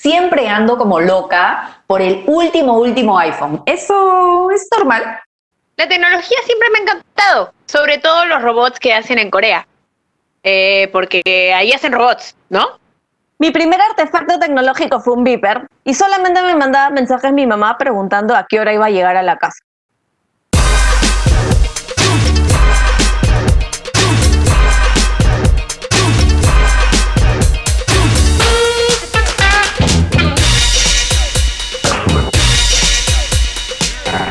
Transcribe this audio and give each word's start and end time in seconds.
siempre 0.00 0.48
ando 0.48 0.78
como 0.78 0.98
loca 0.98 1.82
por 1.86 2.00
el 2.00 2.24
último, 2.26 2.78
último 2.78 3.18
iPhone. 3.18 3.62
Eso 3.66 4.50
es 4.50 4.66
normal. 4.74 5.20
La 5.76 5.88
tecnología 5.88 6.38
siempre 6.44 6.68
me 6.70 6.78
ha 6.78 6.82
encantado, 6.82 7.52
sobre 7.66 7.98
todo 7.98 8.24
los 8.24 8.42
robots 8.42 8.78
que 8.78 8.94
hacen 8.94 9.18
en 9.18 9.30
Corea, 9.30 9.66
eh, 10.42 10.88
porque 10.92 11.52
ahí 11.54 11.72
hacen 11.72 11.92
robots, 11.92 12.34
¿no? 12.48 12.78
Mi 13.38 13.50
primer 13.50 13.80
artefacto 13.80 14.38
tecnológico 14.38 15.00
fue 15.00 15.14
un 15.14 15.24
beeper 15.24 15.66
y 15.84 15.94
solamente 15.94 16.42
me 16.42 16.54
mandaba 16.54 16.90
mensajes 16.90 17.32
mi 17.32 17.46
mamá 17.46 17.76
preguntando 17.78 18.34
a 18.34 18.46
qué 18.48 18.60
hora 18.60 18.74
iba 18.74 18.86
a 18.86 18.90
llegar 18.90 19.16
a 19.16 19.22
la 19.22 19.36
casa. 19.36 19.60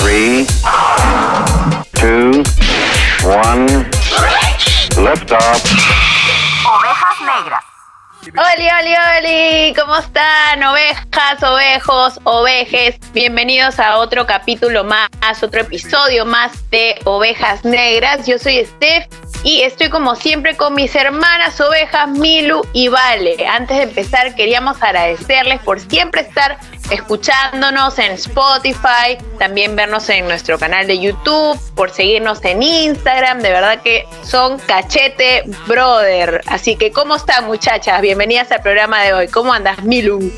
Three, 0.09 0.48
two, 1.94 2.41
one, 3.30 3.67
lift 5.05 5.31
off. 5.31 5.63
Ovejas 6.66 7.20
negras. 7.22 7.63
Oli, 8.26 8.67
oli, 8.80 8.95
oli, 8.95 9.73
¿cómo 9.76 9.98
están? 9.98 10.64
Ovejas, 10.64 11.44
ovejos, 11.44 12.20
ovejes. 12.23 12.95
Bienvenidos 13.14 13.80
a 13.80 13.98
otro 13.98 14.26
capítulo 14.26 14.84
más, 14.84 15.09
otro 15.44 15.62
episodio 15.62 16.26
más 16.26 16.67
de 16.72 17.00
Ovejas 17.03 17.64
Negras. 17.64 18.26
Yo 18.26 18.39
soy 18.39 18.66
Steph 18.66 19.05
y 19.43 19.61
estoy 19.61 19.89
como 19.89 20.16
siempre 20.16 20.57
con 20.57 20.73
mis 20.75 20.95
hermanas 20.95 21.59
ovejas 21.61 22.09
Milu 22.09 22.61
y 22.73 22.88
Vale. 22.89 23.47
Antes 23.47 23.77
de 23.77 23.84
empezar 23.84 24.35
queríamos 24.35 24.81
agradecerles 24.81 25.61
por 25.61 25.80
siempre 25.80 26.21
estar 26.21 26.59
escuchándonos 26.89 27.99
en 27.99 28.13
Spotify, 28.13 29.17
también 29.38 29.75
vernos 29.75 30.09
en 30.09 30.25
nuestro 30.25 30.58
canal 30.58 30.88
de 30.88 30.99
YouTube, 30.99 31.59
por 31.75 31.91
seguirnos 31.91 32.44
en 32.44 32.64
Instagram, 32.64 33.41
de 33.41 33.52
verdad 33.52 33.81
que 33.81 34.05
son 34.23 34.58
cachete 34.59 35.44
brother. 35.67 36.42
Así 36.47 36.75
que, 36.75 36.92
¿cómo 36.92 37.16
están 37.16 37.45
muchachas? 37.45 38.02
Bienvenidas 38.02 38.52
al 38.52 38.61
programa 38.61 39.03
de 39.03 39.14
hoy. 39.14 39.27
¿Cómo 39.27 39.53
andas, 39.53 39.83
Milu? 39.83 40.31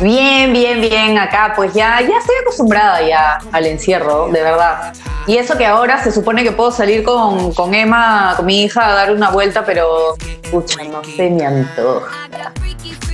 Bien, 0.00 0.52
bien, 0.52 0.80
bien. 0.80 1.18
Acá, 1.18 1.54
pues 1.56 1.74
ya, 1.74 2.00
ya 2.00 2.18
estoy 2.18 2.36
acostumbrada 2.42 3.02
ya 3.02 3.38
al 3.50 3.66
encierro, 3.66 4.28
de 4.28 4.40
verdad. 4.42 4.92
Y 5.26 5.38
eso 5.38 5.58
que 5.58 5.66
ahora 5.66 6.00
se 6.02 6.12
supone 6.12 6.44
que 6.44 6.52
puedo 6.52 6.70
salir 6.70 7.02
con, 7.02 7.52
con 7.52 7.74
Emma, 7.74 8.34
con 8.36 8.46
mi 8.46 8.62
hija, 8.62 8.86
a 8.86 8.94
dar 8.94 9.12
una 9.12 9.30
vuelta, 9.30 9.64
pero, 9.64 10.14
pucha, 10.50 10.84
no 10.84 11.02
se 11.02 11.28
me 11.30 11.44
antoja. 11.44 12.06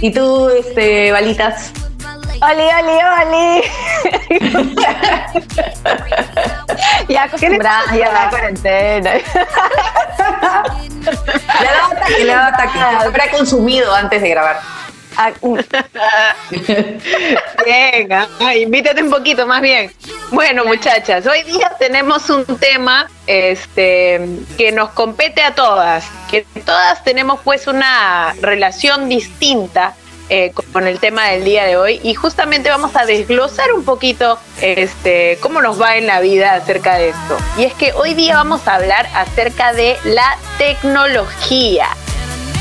¿Y 0.01 0.13
tú, 0.13 0.51
este, 0.51 1.11
balitas? 1.11 1.73
¡Oli, 2.43 2.69
oli, 2.81 2.99
oli! 3.23 3.63
ya 7.09 7.23
acostumbrada 7.23 7.97
ya 7.97 8.13
la 8.25 8.29
cuarentena. 8.29 9.15
Le 9.15 9.23
ha 11.69 11.73
dado 11.73 11.93
ataque, 11.93 12.25
le 12.25 12.33
ha 12.33 12.37
dado 12.37 12.55
ataque. 12.55 12.79
Habrá 12.79 13.31
consumido 13.31 13.95
antes 13.95 14.21
de 14.21 14.29
grabar. 14.29 14.61
Ah, 15.17 15.33
uh, 15.41 15.57
Venga, 17.65 18.29
ay, 18.41 18.63
invítate 18.63 19.03
un 19.03 19.11
poquito 19.11 19.47
más 19.47 19.61
bien. 19.63 19.93
Bueno, 20.31 20.65
muchachas, 20.65 21.27
hoy 21.27 21.43
día 21.45 21.73
tenemos 21.79 22.29
un 22.31 22.45
tema 22.59 23.09
este, 23.27 24.21
que 24.59 24.73
nos 24.73 24.91
compete 24.91 25.43
a 25.43 25.55
todas, 25.55 26.07
que 26.31 26.45
todas 26.65 27.05
tenemos 27.05 27.41
pues 27.45 27.67
una 27.67 28.35
relación 28.41 29.09
distinta 29.09 29.95
eh, 30.31 30.53
con 30.73 30.87
el 30.87 31.01
tema 31.01 31.29
del 31.29 31.45
día 31.45 31.65
de 31.65 31.77
hoy 31.77 32.01
y 32.03 32.15
justamente 32.15 32.71
vamos 32.71 32.97
a 32.97 33.05
desglosar 33.05 33.75
un 33.75 33.85
poquito 33.85 34.39
este, 34.63 35.39
cómo 35.43 35.61
nos 35.61 35.81
va 35.81 35.99
en 35.99 36.07
la 36.07 36.21
vida 36.21 36.55
acerca 36.55 36.95
de 36.97 37.11
esto. 37.11 37.37
Y 37.59 37.65
es 37.65 37.75
que 37.75 37.93
hoy 37.93 38.15
día 38.15 38.37
vamos 38.37 38.67
a 38.67 38.77
hablar 38.77 39.07
acerca 39.15 39.75
de 39.75 39.97
la 40.05 40.39
tecnología. 40.57 41.89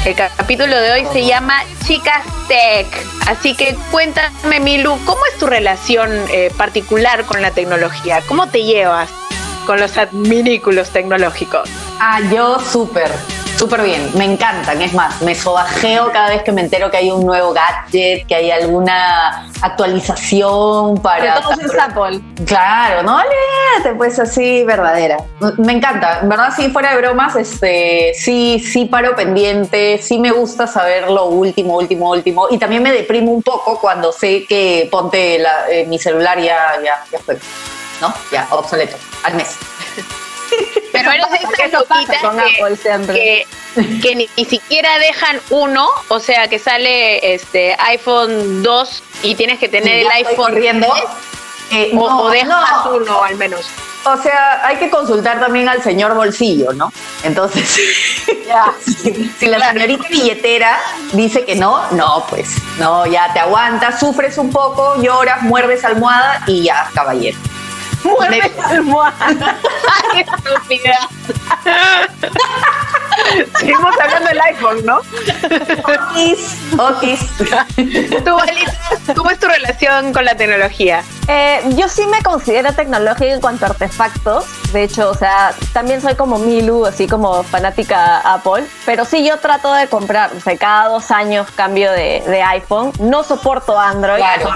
El 0.05 0.15
capítulo 0.15 0.75
de 0.81 0.91
hoy 0.91 1.07
se 1.13 1.25
llama 1.25 1.63
Chicas 1.85 2.25
Tech. 2.49 2.87
Así 3.25 3.55
que 3.55 3.73
cuéntame, 3.89 4.59
Milu, 4.59 4.97
¿cómo 5.05 5.25
es 5.31 5.37
tu 5.39 5.47
relación 5.47 6.11
eh, 6.29 6.51
particular 6.57 7.23
con 7.23 7.41
la 7.41 7.51
tecnología? 7.51 8.21
¿Cómo 8.27 8.47
te 8.47 8.63
llevas 8.63 9.09
con 9.65 9.79
los 9.79 9.97
adminículos 9.97 10.89
tecnológicos? 10.89 11.69
Ah, 12.01 12.19
yo 12.29 12.59
súper, 12.59 13.09
súper 13.63 13.81
bien. 13.83 14.11
Me 14.15 14.25
encantan. 14.25 14.81
Es 14.81 14.93
más, 14.93 15.21
me 15.21 15.33
sobajeo 15.33 16.11
cada 16.11 16.27
vez 16.29 16.43
que 16.43 16.51
me 16.51 16.59
entero 16.61 16.91
que 16.91 16.97
hay 16.97 17.09
un 17.11 17.25
nuevo 17.25 17.53
gadget, 17.53 18.27
que 18.27 18.35
hay 18.35 18.51
alguna 18.51 19.47
actualización 19.61 20.97
para. 21.01 21.35
que 21.35 21.41
todo 21.41 21.51
es 21.53 21.79
Apple. 21.79 22.19
Claro, 22.45 23.03
no 23.03 23.15
olvídate, 23.15 23.95
pues 23.95 24.19
así, 24.19 24.65
verdadera. 24.65 25.15
Me 25.59 25.71
encanta, 25.71 26.19
en 26.21 26.27
verdad, 26.27 26.49
si 26.53 26.69
fuera 26.71 26.91
de 26.91 26.97
bromas, 26.97 27.37
este, 27.37 28.11
sí, 28.15 28.59
sí 28.59 28.83
paro 28.85 29.15
pendiente, 29.15 29.97
sí 30.01 30.19
me 30.19 30.31
gusta 30.31 30.67
saber 30.67 31.09
lo 31.09 31.27
último, 31.27 31.77
último, 31.77 32.09
último, 32.09 32.47
y 32.49 32.57
también 32.57 32.83
me 32.83 32.91
deprimo 32.91 33.31
un 33.31 33.41
poco 33.43 33.79
cuando 33.79 34.11
sé 34.11 34.45
que 34.45 34.89
ponte 34.91 35.39
la- 35.39 35.69
eh, 35.69 35.85
mi 35.85 35.97
celular 35.97 36.37
ya, 36.39 36.73
ya, 36.83 37.01
ya 37.09 37.19
fue, 37.19 37.37
¿no? 38.01 38.13
Ya, 38.29 38.45
obsoleto, 38.51 38.97
al 39.23 39.35
mes. 39.35 39.55
Pero 40.91 41.11
eres 41.11 41.29
de 41.31 41.37
Eso 41.37 41.49
esas 41.65 41.83
pasa 41.83 41.95
loquitas 41.95 42.21
con 42.21 42.37
que, 42.37 42.41
Apple 42.63 42.77
siempre. 42.77 43.15
que, 43.15 43.47
que 44.01 44.15
ni, 44.15 44.29
ni 44.37 44.45
siquiera 44.45 44.99
dejan 44.99 45.39
uno, 45.49 45.89
o 46.09 46.19
sea, 46.19 46.47
que 46.47 46.59
sale 46.59 47.33
este 47.33 47.75
iPhone 47.79 48.61
2 48.63 49.03
y 49.23 49.35
tienes 49.35 49.59
que 49.59 49.69
tener 49.69 49.99
el 49.99 50.03
Ya 50.07 50.13
iPhone 50.13 50.35
corriendo. 50.35 50.87
3, 50.91 51.03
Eh, 51.71 51.91
o, 51.95 52.07
no, 52.09 52.21
o 52.23 52.29
dejas 52.29 52.85
no. 52.85 52.91
uno 52.95 53.23
al 53.23 53.35
menos. 53.35 53.65
O 54.05 54.17
sea, 54.21 54.67
hay 54.67 54.75
que 54.75 54.89
consultar 54.89 55.39
también 55.39 55.69
al 55.69 55.81
señor 55.81 56.13
bolsillo, 56.13 56.73
¿no? 56.73 56.91
Entonces, 57.23 57.67
si, 58.85 59.31
si 59.39 59.45
la 59.47 59.71
señorita 59.71 60.07
billetera 60.09 60.77
dice 61.13 61.45
que 61.45 61.55
no, 61.55 61.89
no, 61.91 62.25
pues, 62.29 62.49
no, 62.79 63.05
ya 63.05 63.31
te 63.33 63.39
aguantas, 63.39 63.99
sufres 64.01 64.37
un 64.37 64.51
poco, 64.51 65.01
lloras, 65.01 65.41
muerdes 65.43 65.85
almohada 65.85 66.43
y 66.47 66.63
ya, 66.63 66.89
caballero. 66.93 67.37
Muerde 68.03 68.51
la 68.57 68.67
almohada. 68.67 69.57
¡Qué 70.11 70.21
estúpida! 70.21 71.09
Seguimos 73.57 73.95
hablando 73.99 74.29
del 74.29 74.41
iPhone, 74.41 74.85
¿no? 74.85 74.97
Otis, 74.97 76.57
Otis. 76.77 77.19
Tú, 78.25 78.37
Alita, 78.37 79.13
¿cómo 79.15 79.29
es 79.29 79.39
tu 79.39 79.47
relación 79.47 80.13
con 80.13 80.25
la 80.25 80.35
tecnología? 80.35 81.03
Eh, 81.27 81.61
yo 81.75 81.87
sí 81.87 82.05
me 82.07 82.21
considero 82.21 82.73
tecnológica 82.73 83.33
en 83.33 83.39
cuanto 83.39 83.65
a 83.65 83.69
artefactos. 83.69 84.45
De 84.73 84.83
hecho, 84.83 85.09
o 85.09 85.15
sea, 85.15 85.53
también 85.71 86.01
soy 86.01 86.15
como 86.15 86.37
Milu, 86.37 86.85
así 86.85 87.07
como 87.07 87.43
fanática 87.43 88.19
Apple. 88.19 88.65
Pero 88.85 89.05
sí, 89.05 89.25
yo 89.25 89.37
trato 89.37 89.71
de 89.73 89.87
comprar, 89.87 90.31
o 90.35 90.39
sea, 90.39 90.57
cada 90.57 90.89
dos 90.89 91.11
años 91.11 91.47
cambio 91.55 91.91
de, 91.91 92.23
de 92.27 92.43
iPhone. 92.43 92.91
No 92.99 93.23
soporto 93.23 93.79
Android. 93.79 94.17
Claro. 94.17 94.49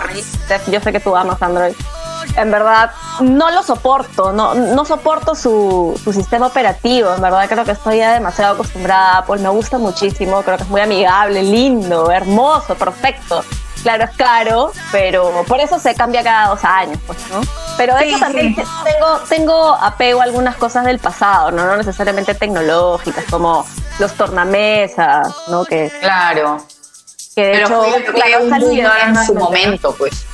Yo 0.67 0.81
sé 0.81 0.91
que 0.91 0.99
tú 0.99 1.15
amas 1.15 1.41
Android. 1.41 1.73
En 2.35 2.51
verdad, 2.51 2.91
no 3.21 3.49
lo 3.51 3.63
soporto, 3.63 4.31
no, 4.31 4.53
no 4.53 4.85
soporto 4.85 5.33
su, 5.35 5.99
su 6.03 6.13
sistema 6.13 6.47
operativo. 6.47 7.13
En 7.13 7.21
verdad, 7.21 7.47
creo 7.49 7.65
que 7.65 7.71
estoy 7.71 7.97
ya 7.97 8.13
demasiado 8.13 8.53
acostumbrada 8.53 9.13
a 9.13 9.17
Apple. 9.19 9.39
Me 9.41 9.49
gusta 9.49 9.77
muchísimo, 9.77 10.41
creo 10.43 10.57
que 10.57 10.63
es 10.63 10.69
muy 10.69 10.81
amigable, 10.81 11.41
lindo, 11.43 12.11
hermoso, 12.11 12.75
perfecto. 12.75 13.43
Claro, 13.83 14.03
es 14.05 14.11
caro, 14.17 14.71
pero 14.91 15.43
por 15.47 15.59
eso 15.59 15.79
se 15.79 15.95
cambia 15.95 16.23
cada 16.23 16.49
dos 16.49 16.63
años, 16.63 16.97
pues, 17.07 17.17
¿no? 17.31 17.39
Pero 17.77 17.95
de 17.95 18.01
Sí, 18.03 18.09
hecho 18.09 18.19
también 18.19 18.55
sí. 18.55 18.63
tengo, 18.83 19.17
tengo 19.29 19.73
apego 19.75 20.19
a 20.21 20.23
algunas 20.25 20.55
cosas 20.57 20.83
del 20.83 20.99
pasado, 20.99 21.51
¿no? 21.51 21.65
No 21.65 21.77
necesariamente 21.77 22.33
tecnológicas, 22.33 23.23
como 23.29 23.65
los 23.99 24.11
tornamesas, 24.13 25.33
¿no? 25.47 25.63
Que, 25.63 25.91
Claro. 26.01 26.57
que 27.35 27.43
de 27.45 27.51
Pero 27.53 27.67
hecho, 27.67 27.83
fue, 27.83 28.03
fue 28.03 28.13
claro, 28.15 28.43
un 28.43 28.49
salió 28.49 28.67
boom 28.89 29.15
en 29.15 29.25
su 29.25 29.35
momento, 29.35 29.95
pues. 29.97 30.25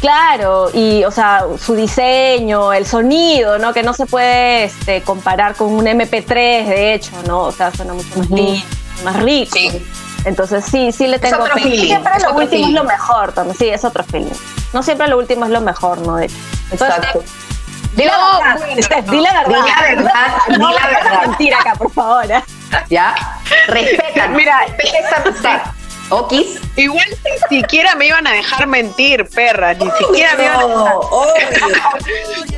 Claro, 0.00 0.70
y 0.72 1.04
o 1.04 1.10
sea, 1.10 1.44
su 1.62 1.74
diseño, 1.74 2.72
el 2.72 2.86
sonido, 2.86 3.58
¿no? 3.58 3.74
Que 3.74 3.82
no 3.82 3.92
se 3.92 4.06
puede 4.06 4.64
este, 4.64 5.02
comparar 5.02 5.54
con 5.54 5.72
un 5.72 5.84
MP3, 5.84 6.24
de 6.66 6.94
hecho, 6.94 7.12
¿no? 7.26 7.42
O 7.42 7.52
sea, 7.52 7.70
suena 7.70 7.92
mucho 7.92 8.08
más 8.16 8.30
lindo, 8.30 8.64
más 9.04 9.16
rico. 9.22 9.52
Sí. 9.56 9.86
Entonces 10.24 10.64
sí, 10.64 10.90
sí 10.92 11.06
le 11.06 11.18
tengo 11.18 11.42
otro 11.42 11.54
fe. 11.54 11.62
feeling, 11.62 11.86
Siempre 11.86 12.12
es 12.16 12.22
lo 12.22 12.30
otro 12.30 12.42
último 12.44 12.62
feeling. 12.66 12.76
es 12.76 12.82
lo 12.82 12.84
mejor 12.88 13.32
también, 13.32 13.56
sí, 13.58 13.68
es 13.68 13.84
otro 13.84 14.04
feeling. 14.04 14.32
No 14.72 14.82
siempre 14.82 15.06
lo 15.08 15.18
último 15.18 15.44
es 15.44 15.50
lo 15.50 15.60
mejor, 15.60 15.98
¿no? 15.98 16.16
De 16.16 16.26
hecho. 16.26 16.36
Entonces, 16.70 16.96
Exacto. 16.98 17.24
Di 17.96 18.04
la 18.04 18.12
No, 18.16 18.38
verdad, 18.38 18.58
bueno. 18.66 18.82
Steph, 18.82 19.10
di 19.10 19.20
la 19.20 19.32
verdad. 19.32 19.48
Di 19.48 19.54
la 19.54 19.82
verdad, 19.96 20.26
di 20.48 20.56
la 20.58 20.86
verdad. 20.86 21.20
mentir 21.26 21.54
acá, 21.54 21.74
por 21.74 21.90
favor. 21.92 22.30
¿eh? 22.30 22.42
¿Ya? 22.88 23.14
Respeta. 23.66 24.28
Mira, 24.28 24.60
esta 24.78 25.22
amistad. 25.22 25.60
Okis. 26.10 26.60
Igual 26.76 27.06
ni 27.24 27.58
siquiera 27.58 27.94
me 27.94 28.06
iban 28.06 28.26
a 28.26 28.32
dejar 28.32 28.66
mentir, 28.66 29.26
perra, 29.26 29.74
ni 29.74 29.90
siquiera 29.92 30.34
me 30.36 30.44
iban 30.44 30.60
a 30.60 30.94
obvio. 30.96 31.34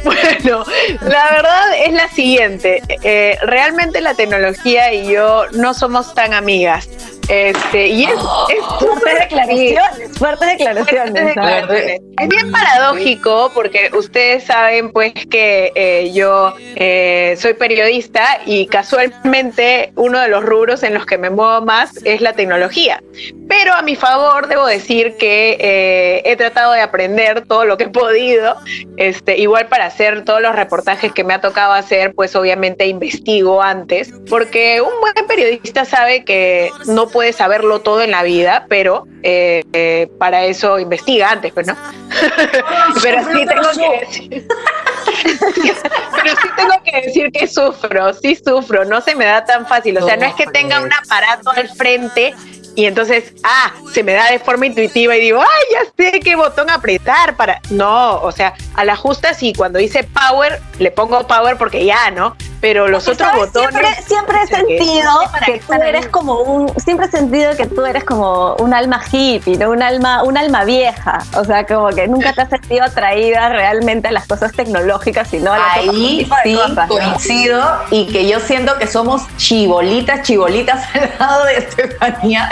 Bueno, 0.04 0.64
la 1.00 1.30
verdad 1.30 1.78
es 1.78 1.92
la 1.92 2.08
siguiente. 2.08 2.82
Eh, 3.04 3.38
realmente 3.42 4.00
la 4.00 4.14
tecnología 4.14 4.92
y 4.92 5.12
yo 5.12 5.44
no 5.52 5.74
somos 5.74 6.12
tan 6.12 6.34
amigas. 6.34 6.88
Este, 7.28 7.86
y 7.88 8.04
es, 8.04 8.12
es 8.12 8.72
Fuertes 8.78 9.18
declaraciones, 9.20 10.18
fuertes 10.18 10.48
declaraciones. 10.48 11.34
¿sabes? 11.34 12.00
Es 12.18 12.28
bien 12.28 12.52
paradójico 12.52 13.50
porque 13.54 13.90
ustedes 13.96 14.44
saben 14.44 14.92
pues 14.92 15.12
que 15.30 15.72
eh, 15.74 16.12
yo 16.12 16.54
eh, 16.76 17.36
soy 17.38 17.54
periodista 17.54 18.40
y 18.44 18.66
casualmente 18.66 19.92
uno 19.96 20.20
de 20.20 20.28
los 20.28 20.44
rubros 20.44 20.82
en 20.82 20.94
los 20.94 21.06
que 21.06 21.18
me 21.18 21.30
muevo 21.30 21.64
más 21.64 21.96
es 22.04 22.20
la 22.20 22.34
tecnología. 22.34 23.02
Pero 23.48 23.74
a 23.74 23.82
mi 23.82 23.96
favor 23.96 24.48
debo 24.48 24.66
decir 24.66 25.16
que 25.16 25.56
eh, 25.60 26.22
he 26.24 26.36
tratado 26.36 26.72
de 26.72 26.80
aprender 26.80 27.46
todo 27.46 27.64
lo 27.64 27.76
que 27.76 27.84
he 27.84 27.88
podido. 27.88 28.56
Este, 28.96 29.38
igual 29.38 29.68
para 29.68 29.86
hacer 29.86 30.24
todos 30.24 30.40
los 30.40 30.54
reportajes 30.54 31.12
que 31.12 31.24
me 31.24 31.34
ha 31.34 31.40
tocado 31.40 31.72
hacer, 31.72 32.14
pues 32.14 32.36
obviamente 32.36 32.86
investigo 32.86 33.62
antes, 33.62 34.12
porque 34.28 34.80
un 34.80 34.92
buen 35.00 35.26
periodista 35.26 35.84
sabe 35.84 36.24
que 36.24 36.70
no 36.86 37.08
puede 37.12 37.32
saberlo 37.32 37.80
todo 37.80 38.02
en 38.02 38.10
la 38.10 38.22
vida, 38.22 38.66
pero 38.68 39.06
eh, 39.22 39.62
eh, 39.72 40.08
para 40.18 40.44
eso 40.44 40.78
investiga 40.78 41.30
antes, 41.30 41.52
pues 41.52 41.66
no. 41.66 41.76
pero 43.02 43.22
sí 43.32 43.46
tengo 43.46 43.70
que 43.76 44.00
decir. 44.00 44.48
pero 46.22 46.36
sí 46.36 46.48
tengo 46.56 46.82
que 46.84 47.00
decir 47.02 47.32
que 47.32 47.46
sufro, 47.46 48.12
sí 48.14 48.36
sufro, 48.36 48.84
no 48.84 49.00
se 49.00 49.14
me 49.14 49.26
da 49.26 49.44
tan 49.44 49.66
fácil. 49.66 49.98
O 49.98 50.06
sea, 50.06 50.16
no 50.16 50.26
es 50.26 50.34
que 50.34 50.46
tenga 50.46 50.80
un 50.80 50.92
aparato 50.92 51.50
al 51.50 51.68
frente 51.68 52.34
y 52.74 52.86
entonces, 52.86 53.34
ah, 53.44 53.72
se 53.92 54.02
me 54.02 54.12
da 54.14 54.30
de 54.30 54.38
forma 54.38 54.66
intuitiva 54.66 55.16
y 55.16 55.20
digo, 55.20 55.40
ay, 55.40 55.64
ya 55.72 55.92
sé 55.96 56.20
qué 56.20 56.36
botón 56.36 56.70
apretar 56.70 57.36
para. 57.36 57.60
No, 57.70 58.20
o 58.20 58.32
sea, 58.32 58.54
a 58.74 58.84
la 58.84 58.96
justa 58.96 59.34
sí, 59.34 59.52
cuando 59.54 59.78
dice 59.78 60.04
power, 60.04 60.60
le 60.78 60.90
pongo 60.90 61.26
power 61.26 61.58
porque 61.58 61.84
ya, 61.84 62.10
¿no? 62.10 62.34
Pero 62.62 62.86
los 62.88 63.04
Porque, 63.04 63.24
otros 63.24 63.28
¿sabes? 63.28 63.52
botones. 63.52 63.70
Siempre, 63.72 64.02
siempre 64.06 64.36
he 64.38 64.46
que 64.46 64.54
sentido 64.56 65.10
que 65.44 65.52
qué 65.54 65.58
tú 65.66 65.72
eres 65.82 66.04
ahí. 66.04 66.10
como 66.12 66.40
un, 66.42 66.80
siempre 66.80 67.06
he 67.06 67.10
sentido 67.10 67.56
que 67.56 67.66
tú 67.66 67.84
eres 67.84 68.04
como 68.04 68.54
un 68.54 68.72
alma 68.72 69.02
hippie, 69.10 69.58
¿no? 69.58 69.70
Un 69.70 69.82
alma, 69.82 70.22
un 70.22 70.38
alma 70.38 70.64
vieja. 70.64 71.18
O 71.36 71.44
sea, 71.44 71.66
como 71.66 71.88
que 71.88 72.06
nunca 72.06 72.32
te 72.32 72.42
has 72.42 72.48
sentido 72.50 72.84
atraída 72.84 73.48
realmente 73.48 74.08
a 74.08 74.12
las 74.12 74.28
cosas 74.28 74.52
tecnológicas, 74.52 75.28
sino 75.28 75.52
a 75.52 75.58
las 75.58 75.76
Ahí 75.78 76.24
de 76.24 76.42
sí 76.44 76.54
cosas, 76.54 76.76
¿no? 76.76 76.88
coincido 76.88 77.82
y 77.90 78.06
que 78.06 78.28
yo 78.28 78.38
siento 78.38 78.78
que 78.78 78.86
somos 78.86 79.22
chibolitas, 79.36 80.22
chibolitas 80.22 80.84
al 80.94 81.10
lado 81.18 81.44
de 81.46 81.56
Estefanía. 81.58 82.48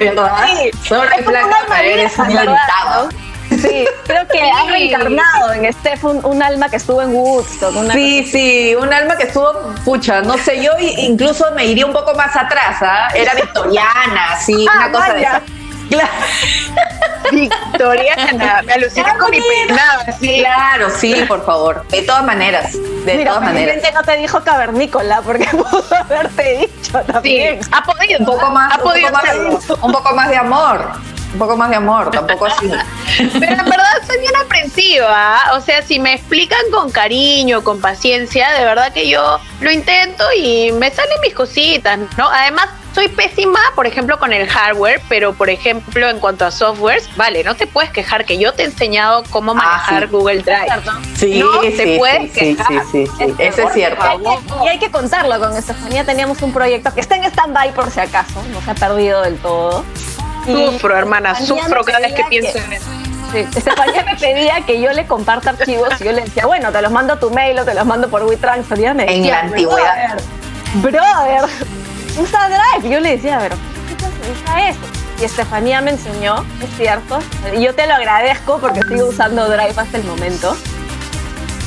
¿Verdad? 0.00 0.46
Sí, 0.56 0.70
es 0.72 0.88
como 0.88 1.00
un 1.02 1.24
blanca, 1.26 1.56
alma 1.62 1.80
vieja. 1.82 2.26
Sí, 3.60 3.84
creo 4.06 4.26
que 4.28 4.40
ha 4.40 4.64
reencarnado 4.70 5.52
en 5.52 5.72
Steph 5.72 6.04
un, 6.04 6.24
un 6.24 6.42
alma 6.42 6.68
que 6.68 6.76
estuvo 6.76 7.02
en 7.02 7.14
Woodstock. 7.14 7.74
Una 7.76 7.92
Sí, 7.94 8.24
sí, 8.30 8.74
un 8.74 8.92
alma 8.92 9.16
que 9.16 9.24
estuvo, 9.24 9.52
pucha, 9.84 10.20
no 10.22 10.36
sé, 10.38 10.62
yo 10.62 10.72
incluso 10.78 11.50
me 11.52 11.64
iría 11.66 11.86
un 11.86 11.92
poco 11.92 12.14
más 12.14 12.34
atrás, 12.36 12.76
¿ah? 12.82 13.08
Era 13.14 13.34
victoriana, 13.34 14.36
sí, 14.44 14.66
Ah, 14.70 14.76
una 14.88 14.92
cosa 14.92 15.12
de 15.14 15.22
esa. 15.22 15.42
Claro, 15.88 16.08
Victoriana, 17.32 18.62
me 18.62 18.72
aluciné 18.72 19.16
con 19.18 19.30
mi 19.30 19.40
peinado, 19.40 20.02
sí. 20.20 20.38
claro, 20.40 20.88
sí, 20.90 21.14
por 21.28 21.44
favor, 21.44 21.86
de 21.88 22.02
todas 22.02 22.24
maneras, 22.24 22.72
de 22.72 23.14
Mira, 23.16 23.30
todas 23.32 23.44
maneras. 23.44 23.76
no 23.94 24.02
te 24.02 24.16
dijo 24.16 24.40
cavernícola 24.42 25.22
porque 25.22 25.44
pudo 25.50 25.84
haberte 25.98 26.58
dicho 26.58 26.98
Sí, 27.06 27.12
también. 27.12 27.60
ha 27.72 27.82
podido. 27.82 28.18
Un 28.20 28.26
poco 28.26 28.50
más, 28.50 28.72
ha 28.72 28.76
un 28.76 28.80
poco 28.82 28.90
podido 28.92 29.10
más, 29.12 29.70
un 29.82 29.92
poco 29.92 30.14
más 30.14 30.28
de 30.28 30.36
amor, 30.36 30.90
un 31.36 31.40
poco 31.40 31.56
más 31.56 31.68
de 31.68 31.76
amor, 31.76 32.10
tampoco 32.10 32.46
así. 32.46 32.66
Pero 33.18 33.52
en 33.52 33.64
verdad 33.64 34.02
soy 34.06 34.18
bien 34.20 34.34
aprensiva. 34.36 35.06
¿ah? 35.10 35.52
O 35.56 35.60
sea, 35.60 35.82
si 35.82 36.00
me 36.00 36.14
explican 36.14 36.62
con 36.72 36.90
cariño, 36.90 37.62
con 37.62 37.78
paciencia, 37.80 38.50
de 38.52 38.64
verdad 38.64 38.90
que 38.92 39.06
yo 39.06 39.38
lo 39.60 39.70
intento 39.70 40.24
y 40.34 40.72
me 40.72 40.90
salen 40.90 41.20
mis 41.20 41.34
cositas, 41.34 41.98
¿no? 42.16 42.28
Además, 42.30 42.68
soy 42.94 43.08
pésima, 43.08 43.60
por 43.74 43.86
ejemplo, 43.86 44.18
con 44.18 44.32
el 44.32 44.48
hardware, 44.48 45.02
pero 45.10 45.34
por 45.34 45.50
ejemplo, 45.50 46.08
en 46.08 46.18
cuanto 46.18 46.46
a 46.46 46.50
softwares, 46.50 47.14
vale, 47.16 47.44
no 47.44 47.54
te 47.54 47.66
puedes 47.66 47.90
quejar 47.90 48.24
que 48.24 48.38
yo 48.38 48.54
te 48.54 48.62
he 48.62 48.64
enseñado 48.66 49.22
cómo 49.28 49.52
manejar 49.54 50.04
sí. 50.04 50.08
Google 50.10 50.38
Drive. 50.42 50.82
Sí, 51.14 51.38
No 51.38 51.60
sí, 51.60 51.70
te 51.76 51.98
puedes 51.98 52.32
sí, 52.32 52.40
sí, 52.40 52.56
quejar. 52.56 52.84
sí, 52.90 53.06
sí, 53.06 53.12
sí, 53.18 53.24
Este, 53.24 53.46
eso 53.48 53.68
es 53.68 53.74
cierto. 53.74 54.02
Y 54.64 54.68
hay 54.68 54.78
que 54.78 54.90
contarlo 54.90 55.38
con 55.38 55.54
Estefanía. 55.54 56.04
Teníamos 56.06 56.40
un 56.40 56.54
proyecto 56.54 56.94
que 56.94 57.02
está 57.02 57.16
en 57.16 57.24
stand-by 57.24 57.74
por 57.74 57.90
si 57.90 58.00
acaso, 58.00 58.42
no 58.50 58.62
se 58.62 58.70
ha 58.70 58.74
perdido 58.74 59.20
del 59.20 59.36
todo. 59.40 59.84
Sufro, 60.46 60.96
hermana, 60.96 61.34
sufro 61.34 61.84
cada 61.84 62.00
vez 62.00 62.14
que 62.14 62.24
pienso 62.24 62.58
en 62.58 62.72
eso. 62.72 62.86
Sí, 63.32 63.38
Estefanía 63.56 64.04
me 64.04 64.14
pedía 64.16 64.60
que 64.64 64.80
yo 64.80 64.92
le 64.92 65.06
comparta 65.06 65.50
archivos 65.50 66.00
y 66.00 66.04
yo 66.04 66.12
le 66.12 66.22
decía, 66.22 66.46
bueno, 66.46 66.70
te 66.70 66.80
los 66.80 66.92
mando 66.92 67.14
a 67.14 67.18
tu 67.18 67.30
mail 67.30 67.58
o 67.58 67.64
te 67.64 67.74
los 67.74 67.84
mando 67.84 68.08
por 68.08 68.22
WeTransfer. 68.22 68.78
Y 68.78 68.84
En 68.84 69.28
la 69.28 69.40
antigüedad. 69.40 70.16
Brother, 70.74 71.00
brother, 71.00 71.50
usa 72.18 72.48
Drive. 72.48 72.88
Yo 72.88 73.00
le 73.00 73.16
decía, 73.16 73.38
pero 73.40 73.56
¿qué 73.56 74.30
usa 74.30 74.68
eso? 74.68 74.78
Y 75.20 75.24
Estefanía 75.24 75.80
me 75.80 75.92
enseñó, 75.92 76.44
es 76.62 76.76
cierto, 76.76 77.18
y 77.56 77.62
yo 77.62 77.74
te 77.74 77.86
lo 77.86 77.94
agradezco 77.94 78.58
porque 78.58 78.82
sigo 78.82 79.06
usando 79.06 79.48
Drive 79.48 79.74
hasta 79.76 79.96
el 79.96 80.04
momento. 80.04 80.56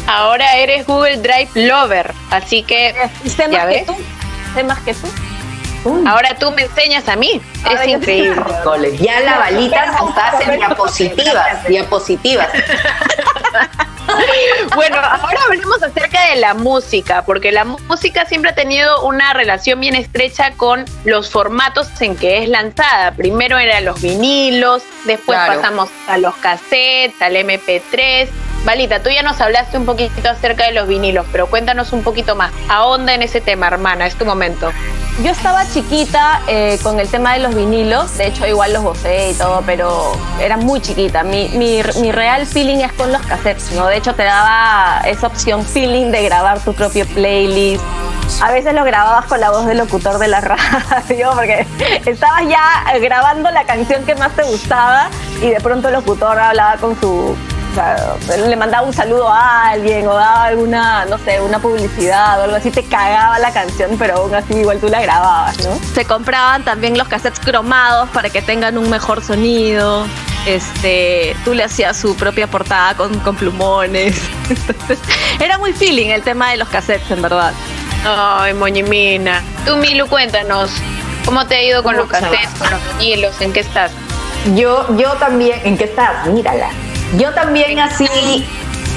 Ahora 0.08 0.56
eres 0.56 0.86
Google 0.86 1.18
Drive 1.18 1.50
Lover, 1.56 2.14
así 2.32 2.64
que 2.64 2.96
Y 3.24 3.30
sé 3.30 3.48
¿Ya 3.50 3.66
más 3.66 3.74
que 3.74 3.84
tú, 3.86 3.96
sé 4.56 4.64
más 4.64 4.80
que 4.80 4.94
tú. 4.94 5.08
Ahora 6.08 6.36
tú 6.40 6.52
me 6.52 6.64
enseñas 6.64 7.08
a 7.08 7.16
mí. 7.16 7.42
Ahora 7.64 7.84
es 7.84 7.90
increíble. 7.90 8.42
Cole, 8.64 8.98
Ya 8.98 9.20
la 9.22 9.40
balita 9.40 9.86
estás 10.08 10.42
en 10.48 10.58
diapositivas, 10.58 11.68
diapositivas. 11.68 12.50
Bueno, 14.76 14.98
ahora 14.98 15.40
hablemos 15.46 15.82
acerca 15.84 16.30
de 16.30 16.38
la 16.38 16.54
música, 16.54 17.24
porque 17.26 17.52
la 17.52 17.64
música 17.66 18.26
siempre 18.26 18.52
ha 18.52 18.56
tenido 18.56 19.04
una 19.06 19.34
relación 19.34 19.80
bien 19.80 19.94
estrecha 19.96 20.52
con 20.58 20.86
los 21.06 21.30
formatos 21.30 21.90
en 22.02 22.16
que 22.16 22.44
es 22.44 22.50
lanzada. 22.50 23.12
Primero 23.12 23.58
eran 23.60 23.86
los 23.86 24.02
vinilos, 24.02 24.84
después 25.06 25.38
Claro. 25.38 25.56
pasamos 25.62 25.90
a 26.08 26.18
los 26.18 26.36
cassettes, 26.38 27.22
al 27.22 27.36
MP3. 27.36 28.30
Valita, 28.66 29.02
tú 29.02 29.10
ya 29.10 29.24
nos 29.24 29.40
hablaste 29.40 29.78
un 29.78 29.86
poquito 29.86 30.30
acerca 30.30 30.66
de 30.66 30.74
los 30.74 30.88
vinilos, 30.88 31.26
pero 31.32 31.48
cuéntanos 31.48 31.94
un 31.94 32.04
poquito 32.04 32.36
más. 32.36 32.52
Ahonda 32.68 33.14
en 33.14 33.22
ese 33.22 33.40
tema, 33.40 33.68
hermana, 33.68 34.06
es 34.06 34.16
tu 34.16 34.26
momento. 34.26 34.72
Yo 35.24 35.32
estaba 35.32 35.66
chiquita 35.70 36.42
eh, 36.48 36.78
con 36.84 37.00
el 37.00 37.10
tema 37.10 37.34
de 37.34 37.40
los 37.40 37.56
vinilos, 37.56 38.18
de 38.18 38.28
hecho 38.28 38.46
igual 38.46 38.74
los 38.74 38.84
gocé 38.84 39.32
y 39.32 39.34
todo, 39.34 39.64
pero 39.66 40.14
era 40.40 40.58
muy 40.58 40.82
chiquita. 40.82 41.24
Mi, 41.24 41.50
mi, 41.50 41.82
mi 42.02 42.12
real 42.12 42.46
feeling 42.46 42.78
es 42.78 42.94
con 42.94 43.12
los 43.12 43.22
cassettes, 43.24 43.72
¿no? 43.72 43.88
De 43.88 43.98
hecho 43.98 44.14
te 44.14 44.24
daba 44.24 45.02
esa 45.06 45.28
opción 45.28 45.66
feeling 45.66 46.12
de 46.12 46.24
grabar 46.24 46.60
tu 46.60 46.74
propio 46.74 47.06
playlist. 47.08 47.84
A 48.42 48.52
veces 48.52 48.74
lo 48.74 48.84
grababas 48.84 49.26
con 49.26 49.40
la 49.40 49.50
voz 49.50 49.66
del 49.66 49.78
locutor 49.78 50.18
de 50.18 50.28
la 50.28 50.42
radio, 50.42 51.32
porque 51.36 51.68
estabas 52.06 52.44
ya 52.48 52.98
grabando 53.00 53.52
la 53.52 53.66
canción 53.66 54.06
que 54.06 54.16
más 54.16 54.32
te 54.36 54.44
gustaba 54.44 55.10
y 55.42 55.50
de 55.50 55.60
pronto 55.60 55.90
el 55.90 55.96
locutor 55.96 56.38
hablaba 56.40 56.78
con 56.78 57.00
su 57.00 57.36
o 57.72 57.76
sea, 57.76 58.38
le 58.38 58.56
mandaba 58.56 58.86
un 58.86 58.94
saludo 58.94 59.30
a 59.30 59.70
alguien 59.70 60.08
o 60.08 60.14
daba 60.14 60.46
alguna, 60.46 61.06
no 61.06 61.18
sé, 61.20 61.40
una 61.40 61.60
publicidad 61.60 62.40
o 62.40 62.44
algo 62.44 62.56
así, 62.56 62.72
te 62.72 62.84
cagaba 62.84 63.38
la 63.40 63.52
canción, 63.52 63.96
pero 63.98 64.18
aún 64.18 64.34
así 64.34 64.56
igual 64.56 64.80
tú 64.80 64.88
la 64.88 65.02
grababas, 65.02 65.64
¿no? 65.64 65.78
Se 65.94 66.04
compraban 66.06 66.64
también 66.64 66.98
los 66.98 67.08
cassettes 67.08 67.40
cromados 67.40 68.10
para 68.10 68.30
que 68.30 68.42
tengan 68.42 68.78
un 68.78 68.90
mejor 68.90 69.24
sonido. 69.24 70.06
Este, 70.46 71.36
tú 71.46 71.54
le 71.54 71.64
hacías 71.64 71.98
su 71.98 72.16
propia 72.16 72.48
portada 72.48 72.96
con, 72.96 73.20
con 73.20 73.36
plumones. 73.36 74.20
Entonces, 74.50 75.00
era 75.40 75.58
muy 75.60 75.74
feeling 75.74 76.08
el 76.08 76.24
tema 76.24 76.50
de 76.50 76.58
los 76.58 76.70
cassettes, 76.70 77.12
en 77.12 77.22
verdad. 77.22 77.54
Ay, 78.06 78.54
Moñimina. 78.54 79.44
Tú, 79.66 79.76
Milu, 79.78 80.08
cuéntanos. 80.08 80.72
¿Cómo 81.26 81.46
te 81.46 81.56
ha 81.56 81.64
ido 81.64 81.84
con 81.84 81.98
los 81.98 82.08
cassettes, 82.08 82.50
con 82.58 82.70
los 82.72 82.98
vinilos? 82.98 83.40
¿En 83.42 83.54
qué 83.54 83.60
estás? 83.60 83.92
Yo, 84.56 84.86
yo 84.98 85.12
también, 85.14 85.60
¿en 85.64 85.78
qué 85.78 85.84
estás? 85.84 86.26
Mírala. 86.28 86.70
Yo 87.18 87.34
también 87.34 87.80
así, 87.80 88.46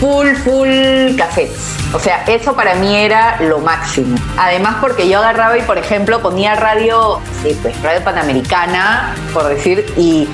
full, 0.00 0.34
full 0.36 1.16
cassettes. 1.16 1.76
O 1.92 1.98
sea, 1.98 2.24
eso 2.26 2.54
para 2.54 2.74
mí 2.76 2.96
era 2.96 3.36
lo 3.40 3.58
máximo. 3.58 4.16
Además 4.38 4.76
porque 4.80 5.08
yo 5.08 5.18
agarraba 5.18 5.58
y, 5.58 5.62
por 5.62 5.76
ejemplo, 5.76 6.22
ponía 6.22 6.54
radio, 6.54 7.20
sí, 7.42 7.58
pues 7.60 7.80
radio 7.82 8.02
panamericana, 8.02 9.14
por 9.34 9.48
decir, 9.48 9.84
y 9.96 10.28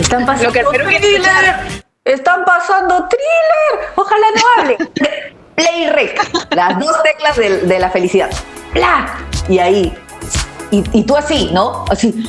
están 0.00 0.24
pasando 0.24 0.48
Lo 0.54 0.88
que 0.88 0.98
thriller, 1.00 1.82
están 2.04 2.44
pasando 2.44 3.08
thriller, 3.08 3.90
ojalá 3.96 4.26
no 4.34 4.62
hable. 4.62 4.78
Play 5.54 5.88
rec, 5.90 6.18
las 6.54 6.78
dos 6.78 7.02
teclas 7.02 7.36
de, 7.36 7.58
de 7.60 7.78
la 7.78 7.90
felicidad. 7.90 8.30
¡Pla! 8.72 9.06
Y 9.48 9.58
ahí, 9.58 9.94
y, 10.70 10.82
y 10.92 11.02
tú 11.04 11.16
así, 11.16 11.50
¿no? 11.52 11.84
Así, 11.90 12.26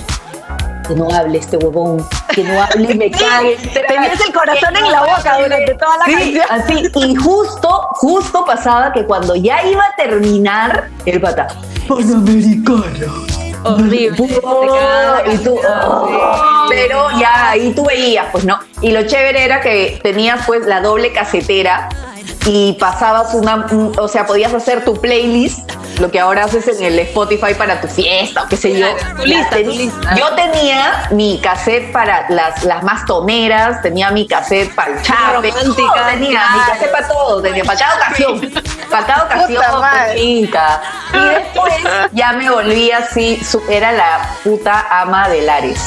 que 0.88 0.94
no 0.96 1.08
hable 1.10 1.38
este 1.38 1.56
huevón, 1.58 2.06
que 2.36 2.44
no 2.44 2.62
hable 2.62 2.92
y 2.92 2.98
me 2.98 3.12
cague. 3.12 3.56
Tenías 3.88 4.20
el 4.26 4.34
corazón 4.34 4.76
en 4.76 4.92
la 4.92 5.00
boca 5.02 5.40
durante 5.42 5.74
toda 5.76 5.98
la 6.00 6.06
Sí, 6.06 6.14
canción. 6.14 6.46
así. 6.50 6.92
Y 6.96 7.16
justo, 7.16 7.88
justo 7.94 8.44
pasaba 8.46 8.92
que 8.92 9.06
cuando 9.06 9.36
ya 9.36 9.64
iba 9.64 9.84
a 9.84 9.96
terminar, 9.96 10.90
el 11.06 11.22
pata, 11.22 11.48
Panamericana. 11.88 13.14
Horrible. 13.66 14.08
Y 15.32 15.38
tú, 15.38 15.58
oh. 15.64 16.66
pero 16.70 17.10
ya 17.18 17.52
ahí 17.52 17.72
tú 17.74 17.86
veías, 17.86 18.26
pues 18.32 18.44
no. 18.44 18.60
Y 18.82 18.92
lo 18.92 19.04
chévere 19.08 19.46
era 19.46 19.62
que 19.62 20.02
tenías 20.04 20.46
pues 20.46 20.66
la 20.66 20.82
doble 20.82 21.14
casetera 21.14 21.88
y 22.46 22.74
pasabas 22.74 23.34
una, 23.34 23.56
un- 23.72 23.94
o 23.98 24.08
sea, 24.08 24.26
podías 24.26 24.54
hacer 24.54 24.84
tu 24.84 25.00
playlist 25.00 25.72
lo 26.00 26.10
que 26.10 26.20
ahora 26.20 26.46
haces 26.46 26.68
en 26.68 26.84
el 26.84 26.98
Spotify 27.00 27.54
para 27.54 27.80
tu 27.80 27.88
fiesta 27.88 28.44
o 28.44 28.48
qué 28.48 28.58
sé 28.58 28.78
yo. 28.80 28.88
Tu 29.16 29.26
lista, 29.26 29.58
tu. 29.58 29.72
Yo 30.18 30.30
tenía 30.36 31.08
mi 31.12 31.40
cassette 31.40 31.92
para 31.92 32.26
las, 32.30 32.64
las 32.64 32.82
más 32.84 33.06
toneras, 33.06 33.80
tenía 33.84 34.10
mi 34.10 34.28
cassette 34.28 34.74
para 34.74 34.92
el 34.94 35.02
chape, 35.04 35.20
Romántica, 35.52 36.08
tenía 36.10 36.42
mi 36.50 36.60
cassette 36.72 36.92
para 36.92 37.08
todo, 37.08 37.42
tenía 37.44 37.64
para 37.64 37.78
cada 37.80 37.96
ocasión, 37.96 38.52
para 38.90 39.06
cada 39.06 39.24
ocasión, 39.26 39.64
chica. 40.16 40.82
Y 41.14 41.20
después 41.28 41.74
ya 42.12 42.34
me 42.34 42.50
volví 42.50 42.90
así, 42.92 43.40
era 43.70 43.92
la 43.92 44.36
puta 44.44 44.88
ama 44.90 45.30
del 45.30 45.48
Ares. 45.48 45.80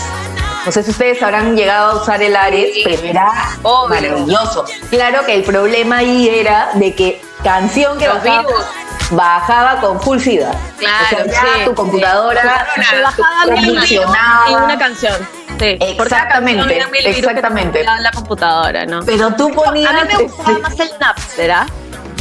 No 0.66 0.72
sé 0.72 0.82
si 0.82 0.90
ustedes 0.90 1.22
habrán 1.22 1.56
llegado 1.56 1.92
a 1.92 2.02
usar 2.02 2.20
el 2.22 2.34
Ares, 2.34 2.74
Sí. 2.74 2.82
pero 2.84 3.02
era 3.04 3.32
Obvio. 3.62 3.88
maravilloso. 3.88 4.64
Claro 4.90 5.24
que 5.24 5.34
el 5.36 5.44
problema 5.44 5.98
ahí 5.98 6.28
era 6.28 6.70
de 6.74 6.92
que 6.94 7.22
canción 7.44 7.96
que 7.98 8.06
Los 8.08 8.16
bajaba, 8.22 8.42
virus. 8.42 8.64
bajaba 9.12 9.80
con 9.80 10.00
full. 10.00 10.18
Claro, 10.18 10.56
o 10.56 11.08
sea, 11.08 11.26
ya 11.26 11.40
sí. 11.58 11.64
tu 11.66 11.74
computadora 11.74 12.66
Se 12.90 13.00
bajaban 13.00 13.48
mil 13.54 13.60
virus 13.62 13.66
convulsionaba. 13.74 14.46
en 14.48 14.54
una 14.64 14.78
canción. 14.78 15.28
Sí, 15.58 15.78
Exactamente, 15.80 16.78
exactamente. 17.08 17.84
la 17.84 18.10
computadora, 18.10 18.84
¿no? 18.84 19.00
Pero 19.06 19.32
tú 19.34 19.50
ponías... 19.52 19.90
A 19.90 20.04
mí 20.04 20.10
me 20.16 20.22
gustaba 20.24 20.58
más 20.58 20.78
el 20.80 20.90
Napster, 21.00 21.50
¿ah? 21.52 21.66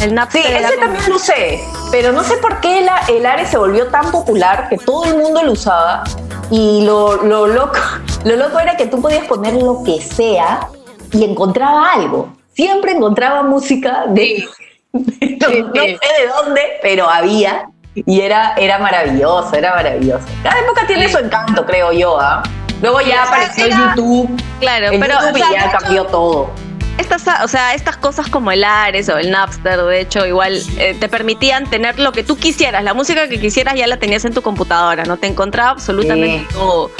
El 0.01 0.13
Napster 0.13 0.43
Sí, 0.43 0.51
ese 0.53 0.63
como- 0.75 0.79
también 0.85 1.09
lo 1.09 1.15
usé, 1.17 1.63
pero 1.91 2.11
no 2.13 2.23
sé 2.23 2.37
por 2.37 2.59
qué 2.61 2.87
el 3.09 3.25
Ares 3.25 3.49
se 3.49 3.57
volvió 3.57 3.87
tan 3.87 4.09
popular 4.11 4.69
que 4.69 4.77
todo 4.77 5.03
el 5.05 5.15
mundo 5.17 5.41
lo 5.43 5.51
usaba 5.53 6.03
y 6.51 6.85
lo, 6.85 7.23
lo 7.23 7.47
loco, 7.47 7.79
lo 8.25 8.35
loco 8.35 8.59
era 8.59 8.75
que 8.75 8.87
tú 8.87 9.01
podías 9.01 9.25
poner 9.25 9.53
lo 9.53 9.83
que 9.83 10.01
sea 10.01 10.67
y 11.11 11.23
encontraba 11.23 11.93
algo. 11.93 12.33
Siempre 12.53 12.91
encontraba 12.91 13.43
música 13.43 14.05
de, 14.07 14.45
de- 14.93 15.37
no, 15.39 15.47
sé 15.47 15.99
de 16.21 16.27
dónde, 16.43 16.61
pero 16.81 17.09
había 17.09 17.69
y 17.93 18.19
era, 18.21 18.53
era 18.57 18.77
maravilloso, 18.79 19.55
era 19.55 19.73
maravilloso. 19.75 20.25
Cada 20.43 20.59
época 20.59 20.85
tiene 20.87 21.07
su 21.07 21.17
encanto, 21.17 21.65
creo 21.65 21.91
yo, 21.93 22.19
¿ah? 22.19 22.43
Luego 22.81 22.99
ya 23.01 23.07
o 23.07 23.09
sea, 23.09 23.23
apareció 23.23 23.65
era- 23.67 23.77
YouTube, 23.95 24.29
Claro, 24.59 24.87
el 24.91 24.99
pero 24.99 25.13
YouTube 25.21 25.33
o 25.33 25.37
sea, 25.37 25.47
y 25.49 25.53
ya 25.53 25.65
hecho, 25.67 25.77
cambió 25.79 26.03
todo. 26.05 26.49
estas, 26.97 27.25
o 27.43 27.47
sea, 27.47 27.73
estas 27.73 27.95
cosas 27.97 28.27
como 28.29 28.51
el 28.51 28.63
Ares 28.63 29.07
o 29.09 29.17
el 29.17 29.31
Napster, 29.31 29.81
de 29.81 30.01
hecho, 30.01 30.25
igual 30.25 30.59
eh, 30.77 30.95
te 30.99 31.07
permitían 31.07 31.69
tener 31.69 31.99
lo 31.99 32.11
que 32.11 32.23
tú 32.23 32.35
quisieras, 32.37 32.83
la 32.83 32.93
música 32.93 33.29
que 33.29 33.39
quisieras 33.39 33.75
ya 33.75 33.87
la 33.87 33.97
tenías 33.97 34.25
en 34.25 34.33
tu 34.33 34.41
computadora, 34.41 35.03
¿no? 35.05 35.15
Te 35.17 35.27
encontraba 35.27 35.69
absolutamente 35.71 36.39
Sí. 36.39 36.53
todo. 36.53 36.91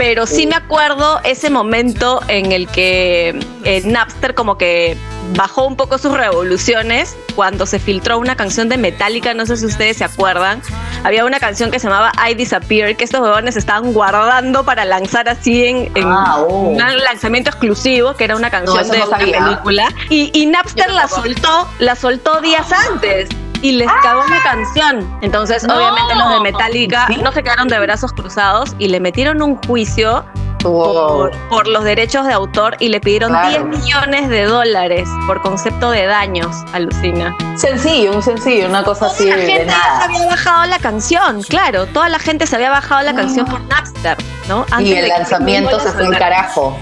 Pero 0.00 0.26
sí. 0.26 0.46
Me 0.46 0.56
acuerdo 0.56 1.20
ese 1.24 1.50
momento 1.50 2.22
en 2.28 2.52
el 2.52 2.68
que 2.68 3.38
eh, 3.64 3.82
Napster 3.84 4.34
como 4.34 4.56
que 4.56 4.96
bajó 5.36 5.66
un 5.66 5.76
poco 5.76 5.98
sus 5.98 6.12
revoluciones 6.16 7.18
cuando 7.36 7.66
se 7.66 7.78
filtró 7.78 8.18
una 8.18 8.34
canción 8.34 8.70
de 8.70 8.78
Metallica, 8.78 9.34
no 9.34 9.44
sé 9.44 9.58
si 9.58 9.66
ustedes 9.66 9.98
se 9.98 10.04
acuerdan. 10.04 10.62
Había 11.04 11.26
una 11.26 11.38
canción 11.38 11.70
que 11.70 11.78
se 11.78 11.88
llamaba 11.88 12.12
I 12.28 12.34
Disappear, 12.34 12.96
que 12.96 13.04
estos 13.04 13.20
huevones 13.20 13.56
estaban 13.56 13.92
guardando 13.92 14.64
para 14.64 14.86
lanzar 14.86 15.28
así 15.28 15.66
en, 15.66 15.92
en 15.94 16.06
Ah, 16.06 16.38
oh. 16.38 16.70
un 16.70 16.78
lanzamiento 16.78 17.50
exclusivo, 17.50 18.14
que 18.14 18.24
era 18.24 18.36
una 18.36 18.50
canción 18.50 18.88
de 18.88 18.98
no 18.98 19.06
una 19.06 19.18
película. 19.18 19.88
Y, 20.08 20.30
y 20.32 20.46
Napster 20.46 20.90
la 20.90 21.08
soltó, 21.08 21.68
la 21.78 21.94
soltó 21.94 22.40
días 22.40 22.72
antes. 22.72 23.28
Y 23.62 23.72
les 23.72 23.88
cagó 24.02 24.22
la 24.28 24.42
canción. 24.42 25.18
Entonces, 25.22 25.64
No. 25.64 25.74
obviamente, 25.76 26.14
los 26.14 26.30
de 26.30 26.40
Metallica 26.40 27.06
¿Sí? 27.08 27.16
no 27.22 27.30
se 27.32 27.42
quedaron 27.42 27.68
de 27.68 27.78
brazos 27.78 28.12
cruzados 28.12 28.74
y 28.78 28.88
le 28.88 29.00
metieron 29.00 29.42
un 29.42 29.56
juicio 29.66 30.24
Wow. 30.62 31.30
por, 31.30 31.30
por 31.48 31.66
los 31.68 31.84
derechos 31.84 32.26
de 32.26 32.34
autor 32.34 32.76
y 32.80 32.90
le 32.90 33.00
pidieron 33.00 33.30
Claro. 33.30 33.64
10 33.64 33.80
millones 33.82 34.28
de 34.28 34.44
dólares 34.44 35.08
por 35.26 35.40
concepto 35.40 35.90
de 35.90 36.04
daños, 36.04 36.54
alucina. 36.74 37.34
Sencillo, 37.56 38.12
un 38.12 38.22
sencillo, 38.22 38.66
una 38.68 38.82
cosa 38.82 39.06
así 39.06 39.24
la 39.26 39.36
de 39.36 39.46
gente 39.46 39.72
se 39.72 40.04
había 40.04 40.26
bajado 40.26 40.66
la 40.66 40.78
canción, 40.78 41.42
claro, 41.44 41.86
toda 41.86 42.10
la 42.10 42.18
gente 42.18 42.46
se 42.46 42.56
había 42.56 42.68
bajado 42.68 43.00
la 43.02 43.14
canción 43.14 43.46
por 43.46 43.62
Napster, 43.62 44.18
¿no? 44.48 44.66
Y 44.80 44.92
el 44.92 45.08
lanzamiento 45.08 45.80
se 45.80 45.92
fue 45.92 46.06
al 46.08 46.18
carajo. 46.18 46.76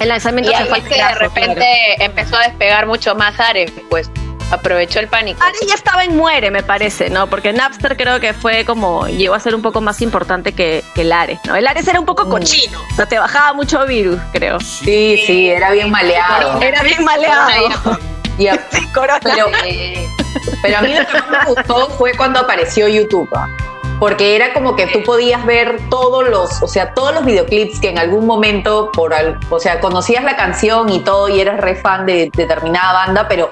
El 0.00 0.08
lanzamiento 0.08 0.50
Y 0.50 0.54
se 0.54 0.64
fue 0.64 0.78
al 0.78 0.84
que 0.84 0.94
de 0.94 1.00
carajo, 1.00 1.18
repente 1.20 1.54
claro. 1.96 2.10
empezó 2.12 2.36
a 2.36 2.42
despegar 2.44 2.86
mucho 2.86 3.14
más 3.14 3.38
Ares, 3.40 3.70
pues 3.90 4.10
aprovechó 4.50 5.00
el 5.00 5.08
pánico. 5.08 5.42
Ares 5.42 5.60
ya 5.66 5.74
estaba 5.74 6.04
en 6.04 6.16
muere, 6.16 6.50
me 6.50 6.62
parece, 6.62 7.10
¿no? 7.10 7.26
Porque 7.28 7.52
Napster 7.52 7.96
creo 7.96 8.20
que 8.20 8.32
fue 8.32 8.64
como, 8.64 9.06
llegó 9.06 9.34
a 9.34 9.40
ser 9.40 9.54
un 9.54 9.62
poco 9.62 9.80
más 9.80 10.00
importante 10.00 10.52
que, 10.52 10.82
que 10.94 11.02
el 11.02 11.12
Ares, 11.12 11.38
¿no? 11.44 11.54
El 11.56 11.66
Ares 11.66 11.86
era 11.88 12.00
un 12.00 12.06
poco 12.06 12.24
Mm. 12.26 12.30
cochino, 12.30 12.80
o 12.92 12.94
sea, 12.96 13.06
te 13.06 13.18
bajaba 13.18 13.52
mucho 13.52 13.84
virus, 13.86 14.18
creo. 14.32 14.58
Sí, 14.60 15.22
sí, 15.26 15.50
era 15.50 15.70
bien 15.72 15.90
maleado. 15.90 16.60
Era 16.62 16.82
bien 16.82 17.04
maleado. 17.04 17.98
Y 18.38 18.46
a- 18.48 18.58
Corona. 18.94 19.20
pero, 19.22 19.46
pero 20.62 20.78
a 20.78 20.82
mí 20.82 20.94
lo 20.94 21.06
que 21.06 21.12
más 21.12 21.30
me 21.30 21.54
gustó 21.54 21.88
fue 21.90 22.12
cuando 22.14 22.40
apareció 22.40 22.88
YouTube. 22.88 23.28
¿ah? 23.34 23.48
Porque 24.00 24.36
era 24.36 24.52
como 24.52 24.76
que 24.76 24.86
tú 24.86 25.02
podías 25.02 25.44
ver 25.44 25.80
todos 25.90 26.28
los, 26.28 26.62
o 26.62 26.68
sea, 26.68 26.94
todos 26.94 27.12
los 27.14 27.24
videoclips 27.24 27.80
que 27.80 27.90
en 27.90 27.98
algún 27.98 28.26
momento, 28.26 28.90
por 28.92 29.12
al- 29.12 29.38
o 29.50 29.58
sea, 29.58 29.80
conocías 29.80 30.22
la 30.22 30.36
canción 30.36 30.88
y 30.88 31.00
todo 31.00 31.28
y 31.28 31.40
eras 31.40 31.60
re 31.60 31.74
fan 31.74 32.06
de 32.06 32.30
determinada 32.32 32.92
banda, 32.92 33.26
pero 33.28 33.50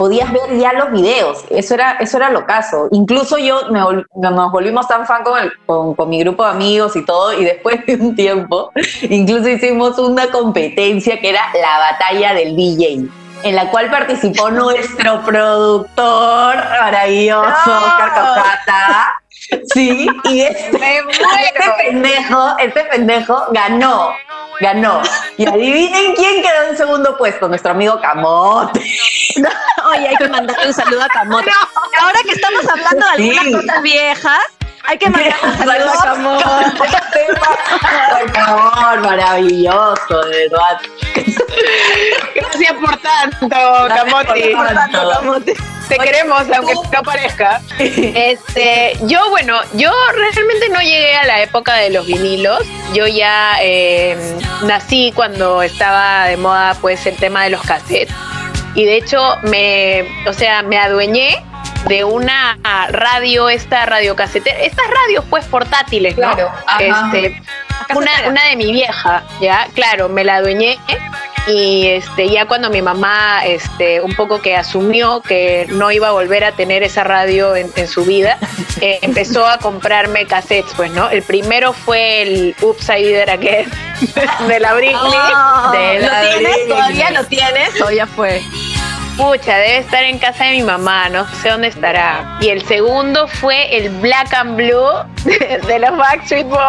podías 0.00 0.32
ver 0.32 0.56
ya 0.58 0.72
los 0.72 0.90
videos. 0.92 1.44
Eso 1.50 1.74
era, 1.74 1.92
eso 2.00 2.16
era 2.16 2.30
lo 2.30 2.46
caso. 2.46 2.88
Incluso 2.90 3.36
yo 3.36 3.68
me 3.70 3.80
vol- 3.82 4.06
nos 4.14 4.50
volvimos 4.50 4.88
tan 4.88 5.06
fan 5.06 5.22
con, 5.22 5.38
el- 5.38 5.52
con, 5.66 5.94
con 5.94 6.08
mi 6.08 6.20
grupo 6.20 6.42
de 6.42 6.50
amigos 6.52 6.96
y 6.96 7.04
todo, 7.04 7.34
y 7.34 7.44
después 7.44 7.84
de 7.84 7.96
un 7.96 8.16
tiempo, 8.16 8.70
incluso 9.02 9.46
hicimos 9.50 9.98
una 9.98 10.28
competencia 10.30 11.20
que 11.20 11.28
era 11.28 11.42
la 11.52 11.78
batalla 11.90 12.32
del 12.32 12.56
DJ. 12.56 13.08
En 13.42 13.54
la 13.56 13.70
cual 13.70 13.90
participó 13.90 14.50
nuestro 14.62 15.20
productor 15.22 16.56
maravilloso, 16.56 17.42
Oscar 17.66 18.08
Cocata. 18.14 19.16
Sí, 19.74 20.06
y 20.24 20.40
este, 20.42 20.98
este 20.98 21.72
pendejo, 21.84 22.56
este 22.58 22.84
pendejo 22.84 23.44
ganó, 23.50 24.10
ganó. 24.60 25.02
Y 25.36 25.46
adivinen 25.48 26.14
quién 26.14 26.42
quedó 26.42 26.68
en 26.70 26.76
segundo 26.76 27.16
puesto, 27.16 27.48
nuestro 27.48 27.72
amigo 27.72 28.00
Camote. 28.00 28.80
Oye, 29.90 30.08
hay 30.08 30.16
que 30.16 30.28
mandarle 30.28 30.66
un 30.68 30.74
saludo 30.74 31.02
a 31.02 31.08
Camote. 31.08 31.50
Ahora 32.00 32.18
que 32.24 32.32
estamos 32.32 32.68
hablando 32.68 33.06
de 33.06 33.12
algunas 33.12 33.44
Sí. 33.44 33.52
cosas 33.52 33.82
viejas, 33.82 34.40
hay 34.84 34.98
que 34.98 35.10
mandarle 35.10 35.84
un 35.84 35.98
saludo 35.98 36.40
a 36.40 36.70
favor, 38.34 39.00
maravilloso, 39.02 40.22
de 40.24 40.48
verdad. 40.48 40.80
Gracias 42.34 42.72
por 42.74 42.96
tanto, 42.98 43.48
Camote. 43.88 44.52
por 44.56 44.68
tanto, 44.68 45.10
Camote. 45.10 45.54
Te 45.88 45.98
queremos, 45.98 46.42
aunque 46.54 46.74
no 46.92 47.02
parezca. 47.02 47.60
Este, 47.78 48.96
yo, 49.02 49.28
bueno, 49.30 49.58
yo 49.74 49.90
realmente 50.14 50.68
no 50.68 50.80
llegué 50.80 51.16
a 51.16 51.26
la 51.26 51.42
época 51.42 51.74
de 51.74 51.90
los 51.90 52.06
vinilos. 52.06 52.64
Yo 52.94 53.08
ya 53.08 53.56
eh, 53.60 54.16
nací 54.62 55.12
cuando 55.14 55.62
estaba 55.62 56.26
de 56.26 56.36
moda, 56.36 56.76
pues, 56.80 57.04
el 57.06 57.16
tema 57.16 57.42
de 57.42 57.50
los 57.50 57.62
cassettes. 57.62 58.14
Y 58.76 58.84
de 58.84 58.98
hecho, 58.98 59.36
me, 59.42 60.06
o 60.28 60.32
sea, 60.32 60.62
me 60.62 60.78
adueñé 60.78 61.44
de 61.88 62.04
una 62.04 62.58
radio, 62.90 63.48
esta 63.48 63.86
radio 63.86 64.14
casetera, 64.16 64.58
estas 64.60 64.86
radios, 64.88 65.24
pues, 65.30 65.44
portátiles, 65.46 66.16
¿no? 66.16 66.32
Claro, 66.32 66.50
ajá. 66.66 67.10
Este, 67.12 67.42
una, 67.94 68.10
una 68.26 68.44
de 68.44 68.56
mi 68.56 68.72
vieja, 68.72 69.24
ya, 69.40 69.66
claro, 69.74 70.08
me 70.08 70.24
la 70.24 70.36
adueñé 70.36 70.78
y 71.46 71.86
este 71.86 72.28
ya 72.28 72.46
cuando 72.46 72.70
mi 72.70 72.82
mamá 72.82 73.44
este 73.46 74.00
un 74.00 74.14
poco 74.14 74.40
que 74.42 74.56
asumió 74.56 75.22
que 75.22 75.66
no 75.70 75.90
iba 75.90 76.08
a 76.08 76.12
volver 76.12 76.44
a 76.44 76.52
tener 76.52 76.82
esa 76.82 77.02
radio 77.02 77.56
en, 77.56 77.70
en 77.76 77.88
su 77.88 78.04
vida 78.04 78.38
eh, 78.80 78.98
empezó 79.02 79.46
a 79.46 79.58
comprarme 79.58 80.26
cassettes 80.26 80.72
pues 80.76 80.90
no 80.92 81.08
el 81.08 81.22
primero 81.22 81.72
fue 81.72 82.22
el 82.22 82.56
Oops 82.60 82.88
I 82.90 83.02
Did 83.02 83.22
It 83.22 83.28
Again 83.28 83.70
de 84.48 84.60
la 84.60 84.74
Britney 84.74 84.96
Oh, 85.02 85.70
de 85.72 86.00
¿Lo 86.00 86.06
la 86.06 86.20
tienes? 86.20 86.52
Britney. 86.52 86.68
¿Todavía 86.68 87.10
lo 87.10 87.24
tienes? 87.24 87.80
O 87.80 87.90
ya 87.90 88.06
fue. 88.06 88.42
Pucha 89.20 89.56
debe 89.56 89.78
estar 89.78 90.02
en 90.04 90.18
casa 90.18 90.44
de 90.44 90.52
mi 90.52 90.62
mamá 90.62 91.08
no 91.10 91.26
sé 91.42 91.50
dónde 91.50 91.68
estará 91.68 92.38
y 92.40 92.48
el 92.48 92.64
segundo 92.66 93.28
fue 93.28 93.76
el 93.76 93.90
Black 94.00 94.32
and 94.34 94.56
Blue 94.56 95.04
de, 95.24 95.60
de 95.66 95.78
los 95.78 95.96
Backstreet 95.96 96.46
Boys 96.46 96.60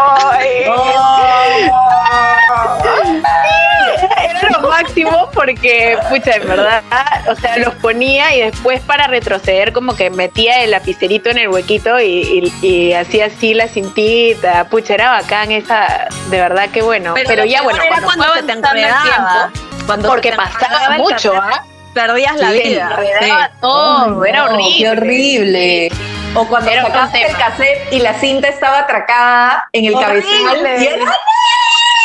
Era 4.23 4.49
lo 4.51 4.69
máximo 4.69 5.29
porque, 5.33 5.97
pucha, 6.09 6.35
en 6.35 6.47
verdad, 6.47 6.81
o 7.29 7.35
sea, 7.35 7.57
los 7.57 7.73
ponía 7.75 8.33
y 8.35 8.41
después 8.41 8.79
para 8.81 9.07
retroceder 9.07 9.73
como 9.73 9.95
que 9.95 10.09
metía 10.09 10.63
el 10.63 10.71
lapicerito 10.71 11.29
en 11.29 11.37
el 11.39 11.49
huequito 11.49 11.99
y, 11.99 12.51
y- 12.61 12.65
y 12.67 12.93
hacía 12.93 13.25
así 13.25 13.53
la 13.53 13.67
cintita. 13.67 14.65
Pucha, 14.69 14.93
era 14.95 15.11
bacán 15.11 15.51
esa, 15.51 16.07
de 16.29 16.39
verdad 16.39 16.69
que 16.69 16.81
bueno. 16.81 17.13
Pero, 17.13 17.43
ya 17.45 17.61
bueno, 17.63 17.79
cuando, 17.89 18.07
cuando 18.07 18.33
se 18.33 18.43
te 18.43 18.53
tiempo, 18.53 19.85
Cuando 19.85 20.09
porque 20.09 20.31
pasaba 20.31 20.97
mucho, 20.97 21.33
¿ah? 21.35 21.63
Perdías 21.93 22.35
la 22.37 22.51
vida. 22.51 23.09
Sí. 23.21 23.29
todo, 23.61 24.25
era 24.25 24.45
No, 24.45 24.53
horrible. 24.55 24.75
Qué 24.77 24.89
horrible. 24.89 25.91
O 26.33 26.47
cuando 26.47 26.71
Era 26.71 26.83
sacaste 26.83 27.25
el 27.27 27.35
cassette 27.35 27.87
y 27.93 27.99
la 27.99 28.13
cinta 28.19 28.47
estaba 28.47 28.79
atracada 28.79 29.67
en 29.73 29.85
el 29.85 29.95
Horrible. 29.95 30.21
cabezal. 30.23 30.81
Y 30.81 30.87
era 30.87 31.05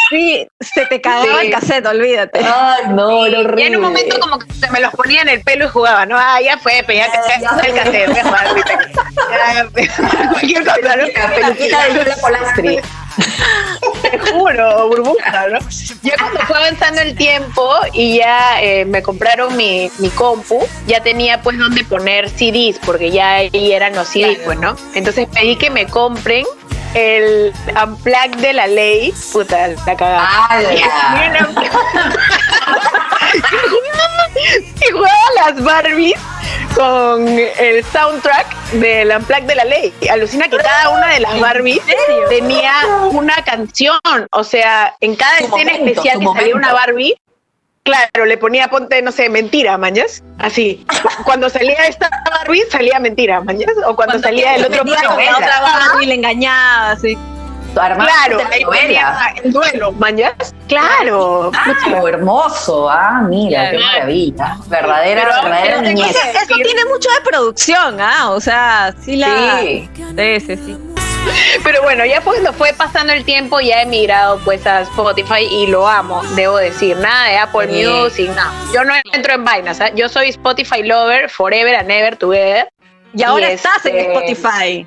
Sí, 0.08 0.48
se 0.60 0.86
te 0.86 1.00
cagaba 1.00 1.40
Sí. 1.40 1.46
el 1.46 1.50
cassette, 1.52 1.86
olvídate. 1.86 2.38
Ay, 2.44 2.84
no, 2.90 3.26
era 3.26 3.40
horrible. 3.40 3.62
Y 3.62 3.66
en 3.66 3.76
un 3.76 3.82
momento 3.82 4.20
como 4.20 4.38
que 4.38 4.52
se 4.52 4.70
me 4.70 4.78
los 4.80 4.92
ponía 4.92 5.22
en 5.22 5.28
el 5.28 5.42
pelo 5.42 5.64
y 5.64 5.68
jugaba, 5.68 6.06
¿no? 6.06 6.16
Ah, 6.16 6.40
ya 6.40 6.58
fue, 6.58 6.84
pero 6.86 6.98
ya 7.00 7.10
que 7.10 7.18
el 7.68 7.74
cassette, 7.74 8.08
voy 8.10 8.18
a 8.18 8.24
jugar 8.24 8.46
ahorita. 8.46 8.78
Ya, 9.30 9.66
Cualquier 10.32 10.64
cosa, 10.64 10.96
¿no? 10.96 11.06
La 11.06 11.28
peluquita 11.34 11.82
de 11.84 11.94
Lola 11.94 12.16
Polastri. 12.20 12.80
Te 14.02 14.18
juro, 14.18 14.88
burbuja, 14.88 15.48
¿no? 15.48 15.58
Ya 16.02 16.14
cuando 16.18 16.40
fue 16.40 16.56
avanzando 16.58 17.00
el 17.00 17.14
tiempo 17.16 17.68
y 17.92 18.18
ya 18.18 18.60
eh, 18.62 18.84
me 18.84 19.02
compraron 19.02 19.56
mi, 19.56 19.90
mi 19.98 20.10
compu, 20.10 20.66
ya 20.86 21.02
tenía 21.02 21.40
pues 21.42 21.58
donde 21.58 21.84
poner 21.84 22.28
CDs, 22.28 22.78
porque 22.84 23.10
ya 23.10 23.34
ahí 23.34 23.72
eran 23.72 23.94
los 23.94 24.08
CDs, 24.08 24.38
pues, 24.44 24.58
¿no? 24.58 24.76
Entonces 24.94 25.26
pedí 25.32 25.56
que 25.56 25.70
me 25.70 25.86
compren 25.86 26.44
el 26.94 27.52
Unplug 27.84 28.36
de 28.36 28.52
la 28.52 28.66
ley, 28.66 29.12
puta, 29.32 29.68
la 29.68 29.96
cagada. 29.96 30.28
Una- 30.60 31.48
y 34.86 34.90
jugaba 34.92 35.14
las 35.44 35.62
Barbies 35.62 36.18
con 36.74 37.26
el 37.28 37.84
soundtrack 37.92 38.55
del 38.72 39.10
Unplug 39.10 39.42
de 39.44 39.54
la 39.54 39.64
ley. 39.64 39.92
Alucina 40.10 40.48
que 40.48 40.56
cada 40.56 40.90
una 40.90 41.14
de 41.14 41.20
las 41.20 41.40
Barbies 41.40 41.80
tenía 42.28 42.72
una 43.10 43.36
canción. 43.44 43.98
O 44.32 44.44
sea, 44.44 44.94
en 45.00 45.16
cada 45.16 45.38
Su 45.38 45.44
escena 45.44 45.72
momento, 45.72 46.00
especial 46.00 46.20
que 46.20 46.26
salía 46.26 46.56
una 46.56 46.72
Barbie, 46.72 47.14
claro, 47.82 48.26
le 48.26 48.36
ponía 48.38 48.68
ponte, 48.68 49.00
no 49.02 49.12
sé, 49.12 49.28
mentira, 49.28 49.78
mañas. 49.78 50.22
Así. 50.38 50.84
Cuando 51.24 51.48
salía 51.48 51.86
esta 51.86 52.10
Barbie, 52.30 52.64
salía 52.70 52.98
mentira, 52.98 53.40
mañas. 53.40 53.72
O 53.86 53.96
cuando, 53.96 54.18
salía 54.18 54.56
el 54.56 54.64
otro 54.64 54.84
la 54.84 54.92
otra 55.02 55.60
Barbie. 55.60 56.04
y 56.04 56.06
le 56.06 56.14
engañaba, 56.14 56.92
así. 56.92 57.16
Claro, 57.80 58.38
novela. 58.64 59.34
el 59.42 59.52
duelo, 59.52 59.92
mañas. 59.92 60.32
Claro. 60.66 61.50
Claro, 61.84 62.08
hermoso. 62.08 62.88
Ah, 62.90 63.22
mira, 63.28 63.70
qué 63.70 63.78
maravilla. 63.78 64.56
Verdadera, 64.66 65.22
Pero- 65.28 65.42
verdadera 65.42 65.76
pero 65.80 65.82
niñez. 65.82 66.16
Eso 66.16 66.54
tiene 66.54 66.84
mucho 66.86 67.08
de 67.10 67.20
producción, 67.28 68.00
¿ah? 68.00 68.30
O 68.30 68.40
sea, 68.40 68.94
sí 69.00 69.16
la... 69.16 69.58
Sí. 69.60 69.88
Sí, 70.16 70.40
sí, 70.40 70.56
sí. 70.56 70.76
Pero 71.64 71.82
bueno, 71.82 72.04
ya 72.06 72.20
cuando 72.20 72.52
fue 72.52 72.72
pasando 72.72 73.12
el 73.12 73.24
tiempo, 73.24 73.60
ya 73.60 73.82
he 73.82 73.86
migrado 73.86 74.38
pues 74.44 74.64
a 74.66 74.82
Spotify 74.82 75.42
y 75.50 75.66
lo 75.66 75.86
amo, 75.88 76.22
debo 76.36 76.56
decir. 76.56 76.96
Nada 76.98 77.24
de 77.28 77.38
Apple 77.38 77.68
Sí. 77.68 77.84
Music, 77.86 78.30
nada. 78.34 78.52
Yo 78.72 78.84
no 78.84 78.94
entro 79.12 79.34
en 79.34 79.44
vainas, 79.44 79.80
¿ah? 79.80 79.90
yo 79.94 80.08
soy 80.08 80.28
Spotify 80.28 80.82
lover, 80.84 81.28
forever 81.28 81.74
and 81.74 81.90
ever 81.90 82.16
together. 82.16 82.68
Y 83.12 83.22
ahora 83.24 83.50
Y 83.50 83.54
estás 83.54 83.84
en 83.86 83.96
este- 83.96 84.12
Spotify. 84.12 84.86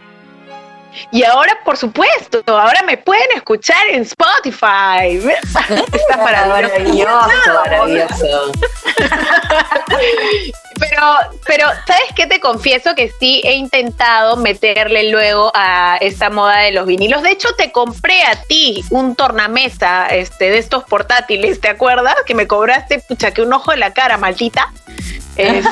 Y 1.12 1.24
ahora, 1.24 1.58
por 1.64 1.78
supuesto, 1.78 2.42
ahora 2.48 2.84
me 2.84 2.98
pueden 2.98 3.32
escuchar 3.36 3.88
en 3.90 4.02
Spotify. 4.02 5.18
Está 5.94 6.18
maravilloso. 6.18 7.06
Maravilloso, 7.06 7.54
maravilloso. 7.66 8.52
Pero, 10.80 11.18
pero, 11.46 11.66
¿sabes 11.86 12.14
qué? 12.16 12.26
Te 12.26 12.40
confieso 12.40 12.96
que 12.96 13.12
sí 13.20 13.42
he 13.44 13.54
intentado 13.54 14.38
meterle 14.38 15.12
luego 15.12 15.52
a 15.54 15.98
esta 16.00 16.30
moda 16.30 16.60
de 16.60 16.72
los 16.72 16.86
vinilos. 16.86 17.22
De 17.22 17.32
hecho, 17.32 17.50
te 17.58 17.72
compré 17.72 18.24
a 18.24 18.42
ti 18.44 18.84
un 18.90 19.16
tornamesa 19.16 20.08
este, 20.08 20.50
de 20.50 20.58
estos 20.58 20.84
portátiles, 20.86 21.60
¿te 21.60 21.68
acuerdas? 21.68 22.16
Que 22.26 22.34
me 22.34 22.48
cobraste, 22.48 23.00
pucha, 23.00 23.32
que 23.32 23.42
un 23.42 23.52
ojo 23.52 23.72
de 23.72 23.78
la 23.78 23.94
cara, 23.94 24.18
maldita. 24.18 24.72
Este, 25.36 25.66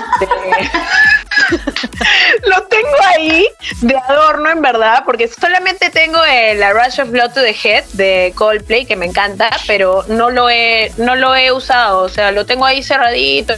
lo 2.46 2.64
tengo 2.64 2.98
ahí 3.16 3.48
de 3.82 3.96
adorno, 4.08 4.50
en 4.50 4.62
verdad, 4.62 5.04
porque 5.06 5.28
solamente 5.28 5.90
tengo 5.90 6.24
el 6.24 6.62
A 6.64 6.74
Rush 6.74 7.02
of 7.02 7.10
Blood 7.10 7.32
to 7.34 7.42
the 7.42 7.56
Head 7.64 7.86
de 7.94 8.34
Coldplay, 8.36 8.86
que 8.86 8.96
me 8.96 9.06
encanta, 9.06 9.50
pero 9.66 10.04
no 10.08 10.30
lo 10.30 10.50
he, 10.50 10.92
no 10.98 11.16
lo 11.16 11.36
he 11.36 11.52
usado. 11.52 12.04
O 12.04 12.10
sea, 12.10 12.32
lo 12.32 12.46
tengo 12.46 12.66
ahí 12.66 12.84
cerradito, 12.84 13.54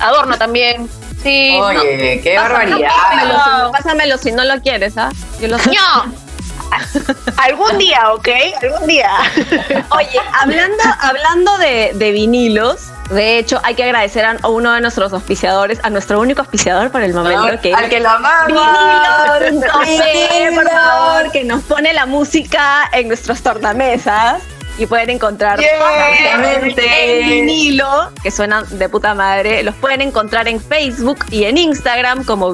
adorno 0.00 0.36
también. 0.38 0.88
Sí. 1.22 1.58
Oye, 1.60 2.20
qué 2.22 2.36
barbaridad. 2.36 2.88
Pásamelo, 2.88 3.34
si, 3.34 3.72
pásamelo 3.72 4.18
si 4.18 4.32
no 4.32 4.44
lo 4.44 4.60
quieres, 4.60 4.98
¿ah? 4.98 5.10
Yo 5.40 5.48
lo 5.48 5.58
sé. 5.58 5.70
No. 5.70 6.23
Algún 7.36 7.78
día, 7.78 8.12
¿ok? 8.12 8.28
Algún 8.62 8.86
día. 8.88 9.10
Oye, 9.90 10.20
hablando, 10.40 10.82
hablando 11.00 11.58
de, 11.58 11.92
de 11.94 12.10
vinilos, 12.12 12.88
de 13.10 13.38
hecho, 13.38 13.60
hay 13.62 13.74
que 13.74 13.84
agradecer 13.84 14.24
a 14.24 14.36
uno 14.48 14.72
de 14.72 14.80
nuestros 14.80 15.12
auspiciadores, 15.12 15.78
a 15.82 15.90
nuestro 15.90 16.20
único 16.20 16.40
auspiciador 16.40 16.90
por 16.90 17.02
el 17.02 17.12
momento, 17.12 17.60
que 17.60 17.74
Al 17.74 17.88
que 17.88 18.00
lo 18.00 18.08
amamos. 18.10 18.46
Vinilos, 19.40 19.70
por 19.72 19.84
Vinilos. 19.86 20.72
favor, 20.72 21.32
que 21.32 21.44
nos 21.44 21.62
pone 21.64 21.92
la 21.92 22.06
música 22.06 22.88
en 22.92 23.08
nuestros 23.08 23.42
tornamesas 23.42 24.42
y 24.78 24.86
pueden 24.86 25.10
encontrar 25.10 25.60
Yeah. 25.60 26.56
El 27.04 27.24
vinilo, 27.24 28.10
que 28.22 28.30
suenan 28.30 28.64
de 28.78 28.88
puta 28.88 29.14
madre, 29.14 29.62
los 29.62 29.74
pueden 29.76 30.00
encontrar 30.00 30.48
en 30.48 30.60
Facebook 30.60 31.18
y 31.30 31.44
en 31.44 31.58
Instagram 31.58 32.24
como 32.24 32.52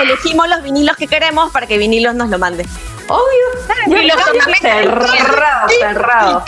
elegimos 0.04 0.48
los 0.48 0.62
vinilos 0.62 0.96
que 0.96 1.08
queremos 1.08 1.52
para 1.52 1.66
que 1.68 1.78
vinilos 1.78 2.16
nos 2.16 2.30
lo 2.30 2.38
mande. 2.40 2.66
Obvio. 3.08 4.00
Y 4.02 4.08
los 4.08 4.24
tornamesas. 4.24 4.60
cerrado, 4.62 5.70
cerrado. 5.80 6.44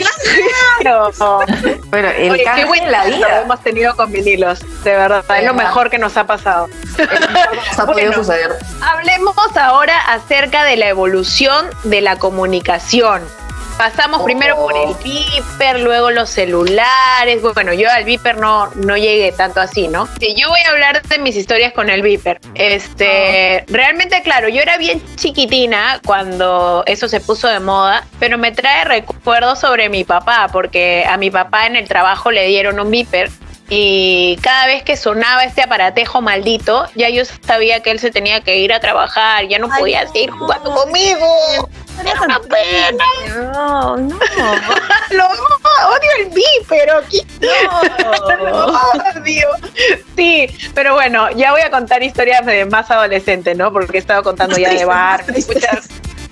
Claro. 0.80 1.12
Pero 1.91 2.10
el 2.10 2.32
Oye, 2.32 2.46
qué 2.56 2.65
buen 2.65 2.84
en 2.84 2.91
la 2.91 3.06
lo 3.06 3.15
vida 3.17 3.41
hemos 3.41 3.62
tenido 3.62 3.96
con 3.96 4.12
vinilos, 4.12 4.60
de 4.84 4.91
verdad. 4.91 5.24
Es 5.38 5.46
lo 5.46 5.54
mejor 5.54 5.89
que 5.89 6.00
nos 6.00 6.17
ha 6.17 6.26
pasado. 6.26 6.67
nos 6.98 7.80
ha 7.80 7.86
podido 7.86 8.08
Bueno. 8.08 8.13
suceder. 8.13 8.56
Hablemos 8.82 9.36
ahora 9.56 9.98
acerca 10.13 10.63
de 10.63 10.78
la 10.78 10.88
evolución 10.88 11.67
de 11.84 12.02
la 12.02 12.17
comunicación. 12.17 13.24
Pasamos 13.78 14.22
Oh. 14.22 14.26
primero 14.26 14.56
por 14.56 14.76
el 14.76 14.96
Viper, 15.04 15.80
luego 15.82 16.10
los 16.10 16.30
celulares. 16.30 17.42
Bueno, 17.54 17.74
yo 17.74 17.90
al 17.92 18.04
Viper 18.04 18.38
no, 18.38 18.68
no 18.76 18.98
llegué 18.98 19.32
tanto 19.32 19.62
así, 19.62 19.88
¿no? 19.88 20.08
Sí, 20.20 20.34
yo 20.36 20.50
voy 20.50 20.60
a 20.62 20.70
hablar 20.72 21.02
de 21.04 21.20
mis 21.20 21.36
historias 21.36 21.74
con 21.74 21.90
el 21.90 22.02
Viper. 22.02 22.40
Este, 22.56 23.63
realmente, 23.68 24.22
claro, 24.24 24.50
yo 24.50 24.62
era 24.62 24.78
bien 24.78 25.02
chiquitina 25.16 26.02
cuando 26.06 26.84
eso 26.88 27.08
se 27.08 27.20
puso 27.20 27.48
de 27.48 27.60
moda, 27.60 28.06
pero 28.20 28.38
me 28.38 28.52
trae 28.52 28.84
recuerdos 28.86 29.60
sobre 29.60 29.90
mi 29.90 30.04
papá, 30.04 30.50
porque 30.52 31.06
a 31.08 31.18
mi 31.18 31.30
papá 31.30 31.68
en 31.68 31.76
el 31.76 31.88
trabajo 31.88 32.32
le 32.32 32.48
dieron 32.48 32.80
un 32.80 32.90
Viper 32.90 33.30
y 33.70 34.38
cada 34.42 34.66
vez 34.66 34.84
que 34.84 34.96
sonaba 34.96 35.44
este 35.44 35.62
aparatejo 35.62 36.22
maldito, 36.22 36.86
ya 36.96 37.10
yo 37.10 37.24
sabía 37.26 37.82
que 37.82 37.92
él 37.92 38.00
se 38.00 38.12
tenía 38.12 38.40
que 38.42 38.58
ir 38.60 38.72
a 38.72 38.80
trabajar, 38.80 39.48
ya 39.48 39.60
no 39.60 39.68
podía 39.68 40.08
seguir 40.08 40.32
jugando 40.32 40.74
conmigo. 40.74 41.28
Era 42.06 42.22
una 42.22 42.40
pena. 42.40 43.06
No, 43.54 43.98
no. 43.98 44.20
Lo 45.12 45.26
odio 45.26 46.10
el 46.20 46.26
Viper, 46.30 46.90
aquí. 46.92 47.26
Lo 48.46 48.66
odio. 48.68 49.48
Sí, 50.16 50.48
pero 50.74 50.94
bueno, 50.94 51.30
ya 51.32 51.52
voy 51.52 51.62
a 51.62 51.70
contar 51.72 52.04
historias 52.04 52.46
de 52.46 52.66
más 52.66 52.90
adolescentes, 52.92 53.56
¿no? 53.58 53.72
Porque 53.72 53.98
he 53.98 54.00
estado 54.00 54.24
contando 54.24 54.58
ya 54.58 54.70
de 54.74 54.86
bar, 54.86 55.24
muchas. 55.28 55.88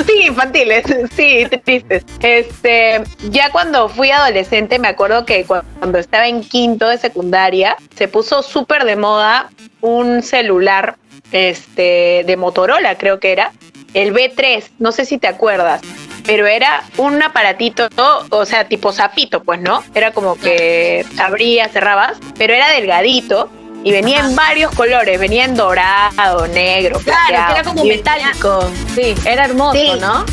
Sí, 0.06 0.24
infantiles, 0.28 0.84
sí, 1.16 1.48
tristes. 1.64 2.04
Este, 2.20 3.04
ya 3.30 3.50
cuando 3.52 3.88
fui 3.90 4.12
adolescente, 4.12 4.78
me 4.78 4.90
acuerdo 4.90 5.26
que 5.26 5.46
cu- 5.46 5.62
cuando 5.80 5.98
estaba 5.98 6.28
en 6.28 6.42
quinto 6.44 6.88
de 6.90 6.98
secundaria, 6.98 7.76
se 7.96 8.08
puso 8.08 8.44
súper 8.44 8.84
de 8.84 8.98
moda 8.98 9.50
un 9.82 10.22
celular, 10.22 10.98
este, 11.32 12.24
de 12.26 12.38
Motorola, 12.38 12.98
creo 12.98 13.20
que 13.20 13.32
era, 13.32 13.52
el 13.96 14.14
B3, 14.14 14.64
no 14.78 14.92
sé 14.92 15.06
si 15.06 15.18
te 15.18 15.28
acuerdas, 15.28 15.82
pero 16.26 16.46
era 16.46 16.84
un 16.98 17.24
aparatito, 17.24 17.88
o 18.30 18.46
sea, 18.46 18.68
tipo 18.68 18.92
zapito, 18.92 19.42
pues, 19.44 19.60
¿no? 19.62 19.84
Era 19.96 20.12
como 20.12 20.36
que 20.36 21.06
abrías, 21.18 21.72
cerrabas, 21.72 22.18
pero 22.38 22.54
era 22.54 22.70
delgadito 22.70 23.50
y 23.84 23.92
venía 23.92 24.20
en 24.20 24.36
varios 24.36 24.74
colores, 24.74 25.20
venía 25.20 25.46
en 25.46 25.56
dorado, 25.56 26.48
negro, 26.48 27.00
Claro, 27.00 27.54
que 27.54 27.60
era 27.60 27.64
como 27.64 27.86
metálico. 27.86 28.70
Sí, 28.96 29.16
era 29.26 29.46
hermoso, 29.46 29.80
Sí. 29.80 29.92
¿no? 30.00 30.26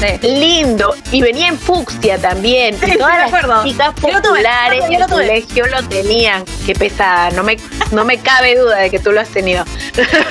Sí. 0.00 0.28
lindo. 0.28 0.94
Y 1.12 1.22
venía 1.22 1.48
en 1.48 1.58
fucsia 1.58 2.18
también. 2.18 2.78
Sí, 2.78 2.92
y 2.94 2.98
todas 2.98 3.12
me 3.12 3.18
las 3.18 3.28
acuerdo. 3.28 3.64
chicas 3.64 3.94
populares 3.94 4.88
del 4.88 5.06
colegio 5.06 5.66
lo 5.66 5.82
tenían. 5.88 6.44
Qué 6.66 6.74
pesada 6.74 7.30
no 7.30 7.42
me 7.42 7.58
no 7.92 8.04
me 8.04 8.18
cabe 8.18 8.56
duda 8.56 8.78
de 8.78 8.90
que 8.90 8.98
tú 8.98 9.12
lo 9.12 9.20
has 9.20 9.28
tenido. 9.28 9.64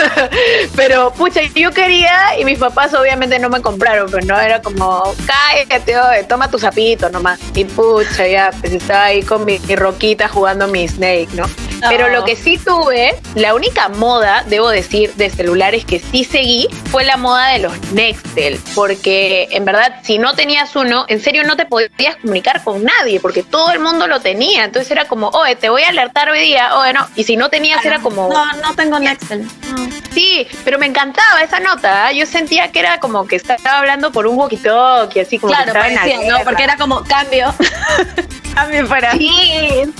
Pero 0.75 1.11
pucha 1.11 1.41
yo 1.55 1.71
quería 1.71 2.39
y 2.39 2.45
mis 2.45 2.57
papás 2.57 2.93
obviamente 2.93 3.37
no 3.39 3.49
me 3.49 3.61
compraron 3.61 4.09
pero 4.09 4.25
no 4.25 4.39
era 4.39 4.61
como 4.61 5.13
cállate 5.25 5.97
oye, 5.97 6.23
toma 6.23 6.49
tu 6.49 6.57
sapito 6.57 7.09
nomás 7.09 7.39
y 7.53 7.65
pucha 7.65 8.27
ya 8.27 8.51
pues 8.59 8.73
estaba 8.73 9.05
ahí 9.05 9.23
con 9.23 9.45
mi, 9.45 9.59
mi 9.59 9.75
roquita 9.75 10.27
jugando 10.27 10.67
mi 10.67 10.87
snake 10.87 11.29
no 11.33 11.45
Pero 11.87 12.09
lo 12.09 12.25
que 12.25 12.35
sí 12.35 12.57
tuve, 12.57 13.15
la 13.35 13.53
única 13.53 13.89
moda, 13.89 14.43
debo 14.47 14.69
decir, 14.69 15.13
de 15.15 15.29
celulares 15.29 15.85
que 15.85 15.99
sí 15.99 16.23
seguí 16.23 16.67
fue 16.91 17.03
la 17.03 17.17
moda 17.17 17.47
de 17.49 17.59
los 17.59 17.91
Nextel. 17.91 18.59
Porque 18.75 19.47
en 19.51 19.65
verdad, 19.65 19.95
si 20.03 20.17
no 20.17 20.33
tenías 20.33 20.75
uno, 20.75 21.05
en 21.07 21.21
serio 21.21 21.43
no 21.43 21.55
te 21.55 21.65
podías 21.65 22.15
comunicar 22.21 22.63
con 22.63 22.83
nadie, 22.83 23.19
porque 23.19 23.43
todo 23.43 23.71
el 23.71 23.79
mundo 23.79 24.07
lo 24.07 24.19
tenía. 24.19 24.65
Entonces 24.65 24.91
era 24.91 25.07
como, 25.07 25.29
oye, 25.29 25.55
te 25.55 25.69
voy 25.69 25.83
a 25.83 25.89
alertar 25.89 26.29
hoy 26.29 26.39
día, 26.41 26.75
oye, 26.77 26.93
no. 26.93 27.07
Y 27.15 27.23
si 27.23 27.37
no 27.37 27.49
tenías, 27.49 27.83
era 27.85 27.99
como, 27.99 28.29
No, 28.29 28.53
no 28.53 28.75
tengo 28.75 28.99
Nextel. 28.99 29.43
No. 29.43 29.89
sí, 30.13 30.47
pero 30.63 30.79
me 30.79 30.85
encantaba 30.85 31.41
esa 31.41 31.59
nota. 31.59 32.07
¿ah? 32.07 32.11
Yo 32.11 32.25
sentía 32.25 32.71
que 32.71 32.79
era 32.79 32.99
como 32.99 33.25
que 33.27 33.35
estaba 33.35 33.79
hablando 33.79 34.11
por 34.11 34.27
un 34.27 34.37
walkie-talkie, 34.37 35.21
así 35.21 35.39
como 35.39 35.53
que 35.53 35.63
Claro, 35.63 35.79
estaba 35.79 35.87
en 36.09 36.27
la 36.27 36.37
¿no? 36.37 36.43
Porque 36.43 36.63
era 36.63 36.77
como 36.77 37.03
cambio. 37.03 37.53
cambio 38.53 38.87
para. 38.87 39.11
Sí, 39.13 39.31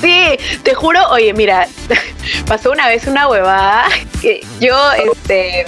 sí, 0.02 0.38
te 0.64 0.74
juro, 0.74 1.08
oye, 1.10 1.34
mira, 1.34 1.68
pasó 2.48 2.72
una 2.72 2.88
vez 2.88 3.08
una 3.08 3.28
huevada 3.28 3.86
que 4.22 4.42
yo 4.60 4.76
este, 4.92 5.66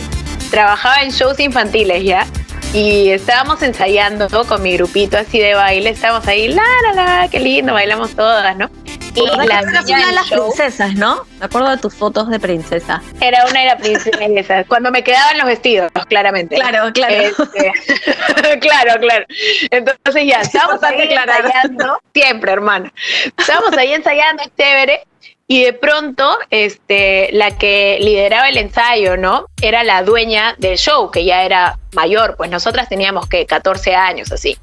trabajaba 0.50 1.02
en 1.02 1.12
shows 1.12 1.40
infantiles 1.40 2.04
ya 2.04 2.26
y 2.74 3.10
estábamos 3.10 3.62
ensayando 3.64 4.30
con 4.46 4.62
mi 4.62 4.78
grupito 4.78 5.18
así 5.18 5.40
de 5.40 5.56
baile, 5.56 5.90
estábamos 5.90 6.28
ahí, 6.28 6.48
la, 6.48 6.64
la, 6.94 7.22
la, 7.22 7.28
qué 7.28 7.40
lindo, 7.40 7.74
bailamos 7.74 8.12
todas, 8.16 8.56
¿no? 8.56 8.70
Y 9.14 9.26
¿Verdad 9.26 9.42
que 9.42 9.48
la 9.48 9.82
niña 9.82 10.08
de 10.08 10.14
las 10.14 10.28
show 10.28 10.46
princesas, 10.46 10.94
¿no? 10.96 11.26
Me 11.40 11.48
acuerdo 11.48 11.70
de 11.72 11.78
tus 11.78 11.94
fotos 11.94 12.30
de 12.30 12.40
princesa. 12.40 13.02
era 13.20 13.46
una 13.46 13.60
de 13.60 13.66
las 13.66 13.82
princesas, 13.82 14.66
cuando 14.68 14.90
me 14.90 15.04
quedaban 15.04 15.38
los 15.38 15.48
vestidos, 15.48 15.92
claramente. 16.08 16.56
Claro, 16.56 16.94
claro. 16.94 17.14
Este, 17.14 17.72
claro, 18.62 19.00
claro. 19.02 19.26
Entonces 19.70 20.26
ya, 20.26 20.40
estábamos 20.40 20.82
ahí 20.84 21.10
ensayando, 21.10 22.00
siempre, 22.14 22.52
hermana. 22.54 22.94
Estábamos 23.38 23.78
ahí 23.78 23.92
ensayando, 23.94 24.44
chévere, 24.58 25.02
y 25.52 25.66
de 25.66 25.74
pronto, 25.74 26.38
este, 26.50 27.28
la 27.34 27.58
que 27.58 27.98
lideraba 28.00 28.48
el 28.48 28.56
ensayo, 28.56 29.18
¿no? 29.18 29.48
Era 29.62 29.84
la 29.84 30.02
dueña 30.02 30.56
del 30.60 30.78
show, 30.78 31.12
que 31.12 31.26
ya 31.26 31.44
era 31.44 31.78
mayor, 31.92 32.38
pues 32.38 32.50
nosotras 32.50 32.88
teníamos 32.88 33.28
que 33.28 33.46
14 33.46 33.94
años, 33.94 34.32
así. 34.32 34.58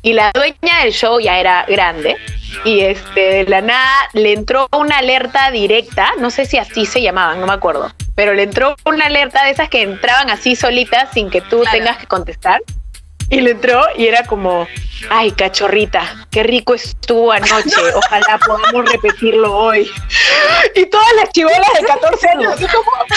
Y 0.00 0.14
la 0.14 0.30
dueña 0.32 0.80
del 0.82 0.94
show 0.94 1.20
ya 1.20 1.38
era 1.38 1.66
grande. 1.68 2.16
Y 2.64 2.80
este, 2.80 3.20
de 3.20 3.44
la 3.44 3.60
nada 3.60 4.08
le 4.14 4.32
entró 4.32 4.66
una 4.72 4.96
alerta 4.96 5.50
directa, 5.50 6.12
no 6.18 6.30
sé 6.30 6.46
si 6.46 6.56
así 6.56 6.86
se 6.86 7.02
llamaban, 7.02 7.38
no 7.38 7.46
me 7.46 7.52
acuerdo, 7.52 7.92
pero 8.14 8.32
le 8.32 8.44
entró 8.44 8.76
una 8.86 9.04
alerta 9.04 9.44
de 9.44 9.50
esas 9.50 9.68
que 9.68 9.82
entraban 9.82 10.30
así 10.30 10.56
solitas 10.56 11.10
sin 11.12 11.28
que 11.28 11.42
tú 11.42 11.60
Claro. 11.60 11.76
tengas 11.76 11.98
que 11.98 12.06
contestar. 12.06 12.62
Y 13.32 13.42
le 13.42 13.52
entró 13.52 13.80
y 13.96 14.06
era 14.08 14.24
como, 14.24 14.66
ay, 15.08 15.30
cachorrita, 15.30 16.26
qué 16.32 16.42
rico 16.42 16.74
estuvo 16.74 17.30
anoche, 17.30 17.76
ojalá 17.94 18.40
podamos 18.44 18.90
repetirlo 18.90 19.56
hoy. 19.56 19.88
Y 20.74 20.86
todas 20.86 21.12
las 21.16 21.30
chivolas 21.30 21.60
de 21.80 21.86
14 21.86 22.28
años, 22.30 22.52
así 22.54 22.66
como, 22.66 22.90
¿qué? 23.08 23.14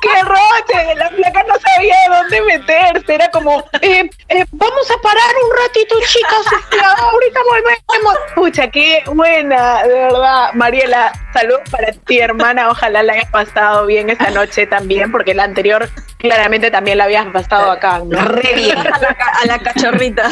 ¡Qué 0.00 0.22
roche! 0.22 0.94
La 0.96 1.08
placa 1.10 1.42
no 1.48 1.54
sabía 1.58 1.96
dónde 2.08 2.40
meterse. 2.42 3.14
Era 3.14 3.28
como, 3.30 3.60
eh, 3.80 4.08
eh, 4.28 4.44
vamos 4.52 4.90
a 4.90 5.00
parar 5.00 5.24
un 5.44 5.62
ratito, 5.66 5.96
chicas. 6.06 6.46
ahorita 6.98 7.40
volvemos. 7.48 8.14
Pucha, 8.34 8.68
qué 8.68 9.02
buena, 9.06 9.82
de 9.84 9.88
verdad. 9.94 10.52
Mariela, 10.54 11.12
salud 11.32 11.58
para 11.70 11.92
ti, 11.92 12.18
hermana. 12.18 12.68
Ojalá 12.70 13.02
la 13.02 13.14
hayas 13.14 13.30
pasado 13.30 13.86
bien 13.86 14.10
esta 14.10 14.30
noche 14.30 14.66
también, 14.66 15.10
porque 15.10 15.34
la 15.34 15.44
anterior 15.44 15.88
claramente 16.18 16.70
también 16.70 16.98
la 16.98 17.04
habías 17.04 17.26
pasado 17.28 17.70
acá, 17.70 18.00
¿no? 18.04 18.20
Re 18.26 18.52
bien. 18.54 18.78
A 18.78 18.98
la, 18.98 19.14
ca- 19.14 19.32
a 19.42 19.46
la 19.46 19.58
cachorrita. 19.58 20.30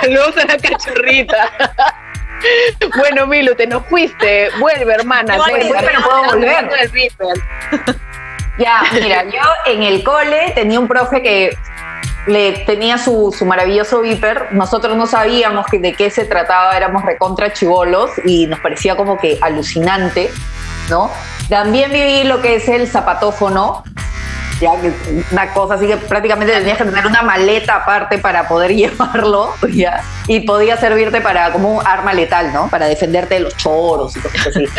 Saludos 0.00 0.36
a 0.38 0.44
la 0.46 0.56
cachorrita. 0.58 1.50
Bueno, 2.96 3.26
Milu, 3.26 3.54
te 3.54 3.66
nos 3.66 3.84
fuiste. 3.86 4.50
Vuelve, 4.60 4.94
hermana. 4.94 5.36
Vuelve. 5.36 5.72
pero 5.80 6.02
puedo 6.02 6.24
volver. 6.24 6.68
Ya, 8.58 8.82
mira, 8.92 9.24
yo 9.24 9.40
en 9.66 9.82
el 9.82 10.04
cole 10.04 10.52
tenía 10.54 10.78
un 10.78 10.86
profe 10.86 11.22
que 11.22 11.56
le 12.26 12.52
tenía 12.64 12.98
su, 12.98 13.34
su 13.36 13.44
maravilloso 13.44 14.00
viper. 14.00 14.48
Nosotros 14.52 14.96
no 14.96 15.06
sabíamos 15.06 15.66
que, 15.66 15.78
de 15.78 15.94
qué 15.94 16.10
se 16.10 16.24
trataba, 16.24 16.76
éramos 16.76 17.04
recontra 17.04 17.52
chivolos 17.52 18.10
y 18.24 18.46
nos 18.46 18.60
parecía 18.60 18.96
como 18.96 19.18
que 19.18 19.38
alucinante, 19.40 20.30
¿no? 20.88 21.10
También 21.48 21.92
viví 21.92 22.24
lo 22.24 22.40
que 22.40 22.56
es 22.56 22.68
el 22.68 22.88
zapatófono, 22.88 23.82
ya 24.60 24.70
una 25.30 25.52
cosa 25.52 25.74
así 25.74 25.86
que 25.86 25.96
prácticamente 25.96 26.54
tenías 26.54 26.78
que 26.78 26.84
tener 26.84 27.06
una 27.06 27.22
maleta 27.22 27.76
aparte 27.76 28.18
para 28.18 28.46
poder 28.48 28.70
llevarlo, 28.74 29.54
ya, 29.72 30.02
y 30.26 30.40
podía 30.40 30.76
servirte 30.76 31.20
para 31.20 31.52
como 31.52 31.78
un 31.78 31.86
arma 31.86 32.12
letal, 32.12 32.52
¿no? 32.52 32.68
Para 32.68 32.86
defenderte 32.86 33.34
de 33.34 33.40
los 33.40 33.56
choros 33.56 34.16
y 34.16 34.20
cosas 34.20 34.46
así. 34.48 34.64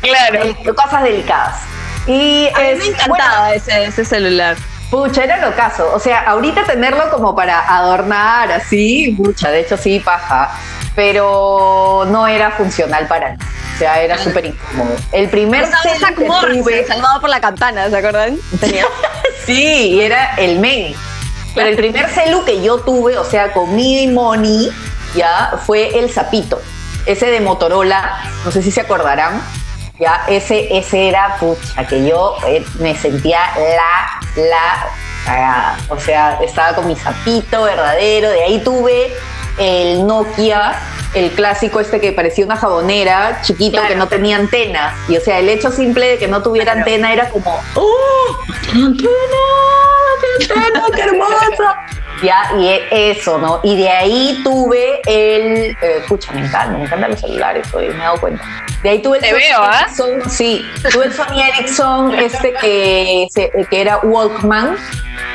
Claro. 0.00 0.44
Eh, 0.44 0.56
cosas 0.74 1.02
delicadas. 1.02 1.60
Y 2.06 2.48
A 2.54 2.60
mí 2.60 2.66
es, 2.68 2.78
me 2.78 2.86
encantaba 2.86 3.52
ese, 3.52 3.84
ese 3.84 4.04
celular. 4.04 4.56
Pucha, 4.90 5.24
era 5.24 5.36
lo 5.38 5.54
caso. 5.54 5.90
O 5.94 6.00
sea, 6.00 6.20
ahorita 6.20 6.64
tenerlo 6.64 7.10
como 7.10 7.34
para 7.34 7.76
adornar 7.76 8.50
así, 8.52 9.14
pucha, 9.16 9.50
de 9.50 9.60
hecho 9.60 9.76
sí, 9.76 10.00
paja. 10.00 10.50
Pero 10.94 12.04
no 12.08 12.26
era 12.26 12.50
funcional 12.50 13.06
para 13.06 13.32
mí. 13.32 13.38
O 13.74 13.78
sea, 13.78 14.02
era 14.02 14.18
súper 14.18 14.46
incómodo. 14.46 14.96
El 15.12 15.28
primer 15.28 15.66
Zack 15.66 16.16
que 16.16 16.24
tuve, 16.24 16.84
salvado 16.86 17.20
por 17.20 17.30
la 17.30 17.40
campana, 17.40 17.88
¿se 17.88 17.96
acuerdan? 17.96 18.38
Sí, 19.46 19.98
era 20.02 20.34
el 20.34 20.58
main. 20.58 20.94
Pero 21.54 21.70
el 21.70 21.76
primer 21.76 22.08
celu 22.10 22.44
que 22.44 22.62
yo 22.62 22.80
tuve, 22.80 23.16
o 23.16 23.24
sea, 23.24 23.52
con 23.52 23.74
mi 23.74 24.06
money, 24.06 24.70
ya, 25.14 25.58
fue 25.64 25.98
el 25.98 26.10
Zapito. 26.10 26.60
Ese 27.06 27.30
de 27.30 27.40
Motorola, 27.40 28.20
no 28.44 28.50
sé 28.50 28.62
si 28.62 28.70
se 28.70 28.82
acordarán. 28.82 29.40
Ya, 29.98 30.24
ese, 30.28 30.76
ese 30.78 31.08
era, 31.08 31.36
pucha, 31.40 31.86
que 31.86 32.06
yo 32.06 32.36
eh, 32.46 32.64
me 32.78 32.96
sentía 32.96 33.40
la, 33.56 34.42
la 34.42 34.86
cagada. 35.24 35.76
O 35.88 35.98
sea, 35.98 36.38
estaba 36.42 36.74
con 36.76 36.86
mi 36.86 36.94
zapito 36.94 37.64
verdadero. 37.64 38.30
De 38.30 38.44
ahí 38.44 38.60
tuve 38.62 39.12
el 39.58 40.06
Nokia, 40.06 40.78
el 41.14 41.32
clásico 41.32 41.80
este 41.80 42.00
que 42.00 42.12
parecía 42.12 42.44
una 42.44 42.56
jabonera, 42.56 43.40
chiquito, 43.42 43.72
Claro. 43.78 43.88
que 43.88 43.96
no 43.96 44.06
tenía 44.06 44.36
antena. 44.36 44.94
Y 45.08 45.16
o 45.16 45.20
sea, 45.20 45.40
el 45.40 45.48
hecho 45.48 45.72
simple 45.72 46.06
de 46.10 46.18
que 46.18 46.28
no 46.28 46.42
tuviera 46.44 46.72
Claro. 46.72 46.78
antena 46.80 47.12
era 47.12 47.28
como, 47.30 47.60
¡oh! 47.74 48.36
¡Tiene 48.70 48.86
antena! 48.86 49.08
¡Tiene 50.38 50.62
antena! 50.64 50.84
¡Qué 50.94 51.02
hermosa! 51.10 51.86
Ya, 52.22 52.52
y 52.58 52.66
e- 52.68 53.10
eso, 53.10 53.38
¿no? 53.38 53.60
Y 53.62 53.76
de 53.76 53.88
ahí 53.88 54.40
tuve 54.42 55.00
el. 55.06 55.76
Eh, 55.80 56.02
pucha, 56.08 56.32
me 56.32 56.40
encanta, 56.40 56.76
me 56.76 56.84
encantan 56.84 57.10
los 57.10 57.20
celulares, 57.20 57.66
hoy 57.72 57.88
me 57.88 57.94
he 57.94 57.98
dado 57.98 58.20
cuenta. 58.20 58.44
De 58.82 58.90
ahí 58.90 59.02
tuve 59.02 59.18
el 59.18 59.22
Te 59.22 59.30
Sony 59.30 59.36
veo, 59.36 59.62
¿ah? 59.62 59.80
Ericsson, 59.82 60.30
Sí, 60.30 60.64
tuve 60.92 61.06
el 61.06 61.12
Sony 61.12 61.40
Ericsson, 61.42 62.14
este 62.14 62.52
que, 62.54 63.28
que 63.70 63.80
era 63.80 63.98
Walkman 63.98 64.76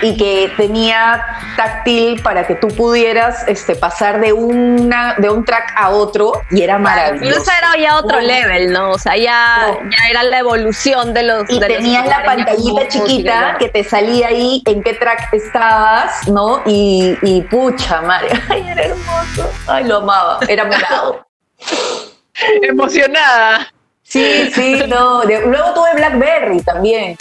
y 0.02 0.18
que 0.18 0.52
tenía 0.58 1.24
táctil 1.56 2.22
para 2.22 2.46
que 2.46 2.56
tú 2.56 2.68
pudieras 2.70 3.48
este, 3.48 3.76
pasar 3.76 4.20
de, 4.20 4.34
una, 4.34 5.16
de 5.18 5.30
un 5.30 5.46
track 5.46 5.74
a 5.78 5.90
otro 5.90 6.34
y 6.52 6.62
era 6.62 6.78
maravilloso. 6.78 7.42
eso 7.42 7.52
era 7.58 7.78
ya 7.82 7.98
otro 7.98 8.20
level, 8.20 8.72
¿no? 8.74 8.92
O 8.92 8.98
sea, 9.00 9.16
ya, 9.16 9.68
No. 9.68 9.90
ya 9.90 10.10
era 10.10 10.24
la 10.24 10.40
evolución 10.40 11.14
de 11.14 11.24
los. 11.24 11.50
Y 11.50 11.60
de 11.60 11.70
los 11.70 11.78
tenías 11.78 12.06
la 12.08 12.24
pantallita 12.24 12.70
como 12.70 12.88
chiquita 12.88 13.56
que 13.60 13.70
te 13.70 13.84
salía 13.84 14.28
ahí 14.28 14.62
en 14.66 14.84
qué 14.84 14.94
track 14.94 15.34
estabas, 15.34 16.28
¿no? 16.28 16.62
Y, 16.66 17.18
y 17.22 17.42
pucha, 17.42 18.02
madre, 18.02 18.30
ay, 18.50 18.66
era 18.70 18.84
hermoso. 18.86 19.50
Ay, 19.68 19.84
lo 19.86 19.98
amaba, 19.98 20.40
era 20.48 20.66
morado. 20.66 21.26
Emocionada. 22.62 23.68
Sí, 24.04 24.52
sí, 24.54 24.84
no. 24.88 25.22
De- 25.22 25.46
luego 25.48 25.74
tuve 25.74 25.94
Blackberry 25.96 26.62
también. 26.62 27.16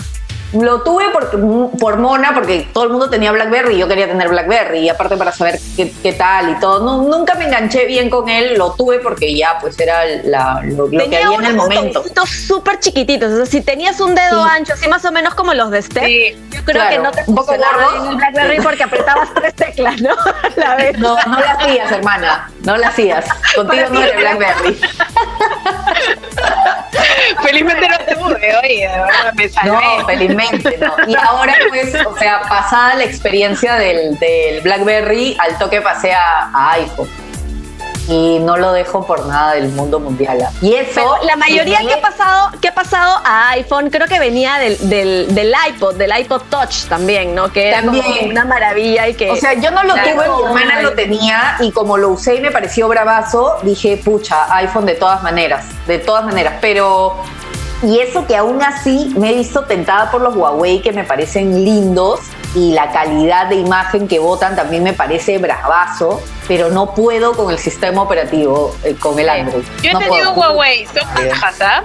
Lo 0.53 0.83
tuve 0.83 1.05
porque, 1.13 1.39
por 1.79 1.97
mona, 1.99 2.35
porque 2.35 2.69
todo 2.73 2.85
el 2.85 2.91
mundo 2.91 3.09
tenía 3.09 3.33
Blackberry 3.33 3.75
y 3.75 3.79
yo 3.79 3.89
quería 3.89 4.07
tener 4.07 4.29
Blackberry. 4.29 4.81
Y 4.81 4.89
aparte 4.91 5.17
para 5.17 5.33
saber 5.33 5.59
qué, 5.77 5.93
qué 6.03 6.13
tal 6.13 6.51
y 6.51 6.55
todo. 6.61 6.85
No, 6.85 7.03
nunca 7.03 7.35
me 7.37 7.45
enganché 7.47 7.87
bien 7.87 8.11
con 8.11 8.29
él. 8.29 8.59
Lo 8.59 8.73
tuve 8.73 8.99
porque 8.99 9.35
ya, 9.35 9.59
pues 9.61 9.79
era 9.81 10.05
la- 10.25 10.61
lo, 10.63 10.89
lo 10.89 11.09
que 11.09 11.17
había 11.17 11.37
en 11.39 11.45
el 11.47 11.57
momento. 11.57 12.03
súper 12.27 12.79
chiquititos. 12.81 13.33
O 13.33 13.37
sea, 13.37 13.47
si 13.47 13.61
tenías 13.63 13.99
un 14.01 14.15
dedo 14.15 14.45
Sí. 14.45 14.51
ancho, 14.53 14.73
así 14.75 14.89
más 14.89 15.05
o 15.05 15.13
menos 15.13 15.35
como 15.35 15.55
los 15.55 15.71
de 15.71 15.81
Steph, 15.83 16.05
Sí. 16.05 16.37
yo 16.51 16.63
creo 16.65 16.75
claro. 16.83 16.91
que 16.91 16.99
no 16.99 17.11
te 17.13 17.25
Un 17.27 17.35
poco 17.35 17.53
el 17.55 17.61
BlackBerry 18.17 18.61
porque 18.61 18.83
apretabas 18.83 19.29
tres 19.35 19.55
teclas, 19.55 20.01
¿no? 20.03 20.15
La 20.57 20.75
vez. 20.77 20.99
No, 20.99 21.17
no 21.27 21.41
la 21.41 21.53
hacías, 21.53 21.93
hermana. 21.93 22.51
No 22.63 22.77
la 22.77 22.89
hacías. 22.89 23.25
Contigo 23.55 23.87
no 23.91 24.03
era 24.03 24.19
Blackberry. 24.19 24.81
Felizmente 27.43 27.89
no 27.89 27.99
te 27.99 28.17
pude, 28.17 28.57
oye, 28.57 28.91
me 29.35 29.49
salvé. 29.49 29.71
No, 29.71 30.07
felizmente. 30.07 30.79
Y 31.07 31.15
ahora, 31.17 31.55
pues, 31.69 31.95
o 32.07 32.17
sea, 32.19 32.43
pasada 32.43 32.95
la 32.97 33.05
experiencia 33.05 33.75
del, 33.75 34.19
del 34.19 34.61
BlackBerry, 34.63 35.37
al 35.39 35.59
toque 35.59 35.81
pasé 35.81 36.13
a, 36.13 36.51
a 36.55 36.73
iPhone. 36.73 37.09
Y 38.09 38.39
no 38.41 38.57
lo 38.57 38.73
dejo 38.73 39.07
por 39.07 39.27
nada 39.27 39.55
del 39.55 39.69
mundo 39.71 40.01
mundial. 40.01 40.39
Y 40.61 40.75
eso. 40.75 40.93
Pero 40.95 41.17
la 41.25 41.37
mayoría 41.37 41.81
que 41.81 41.95
ha 41.95 42.01
pasado, 42.01 42.51
que 42.61 42.69
ha 42.69 42.75
pasado 42.75 43.21
a 43.25 43.51
iPhone, 43.51 43.91
creo 43.91 44.07
que 44.09 44.19
venía 44.19 44.59
del, 44.59 44.89
del, 44.89 45.35
del 45.35 45.53
iPod, 45.69 45.97
del 45.97 46.13
iPod 46.19 46.43
Touch 46.51 46.85
también, 46.89 47.35
¿no? 47.35 47.53
Que 47.53 47.69
era 47.69 47.83
como 47.83 48.01
También. 48.01 48.31
una 48.31 48.45
maravilla 48.45 49.09
y 49.09 49.15
que. 49.15 49.31
O 49.31 49.37
sea, 49.37 49.55
yo 49.55 49.71
no 49.71 49.83
lo 49.85 49.95
tuve, 49.95 50.29
mi 50.29 50.45
hermana 50.45 50.83
lo 50.83 50.93
tenía 50.95 51.57
y 51.61 51.71
como 51.73 51.97
lo 51.97 52.11
usé 52.11 52.37
y 52.37 52.41
me 52.41 52.51
pareció 52.51 52.89
bravazo, 52.89 53.57
dije, 53.63 54.01
pucha, 54.05 54.55
iPhone 54.57 54.87
de 54.87 54.95
todas 54.95 55.23
maneras, 55.23 55.67
de 55.87 55.99
todas 55.99 56.25
maneras. 56.25 56.55
Pero, 56.61 57.17
y 57.83 57.99
eso 58.01 58.27
que 58.27 58.37
aún 58.37 58.63
así 58.63 59.13
me 59.17 59.31
he 59.31 59.35
visto 59.35 59.65
tentada 59.65 60.11
por 60.11 60.21
los 60.21 60.37
Huawei 60.37 60.81
que 60.83 60.93
me 60.93 61.05
parecen 61.05 61.65
lindos 61.65 62.21
y 62.55 62.73
la 62.73 62.91
calidad 62.93 63.47
de 63.47 63.57
imagen 63.57 64.07
que 64.09 64.19
botan 64.19 64.55
también 64.57 64.83
me 64.83 64.93
parece 64.93 65.39
bravazo, 65.39 66.21
pero 66.47 66.71
no 66.71 66.95
puedo 66.95 67.33
con 67.35 67.51
el 67.51 67.59
sistema 67.59 68.03
operativo, 68.03 68.75
eh, 68.85 68.95
con 68.95 69.19
el 69.19 69.29
Android. 69.29 69.65
Yo 69.83 69.91
he 69.91 69.93
No 69.95 69.99
tenido 70.01 70.35
puedo. 70.35 70.51
Huawei, 70.53 70.87
son 70.87 71.29
bajas, 71.29 71.61
¿ah? 71.61 71.85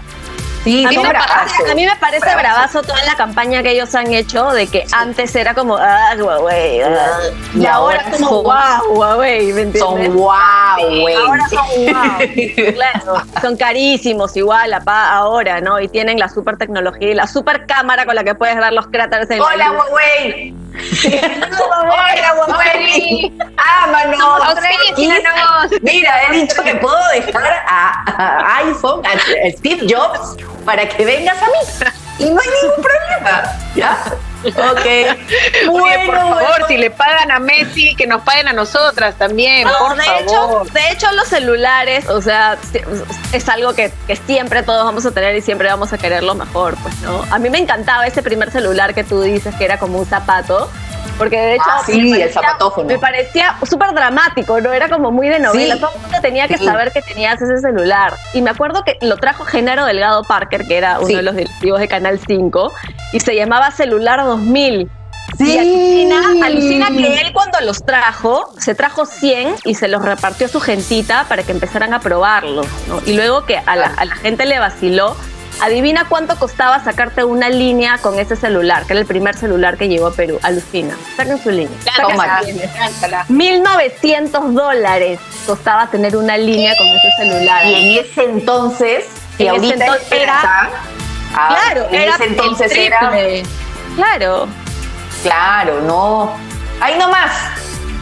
Sí, 0.67 0.86
a 0.86 0.89
mí, 0.89 0.97
me 0.97 1.13
parece, 1.13 1.71
a 1.71 1.75
mí 1.75 1.86
me 1.86 1.95
parece 1.95 2.36
bravazo 2.36 2.82
toda 2.82 3.01
la 3.06 3.15
campaña 3.15 3.63
que 3.63 3.71
ellos 3.71 3.95
han 3.95 4.13
hecho 4.13 4.49
de 4.51 4.67
que 4.67 4.86
antes 4.91 5.34
era 5.36 5.53
como, 5.53 5.77
ah, 5.77 6.13
Huawei, 6.19 6.82
ah", 6.82 7.19
y, 7.56 7.62
Y 7.62 7.65
ahora 7.65 8.01
ahora 8.01 8.12
como, 8.12 8.27
son- 8.30 8.43
wow, 8.43 8.97
Huawei, 8.99 9.53
¿me 9.53 9.62
entiendes? 9.62 9.80
Son 10.08 10.17
Huawei. 10.17 11.15
Ahora 11.15 11.47
son 11.49 11.65
wow, 11.86 12.73
claro, 12.73 13.23
son 13.41 13.56
carísimos 13.56 14.36
igual 14.36 14.73
ahora, 14.86 15.62
¿no? 15.62 15.80
Y 15.80 15.88
tienen 15.88 16.19
la 16.19 16.27
super 16.27 16.58
tecnología 16.58 17.12
y 17.12 17.13
la 17.13 17.27
super 17.27 17.65
cámara 17.65 18.06
con 18.06 18.15
la 18.15 18.23
que 18.25 18.36
puedes 18.36 18.58
ver 18.58 18.73
los 18.73 18.88
cráteres 18.88 19.30
en 19.30 19.39
la 19.39 19.45
Hola, 19.45 19.67
luna. 19.67 19.80
Huawei. 19.86 20.53
Hola, 20.77 22.33
Huawei. 22.47 23.33
Ámanos. 23.57 24.57
Mira, 25.81 26.23
he 26.23 26.31
dicho 26.33 26.63
que 26.63 26.75
puedo 26.75 26.97
dejar 27.13 27.65
a, 27.67 28.03
a 28.05 28.57
iPhone, 28.59 29.03
a 29.05 29.17
Steve 29.57 29.87
Jobs, 29.87 30.35
para 30.65 30.87
que 30.87 31.05
vengas 31.05 31.37
a 31.41 31.45
mí. 31.47 31.93
Y 32.19 32.29
no 32.29 32.39
hay 32.39 32.47
ningún 32.61 32.83
problema. 32.83 33.43
¿Ya? 33.75 33.97
Ok. 34.47 34.86
Oye, 34.86 35.67
Bueno, 35.69 36.05
por 36.05 36.15
favor, 36.15 36.47
bueno. 36.49 36.67
si 36.67 36.77
le 36.77 36.89
pagan 36.91 37.31
a 37.31 37.39
Messi, 37.39 37.95
que 37.95 38.07
nos 38.07 38.21
paguen 38.23 38.47
a 38.47 38.53
nosotras 38.53 39.15
también, 39.17 39.67
No, 39.67 39.73
por 39.89 39.97
de 39.97 40.03
favor. 40.03 40.21
hecho, 40.67 40.73
de 40.73 40.91
hecho 40.91 41.12
los 41.13 41.27
celulares, 41.27 42.07
o 42.10 42.21
sea, 42.21 42.57
es 43.33 43.49
algo 43.49 43.73
que, 43.73 43.91
que 44.07 44.15
siempre 44.15 44.63
todos 44.63 44.83
vamos 44.86 45.05
a 45.05 45.12
tener 45.12 45.36
y 45.36 45.41
siempre 45.41 45.67
vamos 45.69 45.91
a 45.93 45.97
querer 45.97 46.23
lo 46.23 46.36
mejor, 46.36 46.75
pues, 46.83 46.97
¿no? 47.01 47.23
A 47.31 47.39
mí 47.39 47.49
me 47.49 47.57
encantaba 47.60 48.05
ese 48.07 48.21
primer 48.23 48.51
celular 48.51 48.93
que 48.93 49.03
tú 49.03 49.21
dices 49.21 49.53
que 49.55 49.65
era 49.65 49.77
como 49.79 49.99
un 49.99 50.05
zapato, 50.05 50.69
porque 51.17 51.37
de 51.39 51.53
hecho 51.55 51.63
Ah, 51.67 51.81
sí, 51.85 51.93
me 52.01 52.03
el 52.03 52.09
parecía- 52.19 52.41
zapatófono. 52.41 52.87
me 52.87 52.99
parecía 52.99 53.55
súper 53.69 53.91
dramático, 53.93 54.59
¿no? 54.61 54.71
Era 54.73 54.89
como 54.89 55.11
muy 55.11 55.29
de 55.29 55.39
novela, 55.39 55.75
Sí. 55.75 55.81
todo 55.81 55.91
el 55.95 56.01
mundo 56.01 56.17
tenía 56.21 56.47
que 56.47 56.57
Sí. 56.57 56.65
saber 56.65 56.91
que 56.91 57.01
tenías 57.01 57.41
ese 57.41 57.57
celular. 57.59 58.13
Y 58.33 58.41
me 58.41 58.49
acuerdo 58.49 58.83
que 58.83 58.97
lo 59.01 59.17
trajo 59.17 59.45
Genaro 59.45 59.85
Delgado 59.85 60.23
Parker, 60.23 60.65
que 60.67 60.77
era 60.77 60.97
uno 60.99 61.07
Sí. 61.07 61.15
de 61.15 61.21
los 61.23 61.35
directivos 61.35 61.79
de 61.79 61.87
Canal 61.87 62.19
5, 62.25 62.71
y 63.13 63.19
se 63.19 63.35
llamaba 63.35 63.71
Celular 63.71 64.23
2000. 64.23 64.89
Sí. 65.37 65.53
Y 65.53 65.57
alucina, 65.57 66.45
alucina 66.47 66.87
que 66.87 67.21
él 67.21 67.33
cuando 67.33 67.59
los 67.61 67.85
trajo, 67.85 68.49
se 68.57 68.73
trajo 68.75 69.05
100 69.05 69.55
y 69.65 69.75
se 69.75 69.87
los 69.89 70.01
repartió 70.03 70.47
a 70.47 70.49
su 70.49 70.59
gentita 70.61 71.25
para 71.27 71.43
que 71.43 71.51
empezaran 71.51 71.93
a 71.93 71.99
probarlos. 71.99 72.65
¿no? 72.87 73.01
Y 73.05 73.13
luego 73.15 73.45
que 73.45 73.57
a 73.57 73.75
la, 73.75 73.87
a 73.97 74.05
la 74.05 74.15
gente 74.15 74.45
le 74.45 74.57
vaciló, 74.57 75.15
adivina 75.61 76.05
cuánto 76.07 76.35
costaba 76.37 76.83
sacarte 76.83 77.23
una 77.23 77.49
línea 77.49 77.97
con 77.99 78.19
ese 78.19 78.35
celular, 78.35 78.85
que 78.85 78.93
era 78.93 78.99
el 79.01 79.05
primer 79.07 79.35
celular 79.35 79.77
que 79.77 79.87
llegó 79.87 80.07
a 80.07 80.11
Perú. 80.13 80.39
Alucina. 80.43 80.95
Saquen 81.15 81.41
su 81.41 81.49
línea. 81.51 81.77
Línea. 82.45 82.71
Cántala. 82.77 83.25
1900 83.29 84.53
dólares 84.53 85.19
costaba 85.45 85.87
tener 85.87 86.15
una 86.15 86.37
línea 86.37 86.73
con 86.77 86.87
ese 86.87 87.11
celular. 87.17 87.65
Y 87.65 87.75
en 87.97 88.05
ese 88.05 88.23
entonces, 88.23 89.05
que 89.37 89.47
En 89.47 89.55
ese 89.55 89.65
ahorita 89.67 89.85
entonces 89.85 90.07
es 90.11 90.21
era- 90.21 90.69
ah, 91.35 91.57
Claro, 91.63 91.87
en 91.89 91.95
era 92.01 92.15
ese 92.15 92.23
entonces 92.25 92.71
era. 92.71 93.11
Claro. 93.95 94.47
Claro, 95.23 95.81
no. 95.81 96.31
Ahí 96.79 96.97
nomás. 96.97 97.31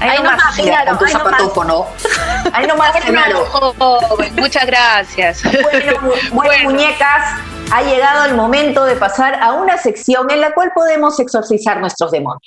Ahí, 0.02 0.10
Ahí 0.10 0.18
nomás, 0.18 0.38
nomás, 0.38 0.56
con 0.86 0.98
tu 0.98 1.06
ahí 1.06 1.14
nomás. 1.14 1.88
Ahí 2.54 2.68
nomás, 2.68 2.96
Genaro. 3.04 3.46
Joven, 3.46 4.36
muchas 4.36 4.66
gracias. 4.66 5.42
Bueno, 5.44 6.02
mu- 6.02 6.10
bueno, 6.10 6.32
Bueno. 6.34 6.64
muñecas, 6.70 7.40
ha 7.72 7.82
llegado 7.82 8.26
el 8.26 8.36
momento 8.36 8.84
de 8.86 8.96
pasar 8.96 9.36
a 9.42 9.54
una 9.54 9.78
sección 9.78 10.30
en 10.30 10.42
la 10.42 10.52
cual 10.54 10.72
podemos 10.76 11.20
exorcizar 11.20 11.80
nuestros 11.80 12.12
demonios. 12.12 12.42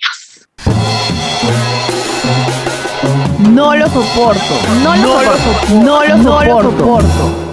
No 3.40 3.74
lo 3.74 3.88
soporto. 3.88 4.54
No 4.82 4.94
lo 4.96 5.22
soporto. 5.22 5.74
No 5.74 6.04
lo 6.04 6.62
soporto. 6.62 7.44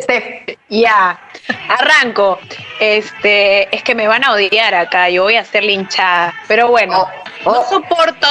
Steph, 0.00 0.56
Ya, 0.68 1.18
arranco. 1.68 2.38
Este, 2.80 3.74
es 3.74 3.82
que 3.82 3.94
me 3.94 4.08
van 4.08 4.24
a 4.24 4.32
odiar 4.32 4.74
acá, 4.74 5.08
yo 5.10 5.22
voy 5.24 5.36
a 5.36 5.44
ser 5.44 5.64
linchada. 5.64 6.34
Pero 6.48 6.68
bueno, 6.68 7.06
Oh, 7.44 7.50
oh. 7.50 7.54
no 7.54 7.68
soporto, 7.68 8.26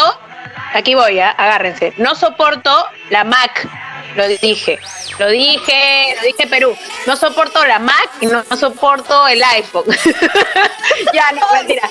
aquí 0.74 0.96
voy, 0.96 1.20
¿ah? 1.20 1.32
agárrense, 1.32 1.94
no 1.98 2.16
soporto 2.16 2.72
la 3.10 3.24
Mac. 3.24 3.68
Lo 4.16 4.28
dije, 4.28 4.80
lo 5.20 5.28
dije, 5.28 6.16
lo 6.18 6.22
dije 6.24 6.48
Perú. 6.48 6.76
No 7.06 7.16
soporto 7.16 7.66
la 7.66 7.80
Mac 7.80 8.10
y 8.22 8.26
no, 8.26 8.44
soporto 8.58 9.28
el 9.28 9.42
iPhone. 9.44 9.86
ya, 11.14 11.32
no, 11.34 11.42
mentira. 11.54 11.90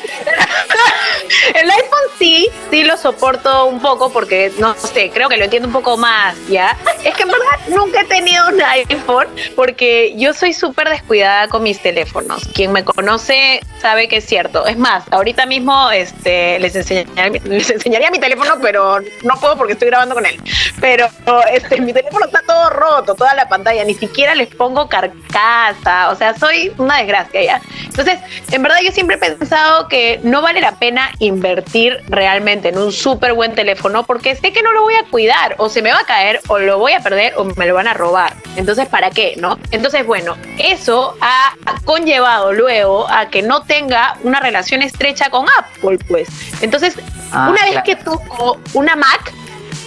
el 1.54 1.70
iPhone 1.70 2.08
sí, 2.18 2.48
sí 2.70 2.84
lo 2.84 2.96
soporto 2.96 3.66
un 3.66 3.80
poco 3.80 4.10
porque, 4.10 4.52
no 4.58 4.74
sé, 4.74 5.10
creo 5.10 5.28
que 5.28 5.36
lo 5.36 5.44
entiendo 5.44 5.68
un 5.68 5.72
poco 5.72 5.96
más, 5.96 6.36
¿ya? 6.48 6.76
Es 7.04 7.14
que 7.14 7.22
en 7.22 7.28
verdad 7.28 7.68
nunca 7.68 8.00
he 8.00 8.04
tenido 8.04 8.48
un 8.48 8.60
iPhone 8.60 9.28
porque 9.54 10.14
yo 10.16 10.32
soy 10.32 10.52
súper 10.52 10.88
descuidada 10.88 11.48
con 11.48 11.62
mis 11.62 11.80
teléfonos. 11.80 12.42
Quien 12.54 12.72
me 12.72 12.84
conoce 12.84 13.60
sabe 13.80 14.08
que 14.08 14.16
es 14.16 14.24
cierto. 14.24 14.66
Es 14.66 14.76
más, 14.76 15.04
ahorita 15.10 15.46
mismo 15.46 15.90
este, 15.90 16.58
les, 16.58 16.74
enseñaría, 16.74 17.40
les 17.44 17.70
enseñaría 17.70 18.10
mi 18.10 18.18
teléfono, 18.18 18.58
pero 18.60 19.00
no 19.22 19.40
puedo 19.40 19.56
porque 19.56 19.74
estoy 19.74 19.88
grabando 19.88 20.14
con 20.14 20.26
él. 20.26 20.40
Pero 20.80 21.08
este, 21.52 21.80
mi 21.80 21.92
teléfono 21.92 22.07
está 22.26 22.42
todo 22.46 22.70
roto, 22.70 23.14
toda 23.14 23.34
la 23.34 23.48
pantalla, 23.48 23.84
ni 23.84 23.94
siquiera 23.94 24.34
les 24.34 24.48
pongo 24.54 24.88
carcasa, 24.88 26.10
o 26.10 26.16
sea, 26.16 26.36
soy 26.38 26.72
una 26.78 26.98
desgracia 26.98 27.42
ya. 27.42 27.60
Entonces, 27.84 28.18
en 28.50 28.62
verdad 28.62 28.78
yo 28.82 28.92
siempre 28.92 29.16
he 29.16 29.18
pensado 29.18 29.88
que 29.88 30.20
no 30.22 30.42
vale 30.42 30.60
la 30.60 30.72
pena 30.72 31.10
invertir 31.18 32.02
realmente 32.08 32.68
en 32.68 32.78
un 32.78 32.92
súper 32.92 33.32
buen 33.34 33.54
teléfono 33.54 34.04
porque 34.04 34.36
sé 34.36 34.52
que 34.52 34.62
no 34.62 34.72
lo 34.72 34.82
voy 34.82 34.94
a 34.94 35.04
cuidar, 35.10 35.54
o 35.58 35.68
se 35.68 35.82
me 35.82 35.92
va 35.92 36.00
a 36.00 36.04
caer, 36.04 36.40
o 36.48 36.58
lo 36.58 36.78
voy 36.78 36.92
a 36.92 37.00
perder, 37.00 37.34
o 37.36 37.44
me 37.44 37.66
lo 37.66 37.74
van 37.74 37.88
a 37.88 37.94
robar. 37.94 38.34
Entonces, 38.56 38.88
¿para 38.88 39.10
qué, 39.10 39.34
no? 39.36 39.58
Entonces, 39.70 40.06
bueno, 40.06 40.36
eso 40.58 41.16
ha 41.20 41.54
conllevado 41.84 42.52
luego 42.52 43.08
a 43.10 43.28
que 43.28 43.42
no 43.42 43.62
tenga 43.62 44.16
una 44.22 44.40
relación 44.40 44.82
estrecha 44.82 45.30
con 45.30 45.46
Apple, 45.58 45.98
pues. 46.08 46.28
Entonces, 46.62 46.96
Ah, 47.32 47.50
una 47.50 47.62
vez 47.64 47.82
que 47.84 47.96
toco 47.96 48.58
una 48.74 48.96
Mac, 48.96 49.32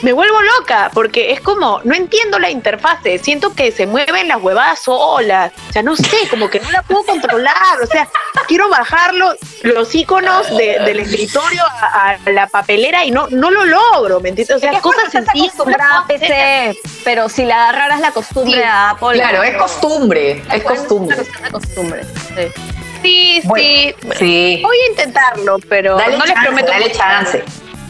me 0.02 0.14
vuelvo 0.14 0.42
loca 0.42 0.90
porque 0.94 1.32
es 1.32 1.42
como, 1.42 1.80
no 1.84 1.94
entiendo 1.96 2.40
la 2.40 2.50
interfase, 2.50 3.20
siento 3.20 3.54
que 3.54 3.72
se 3.72 3.86
mueven 3.88 4.28
las 4.28 4.42
huevadas 4.42 4.80
solas, 4.82 5.52
o 5.70 5.74
sea, 5.74 5.84
no 5.84 5.96
sé, 5.96 6.28
como 6.30 6.50
que 6.50 6.60
no 6.60 6.72
la 6.72 6.82
puedo 6.82 7.04
controlar, 7.04 7.82
o 7.84 7.88
sea, 7.88 8.08
quiero 8.48 8.68
bajar 8.70 9.14
los, 9.14 9.36
los 9.64 9.94
iconos 9.94 10.50
de- 10.58 10.80
del 10.86 11.00
escritorio 11.02 11.64
a, 11.64 12.18
a 12.26 12.30
la 12.32 12.48
papelera 12.48 13.06
y 13.06 13.12
no, 13.12 13.28
no 13.30 13.52
lo 13.52 13.66
logro, 13.66 14.20
¿me 14.20 14.30
entiendes? 14.30 14.56
O 14.56 14.60
sea, 14.60 14.72
Es 14.72 14.82
cosas 14.82 15.12
sencillas. 15.12 15.54
acostumbrada 15.54 15.98
a 16.00 16.08
PC, 16.08 16.76
pero 17.04 17.30
si 17.30 17.46
le 17.46 17.54
agarraras 17.54 18.00
la 18.00 18.12
costumbre 18.12 18.58
Sí, 18.58 18.64
a 18.64 18.90
Apple. 18.92 19.14
claro, 19.14 19.44
es 19.44 19.56
costumbre, 19.58 20.44
es 20.52 20.64
costumbre. 20.64 21.18
Es 21.22 21.52
costumbre. 21.52 22.02
sí. 22.36 22.48
Sí, 23.04 23.42
Bueno, 23.46 23.66
sí, 23.66 24.16
Sí. 24.20 24.62
voy 24.64 24.78
a 24.78 24.90
intentarlo, 24.92 25.58
pero 25.68 25.98
Dale 25.98 26.18
no 26.20 26.24
les 26.26 26.36
prometo. 26.36 26.68
dale 26.72 26.92
chance. 26.92 27.44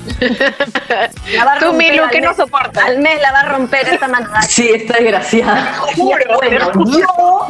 La 1.35 1.45
va 1.45 1.53
a 1.53 1.59
Tú, 1.59 1.73
Milu, 1.73 2.03
que 2.09 2.21
no 2.21 2.29
mes. 2.29 2.37
soportas. 2.37 2.83
Al 2.83 2.99
mes 2.99 3.21
la 3.21 3.31
va 3.31 3.39
a 3.41 3.49
romper 3.49 3.87
esta 3.87 4.07
mano. 4.07 4.29
Sí, 4.47 4.69
está 4.73 4.95
desgraciada. 4.97 5.73
juro, 5.95 6.23
bueno, 6.35 6.71
yo, 6.85 7.47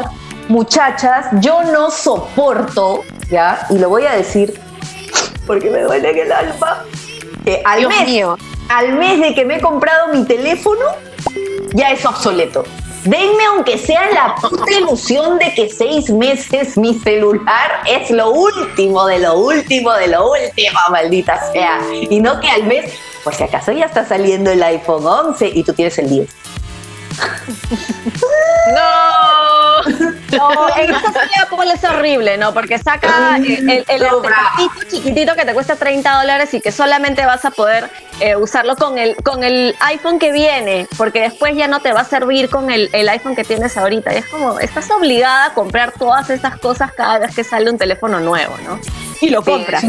muchachas, 0.48 1.28
yo 1.34 1.64
no 1.64 1.90
soporto, 1.90 3.04
¿ya? 3.30 3.66
Y 3.70 3.78
lo 3.78 3.90
voy 3.90 4.06
a 4.06 4.14
decir 4.14 4.60
porque 5.48 5.70
me 5.70 5.82
duele 5.82 6.12
en 6.12 6.18
el 6.20 6.32
alma. 6.32 6.84
Que 7.44 7.62
al 7.66 7.80
Dios 7.80 7.90
mes, 7.98 8.08
mío. 8.08 8.38
al 8.70 8.94
mes 8.94 9.20
de 9.20 9.34
que 9.34 9.46
me 9.46 9.56
he 9.58 9.62
comprado 9.62 10.10
mi 10.14 10.26
teléfono, 10.26 10.86
ya 11.74 11.92
es 11.92 12.06
obsoleto. 12.06 12.64
Denme 13.04 13.44
aunque 13.46 13.80
sea 13.80 14.12
la 14.12 14.36
puta 14.36 14.72
ilusión 14.72 15.40
de 15.40 15.52
que 15.56 15.70
seis 15.70 16.10
meses 16.12 16.78
mi 16.78 16.94
celular 17.00 17.82
es 17.88 18.12
lo 18.12 18.30
último, 18.30 19.08
de 19.08 19.18
lo 19.18 19.40
último, 19.40 19.92
de 19.94 20.08
lo 20.08 20.32
último, 20.32 20.80
maldita 20.92 21.52
sea. 21.52 21.82
Y 21.92 22.20
no 22.20 22.40
que 22.40 22.50
al 22.50 22.64
mes, 22.66 22.94
por 23.24 23.34
si 23.34 23.44
acaso 23.44 23.72
ya 23.72 23.86
está 23.86 24.06
saliendo 24.06 24.52
el 24.52 24.62
iPhone 24.62 25.04
11 25.04 25.50
y 25.52 25.64
tú 25.64 25.74
tienes 25.74 25.98
el 25.98 26.10
10. 26.10 26.30
No. 28.74 30.12
No, 30.32 30.70
esta 30.70 31.12
sí 31.12 31.30
Apple 31.42 31.74
es 31.74 31.84
horrible, 31.84 32.38
¿no? 32.38 32.54
Porque 32.54 32.78
saca 32.80 33.36
el, 33.38 33.84
el, 33.88 34.06
artefactito 34.06 34.90
chiquitito 34.90 35.36
que 35.36 35.44
te 35.44 35.54
cuesta 35.54 35.76
30 35.76 36.22
dólares 36.22 36.54
y 36.54 36.62
que 36.62 36.72
solamente 36.72 37.26
vas 37.26 37.44
a 37.44 37.52
poder 37.52 37.90
eh, 38.22 38.36
usarlo 38.36 38.76
con 38.76 38.98
el, 38.98 39.16
con 39.18 39.44
el 39.44 39.76
iPhone 39.82 40.20
que 40.20 40.32
viene, 40.32 40.88
porque 40.98 41.22
después 41.22 41.56
ya 41.56 41.68
no 41.68 41.82
te 41.82 41.92
va 41.92 42.02
a 42.02 42.06
servir 42.06 42.50
con 42.50 42.72
el, 42.72 42.90
el 42.94 43.10
iPhone 43.10 43.36
que 43.36 43.44
tienes 43.44 43.78
ahorita. 43.78 44.14
Y 44.14 44.18
es 44.18 44.26
como, 44.28 44.60
estás 44.60 44.90
obligada 44.92 45.48
a 45.48 45.54
comprar 45.54 45.92
todas 45.92 46.30
estas 46.30 46.58
cosas 46.58 46.94
cada 46.94 47.20
vez 47.20 47.36
que 47.36 47.44
sale 47.44 47.70
un 47.70 47.78
teléfono 47.78 48.20
nuevo, 48.20 48.56
¿no? 48.66 48.80
Y 49.26 49.30
lo 49.30 49.44
compras. 49.44 49.84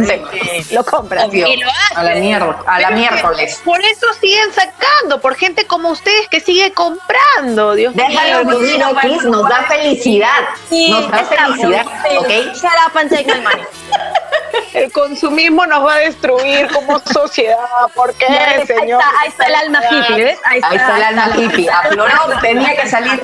Lo 0.70 0.84
compras. 0.84 1.24
Obvio. 1.24 1.46
Y 1.46 1.56
lo 1.56 1.68
hace. 1.70 1.94
A 1.96 2.02
la 2.02 2.14
mierda, 2.16 2.62
a 2.66 2.80
la 2.80 2.90
miércoles. 2.90 3.62
Por 3.64 3.80
eso 3.80 4.06
siguen 4.20 4.52
sacando, 4.52 5.20
por 5.20 5.36
gente 5.36 5.66
como 5.66 5.90
ustedes 5.90 6.28
que 6.28 6.40
sigue 6.40 6.72
comprando, 6.72 7.74
Dios 7.74 7.94
mío. 7.94 8.04
Déjalo 8.08 8.50
fluir, 8.50 8.84
Oquis, 8.84 9.24
nos 9.24 9.48
da 9.48 9.64
felicidad. 9.64 10.28
Sí, 10.68 10.90
Nos 10.90 11.10
da 11.10 11.24
felicidad. 11.24 11.86
¿ok? 12.18 12.28
Shut 12.54 12.72
up 12.86 12.98
and 12.98 13.10
take 13.10 13.34
my 13.34 13.40
money. 13.40 13.64
El 14.74 14.92
consumismo 14.92 15.66
nos 15.66 15.84
va 15.84 15.94
a 15.94 15.98
destruir 15.98 16.68
como 16.72 16.98
sociedad. 17.00 17.56
¿Por 17.94 18.12
qué, 18.14 18.26
ahí, 18.26 18.66
señor? 18.66 19.00
está, 19.00 19.20
ahí 19.20 19.28
está 19.28 19.44
el 19.46 19.54
alma 19.54 19.80
hippie, 19.90 20.24
¿ves? 20.24 20.38
Ahí 20.44 20.60
está 20.60 20.96
el 20.96 21.02
alma 21.02 21.30
hippie. 21.36 21.70
Afloró, 21.70 22.40
tenía 22.40 22.74
que 22.76 22.88
salir 22.88 23.22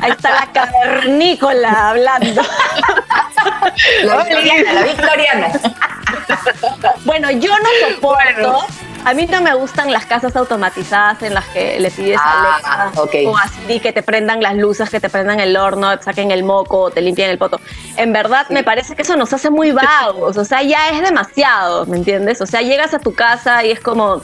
Ahí 0.00 0.10
está 0.12 0.30
la 0.30 0.46
cavernícola 0.52 1.90
hablando. 1.90 2.42
la 4.04 4.16
victoriana, 4.24 4.72
la 4.72 4.82
victoriana. 4.82 5.48
Bueno, 7.04 7.30
yo 7.32 7.50
no 7.58 7.68
soporto. 7.94 8.66
A 9.04 9.14
mí 9.14 9.24
no 9.26 9.40
me 9.40 9.54
gustan 9.54 9.92
las 9.92 10.04
casas 10.04 10.34
automatizadas 10.34 11.22
en 11.22 11.32
las 11.34 11.44
que 11.46 11.78
le 11.78 11.92
pides 11.92 12.18
Ah, 12.20 12.58
a 12.64 12.82
Alexa 12.82 13.02
ok. 13.02 13.14
o 13.26 13.38
así 13.38 13.78
que 13.78 13.92
te 13.92 14.02
prendan 14.02 14.42
las 14.42 14.56
luces, 14.56 14.90
que 14.90 14.98
te 14.98 15.08
prendan 15.08 15.38
el 15.38 15.56
horno, 15.56 15.96
te 15.96 16.02
saquen 16.04 16.32
el 16.32 16.42
moco, 16.42 16.80
o 16.80 16.90
te 16.90 17.00
limpien 17.02 17.30
el 17.30 17.38
poto. 17.38 17.60
En 17.96 18.12
verdad, 18.12 18.48
me 18.50 18.64
parece 18.64 18.96
que 18.96 19.02
eso 19.02 19.16
nos 19.16 19.32
hace 19.32 19.48
muy 19.48 19.70
vagos. 19.70 20.36
O 20.36 20.44
sea, 20.44 20.62
ya 20.62 20.88
es 20.90 21.00
demasiado, 21.02 21.86
¿me 21.86 21.96
entiendes? 21.98 22.40
O 22.40 22.46
sea, 22.46 22.62
llegas 22.62 22.94
a 22.94 22.98
tu 22.98 23.14
casa 23.14 23.64
y 23.64 23.70
es 23.70 23.78
como. 23.80 24.22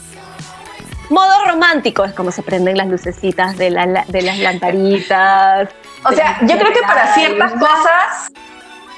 Modo 1.09 1.45
romántico, 1.45 2.05
es 2.05 2.13
como 2.13 2.31
se 2.31 2.41
prenden 2.43 2.77
las 2.77 2.87
lucecitas 2.87 3.57
de, 3.57 3.69
la- 3.69 4.05
de 4.07 4.21
las 4.21 4.37
lamparitas. 4.39 5.69
O 6.05 6.11
sea, 6.13 6.37
yo 6.41 6.57
creo 6.57 6.71
que 6.73 6.81
para 6.81 7.13
ciertas 7.13 7.51
cosas, 7.53 8.31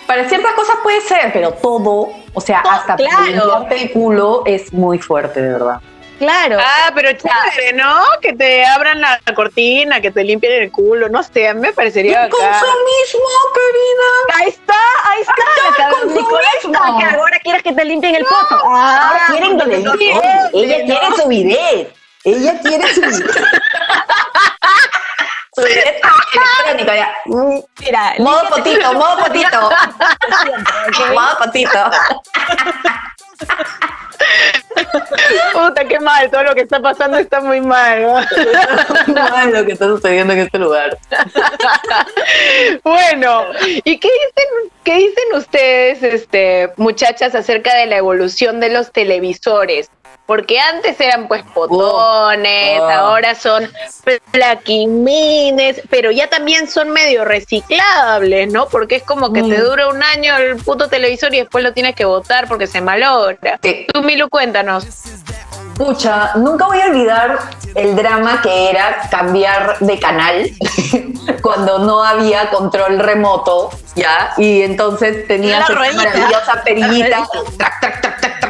para 0.07 0.27
ciertas 0.29 0.53
cosas 0.53 0.75
puede 0.83 1.01
ser, 1.01 1.31
pero 1.33 1.51
todo, 1.53 2.09
o 2.33 2.41
sea, 2.41 2.61
Todo, 2.63 2.71
hasta 2.73 2.95
claro. 2.95 3.67
el 3.71 3.91
culo 3.91 4.43
es 4.45 4.71
muy 4.73 4.99
fuerte, 4.99 5.41
de 5.41 5.51
verdad. 5.51 5.81
Claro. 6.17 6.57
Ah, 6.61 6.91
pero 6.95 7.09
chévere, 7.11 7.73
¿no? 7.73 7.93
Que 8.21 8.31
te 8.33 8.65
abran 8.65 9.01
la 9.01 9.19
cortina, 9.35 9.99
que 9.99 10.11
te 10.11 10.23
limpien 10.23 10.63
el 10.63 10.71
culo, 10.71 11.09
no 11.09 11.21
sé, 11.23 11.49
a 11.49 11.53
mí 11.53 11.59
me 11.59 11.73
parecería 11.73 12.23
El 12.25 12.31
bacán. 12.31 12.51
consumismo, 12.61 13.27
querida. 13.53 14.39
Ahí 14.39 14.47
está, 14.49 14.64
ahí 15.15 15.21
está, 15.21 15.33
está 15.69 15.89
la 15.89 15.97
esta, 16.57 16.97
que 16.99 17.05
ahora 17.15 17.37
quieres 17.43 17.63
que 17.63 17.73
te 17.73 17.85
limpien 17.85 18.15
el 18.15 18.25
poto. 18.25 18.61
Ah, 18.69 19.07
Ahora 19.09 19.19
quieren 19.27 19.57
que 19.59 19.65
le 19.65 19.77
no, 19.79 19.91
limpien. 19.95 20.17
no, 20.17 20.21
Ella 20.53 20.77
no. 20.79 20.85
quiere 20.85 21.07
su 21.15 21.27
bidet. 21.27 21.95
Ella 22.23 22.59
quiere 22.61 22.93
su 22.93 23.01
bidet. 23.01 23.35
su 25.55 25.61
bidet 25.63 26.01
electrónico 26.65 26.93
ya. 26.93 27.15
Mira, 27.79 28.13
Modo 28.19 28.49
potito, 28.49 28.93
modo 28.93 29.17
potito. 29.25 29.69
Modo 31.13 31.37
potito. 31.39 31.79
Puta, 35.53 35.85
qué 35.85 35.99
mal, 35.99 36.29
todo 36.29 36.43
lo 36.43 36.55
que 36.55 36.61
está 36.61 36.79
pasando 36.79 37.17
está 37.17 37.41
muy 37.41 37.61
mal. 37.61 38.01
¿no? 38.01 38.19
No 39.07 39.37
es 39.37 39.53
lo 39.53 39.65
que 39.65 39.73
está 39.73 39.85
sucediendo 39.87 40.33
en 40.33 40.39
este 40.39 40.59
lugar. 40.59 40.97
Bueno, 42.83 43.45
¿y 43.65 43.97
qué 43.97 44.09
dicen, 44.09 44.71
qué 44.83 44.95
dicen 44.95 45.23
ustedes, 45.33 46.03
este, 46.03 46.71
muchachas, 46.77 47.35
acerca 47.35 47.75
de 47.75 47.85
la 47.87 47.97
evolución 47.97 48.59
de 48.59 48.69
los 48.69 48.91
televisores? 48.91 49.89
Porque 50.25 50.59
antes 50.59 50.99
eran 50.99 51.27
pues 51.27 51.43
potones, 51.53 52.79
Oh. 52.81 52.89
ahora 52.89 53.35
son 53.35 53.69
plaquimines, 54.31 55.81
pero 55.89 56.09
ya 56.11 56.27
también 56.29 56.67
son 56.67 56.89
medio 56.89 57.25
reciclables, 57.25 58.51
¿no? 58.51 58.67
Porque 58.67 58.95
es 58.95 59.03
como 59.03 59.31
que 59.31 59.41
te 59.43 59.59
Mm. 59.59 59.63
dura 59.63 59.87
un 59.87 60.01
año 60.01 60.35
el 60.37 60.55
puto 60.57 60.87
televisor 60.89 61.33
y 61.35 61.39
después 61.41 61.63
lo 61.63 61.73
tienes 61.73 61.95
que 61.95 62.05
botar 62.05 62.47
porque 62.47 62.65
se 62.67 62.81
malogra. 62.81 63.59
Sí. 63.61 63.85
Tú, 63.93 64.01
Milu, 64.01 64.27
cuéntanos. 64.29 64.87
Pucha, 65.77 66.31
nunca 66.35 66.67
voy 66.67 66.79
a 66.79 66.85
olvidar 66.85 67.37
el 67.75 67.95
drama 67.97 68.41
que 68.41 68.69
era 68.69 69.07
cambiar 69.11 69.77
de 69.79 69.99
canal 69.99 70.49
cuando 71.41 71.79
no 71.79 72.01
había 72.01 72.49
control 72.49 72.97
remoto, 72.97 73.71
¿ya? 73.93 74.31
Y 74.37 74.61
entonces 74.61 75.27
tenías 75.27 75.69
La 75.69 75.85
esa 75.87 75.97
maravillosa 75.97 76.63
perillita, 76.63 77.27
trac, 77.57 77.57
trac, 77.57 77.79
trac, 77.79 77.79
trac, 77.79 78.01
trac, 78.01 78.21
trac, 78.21 78.39
trac, 78.39 78.44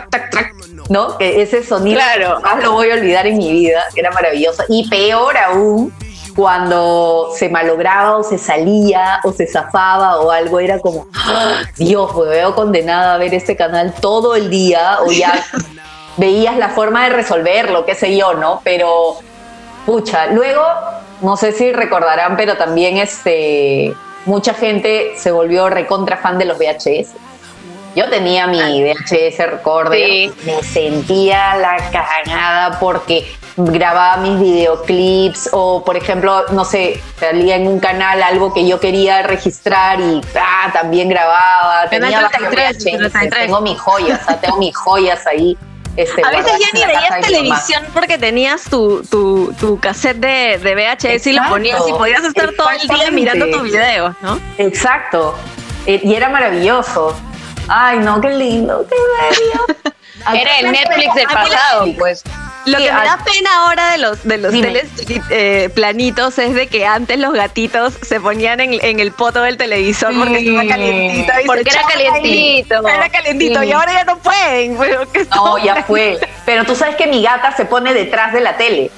¿no? 0.90 1.18
Que 1.18 1.42
ese 1.42 1.64
sonido 1.64 2.00
Claro. 2.00 2.40
jamás 2.42 2.64
lo 2.64 2.72
voy 2.74 2.92
a 2.92 2.96
olvidar 2.96 3.26
en 3.28 3.38
mi 3.38 3.52
vida, 3.52 3.84
que 3.94 4.02
era 4.02 4.12
maravilloso. 4.12 4.64
Y 4.70 4.88
peor 4.90 5.38
aún, 5.38 5.94
cuando 6.36 7.32
se 7.36 7.50
malograba 7.50 8.18
o 8.18 8.24
se 8.24 8.38
salía 8.38 9.20
o 9.24 9.32
se 9.32 9.48
zafaba 9.48 10.20
o 10.20 10.32
algo, 10.32 10.60
era 10.60 10.80
como, 10.80 11.08
¡Ah! 11.14 11.62
Dios, 11.78 12.16
me 12.16 12.26
veo 12.26 12.56
condenada 12.56 13.16
a 13.16 13.18
ver 13.18 13.34
este 13.34 13.56
canal 13.56 13.94
todo 14.02 14.36
el 14.36 14.50
día 14.50 15.00
o 15.02 15.12
ya 15.12 15.44
veías 16.18 16.58
la 16.58 16.70
forma 16.70 17.06
de 17.06 17.12
resolverlo, 17.12 17.86
qué 17.86 17.96
sé 17.96 18.16
yo, 18.16 18.34
¿no? 18.34 18.62
Pero, 18.64 19.16
pucha, 19.86 20.28
luego, 20.28 20.62
no 21.22 21.38
sé 21.38 21.52
si 21.52 21.72
recordarán, 21.72 22.36
pero 22.38 22.58
también 22.58 22.98
este, 22.98 23.94
mucha 24.26 24.54
gente 24.54 25.14
se 25.18 25.32
volvió 25.32 25.70
recontra 25.70 26.18
fan 26.18 26.38
de 26.38 26.46
los 26.46 26.58
VHS. 26.58 27.12
Yo 27.96 28.10
tenía 28.10 28.46
mi 28.48 28.84
VHS 28.84 29.38
recorder, 29.48 30.00
Sí. 30.08 30.32
me 30.46 30.62
sentía 30.64 31.56
la 31.56 31.78
cagada 31.92 32.78
porque 32.80 33.26
grababa 33.58 34.18
mis 34.18 34.38
videoclips 34.40 35.50
o, 35.54 35.82
por 35.84 35.96
ejemplo, 35.96 36.44
no 36.52 36.66
sé, 36.66 37.02
salía 37.20 37.56
en 37.56 37.68
un 37.68 37.80
canal 37.80 38.22
algo 38.22 38.54
que 38.54 38.68
yo 38.68 38.80
quería 38.82 39.22
registrar 39.24 40.00
y 40.02 40.22
ah, 40.38 40.70
también 40.74 41.08
grababa. 41.08 41.90
Tenía 41.90 42.22
varios 42.22 42.32
33, 42.32 42.76
VHS, 42.76 42.84
33. 42.84 43.46
tengo 43.46 43.62
mis 43.62 43.80
joyas, 43.80 44.22
o 44.22 44.26
sea, 44.26 44.42
tengo 44.42 44.58
mis 44.58 44.76
joyas 44.76 45.26
ahí. 45.26 45.58
Este, 45.96 46.22
A 46.26 46.30
veces 46.32 46.52
ya 46.60 46.68
ni 46.74 46.86
veías 46.86 47.22
televisión 47.22 47.86
porque 47.94 48.18
tenías 48.18 48.64
tu, 48.64 49.02
tu, 49.10 49.54
tu 49.58 49.80
cassette 49.80 50.18
de, 50.18 50.58
de 50.58 50.76
VHS 50.76 51.28
y 51.28 51.32
lo 51.32 51.48
ponías 51.48 51.82
y 51.88 51.94
podías 51.94 52.26
estar 52.26 52.52
todo 52.52 52.70
el 52.72 52.86
día 52.90 53.10
mirando 53.12 53.48
tus 53.48 53.64
videos, 53.64 54.14
¿no? 54.22 54.38
Exacto. 54.58 55.34
Eh, 55.86 56.02
y 56.04 56.14
era 56.16 56.28
maravilloso. 56.28 57.16
Ay, 57.68 58.00
no, 58.00 58.22
qué 58.22 58.30
lindo, 58.30 58.86
qué 58.90 58.96
bello. 58.96 59.94
Era 60.34 60.60
el 60.60 60.72
Netflix 60.72 61.14
del 61.14 61.26
pasado, 61.26 61.88
pues. 61.98 62.24
Lo 62.66 62.80
Sí, 62.80 62.86
que 62.86 62.92
me 62.92 63.04
da 63.04 63.20
pena 63.24 63.50
ahora 63.60 63.92
de 63.92 63.98
los, 64.00 64.24
de 64.24 64.38
los 64.40 64.52
Dime. 64.52 64.68
teles 64.68 64.88
eh, 65.30 65.70
planitos 65.76 66.40
es 66.40 66.56
de 66.56 66.66
que 66.66 66.84
antes 66.88 67.20
los 67.20 67.32
gatitos 67.34 67.94
se 68.02 68.20
ponían 68.20 68.60
en, 68.60 68.84
en 68.84 69.00
el 69.00 69.12
poto 69.12 69.44
del 69.44 69.56
televisor 69.58 70.16
porque 70.18 70.40
estaba 70.40 70.68
calientito. 70.68 71.32
y 71.44 71.46
Porque 71.46 71.70
se 71.70 71.78
era 71.78 71.82
echaban 71.88 71.98
ahí. 72.16 72.22
calientito. 72.24 72.88
Era 72.88 73.10
calientito 73.10 73.60
Sí. 73.62 73.68
y 73.68 73.72
ahora 73.72 73.94
ya 73.94 74.04
no 74.06 74.18
pueden. 74.18 74.78
Pero 74.80 75.12
que 75.12 75.26
No, 75.26 75.58
ya 75.60 75.84
fue. 75.84 76.20
Pero 76.48 76.64
tú 76.66 76.76
sabes 76.76 76.96
que 76.96 77.06
mi 77.06 77.22
gata 77.22 77.56
se 77.56 77.66
pone 77.66 77.94
detrás 77.94 78.34
de 78.34 78.42
la 78.42 78.58
tele. 78.58 78.90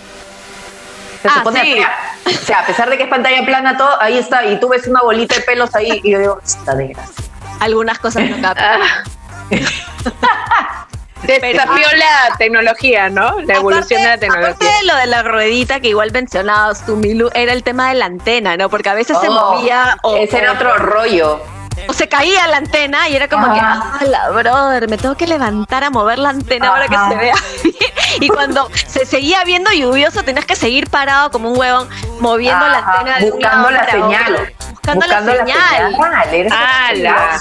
Se 1.21 1.27
Ah, 1.27 1.41
pone 1.43 1.61
sí. 1.61 1.73
atrás. 1.73 1.97
O 2.25 2.45
sea, 2.45 2.59
a 2.59 2.65
pesar 2.67 2.89
de 2.89 2.95
que 2.97 3.03
es 3.03 3.09
pantalla 3.09 3.43
plana, 3.45 3.75
todo, 3.75 4.01
ahí 4.01 4.17
está. 4.17 4.45
Y 4.45 4.61
tú 4.61 4.69
ves 4.69 4.87
una 4.87 5.01
bolita 5.01 5.35
de 5.35 5.41
pelos 5.41 5.75
ahí 5.75 5.99
y 6.03 6.11
yo 6.11 6.19
digo, 6.19 6.39
está 6.41 6.73
desgracia. 6.73 7.25
Algunas 7.59 7.99
cosas 7.99 8.29
no 8.29 8.41
captan. 8.41 8.81
Ah. 8.81 9.03
Desafió 11.23 11.87
la 11.97 12.37
tecnología, 12.37 13.09
¿no? 13.09 13.39
La 13.41 13.55
evolución 13.55 14.01
de 14.01 14.07
la 14.07 14.13
Aparte- 14.15 14.27
Aparte 14.27 14.53
tecnología. 14.59 14.77
de 14.79 14.85
lo 14.85 14.95
de 14.95 15.07
la 15.07 15.23
ruedita 15.23 15.79
que 15.79 15.89
igual 15.89 16.11
mencionabas 16.11 16.85
tú, 16.85 16.95
Milu, 16.95 17.29
era 17.33 17.53
el 17.53 17.63
tema 17.63 17.89
de 17.89 17.95
la 17.95 18.05
antena, 18.05 18.55
¿no? 18.55 18.69
Porque 18.69 18.89
a 18.89 18.93
veces 18.93 19.17
se 19.19 19.27
Oh, 19.27 19.31
movía 19.55 19.97
o, 20.03 20.15
Ese 20.15 20.37
era 20.37 20.53
otro 20.53 20.77
rollo. 20.77 21.41
o 21.87 21.93
se 21.93 22.07
caía 22.07 22.45
la 22.47 22.57
antena 22.57 23.09
y 23.09 23.15
era 23.15 23.27
como 23.27 23.51
que, 23.51 23.59
Ajá. 23.59 23.97
ah, 23.99 24.03
la 24.05 24.29
brother, 24.29 24.87
me 24.89 24.97
tengo 24.97 25.15
que 25.15 25.25
levantar 25.27 25.83
a 25.83 25.89
mover 25.89 26.19
la 26.19 26.29
antena 26.29 26.69
ahora 26.69 26.87
que 26.87 26.95
se 27.09 27.15
vea 27.15 27.35
bien. 27.63 27.75
Y 28.21 28.29
cuando 28.29 28.69
se 28.87 29.05
seguía 29.05 29.43
viendo 29.43 29.69
lluvioso, 29.71 30.23
tenías 30.23 30.45
que 30.45 30.55
seguir 30.55 30.89
parado 30.89 31.29
como 31.29 31.51
un 31.51 31.57
huevón, 31.59 31.89
moviendo 32.19 32.65
la 32.67 32.77
antena 32.79 33.17
de 33.19 33.31
buscando 33.31 33.69
la 33.71 33.79
para 33.79 33.91
señal. 33.91 34.33
otro. 34.33 34.45
Buscando, 34.95 35.33
la 35.33 35.45
señal. 35.45 35.91
señal. 35.95 36.33
Eres 36.33 36.53
Ah, 36.55 36.91
la-. 36.95 37.39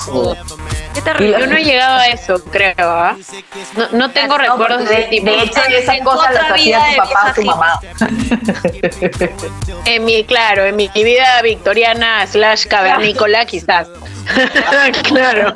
Qué 0.95 1.03
terrible. 1.03 1.39
Yo 1.41 1.47
no 1.47 1.57
he 1.57 1.65
llegado 1.65 1.97
a 1.99 2.07
eso, 2.07 2.43
creo. 2.45 2.75
¿ah? 2.79 3.17
No, 3.77 3.89
no 3.93 4.11
tengo 4.13 4.39
No, 4.39 4.39
recuerdos 4.39 4.79
de 4.81 4.85
porque 4.87 5.01
ese 5.01 5.09
tipo. 5.11 5.27
De 5.31 5.43
hecho, 5.43 5.61
esas 5.69 6.01
cosas 6.01 6.35
las 6.35 6.51
hacía 6.51 6.79
tu 6.79 6.91
de 6.91 6.97
papá 6.97 7.31
o 7.31 7.35
tu 7.35 7.43
mamá. 7.45 7.81
En 9.85 10.05
mi, 10.05 10.25
claro, 10.25 10.65
en 10.65 10.77
mi 10.77 10.89
vida 10.95 11.41
victoriana 11.43 12.27
slash 12.27 12.67
cavernícola, 12.67 13.45
quizás. 13.47 13.89
claro. 15.05 15.53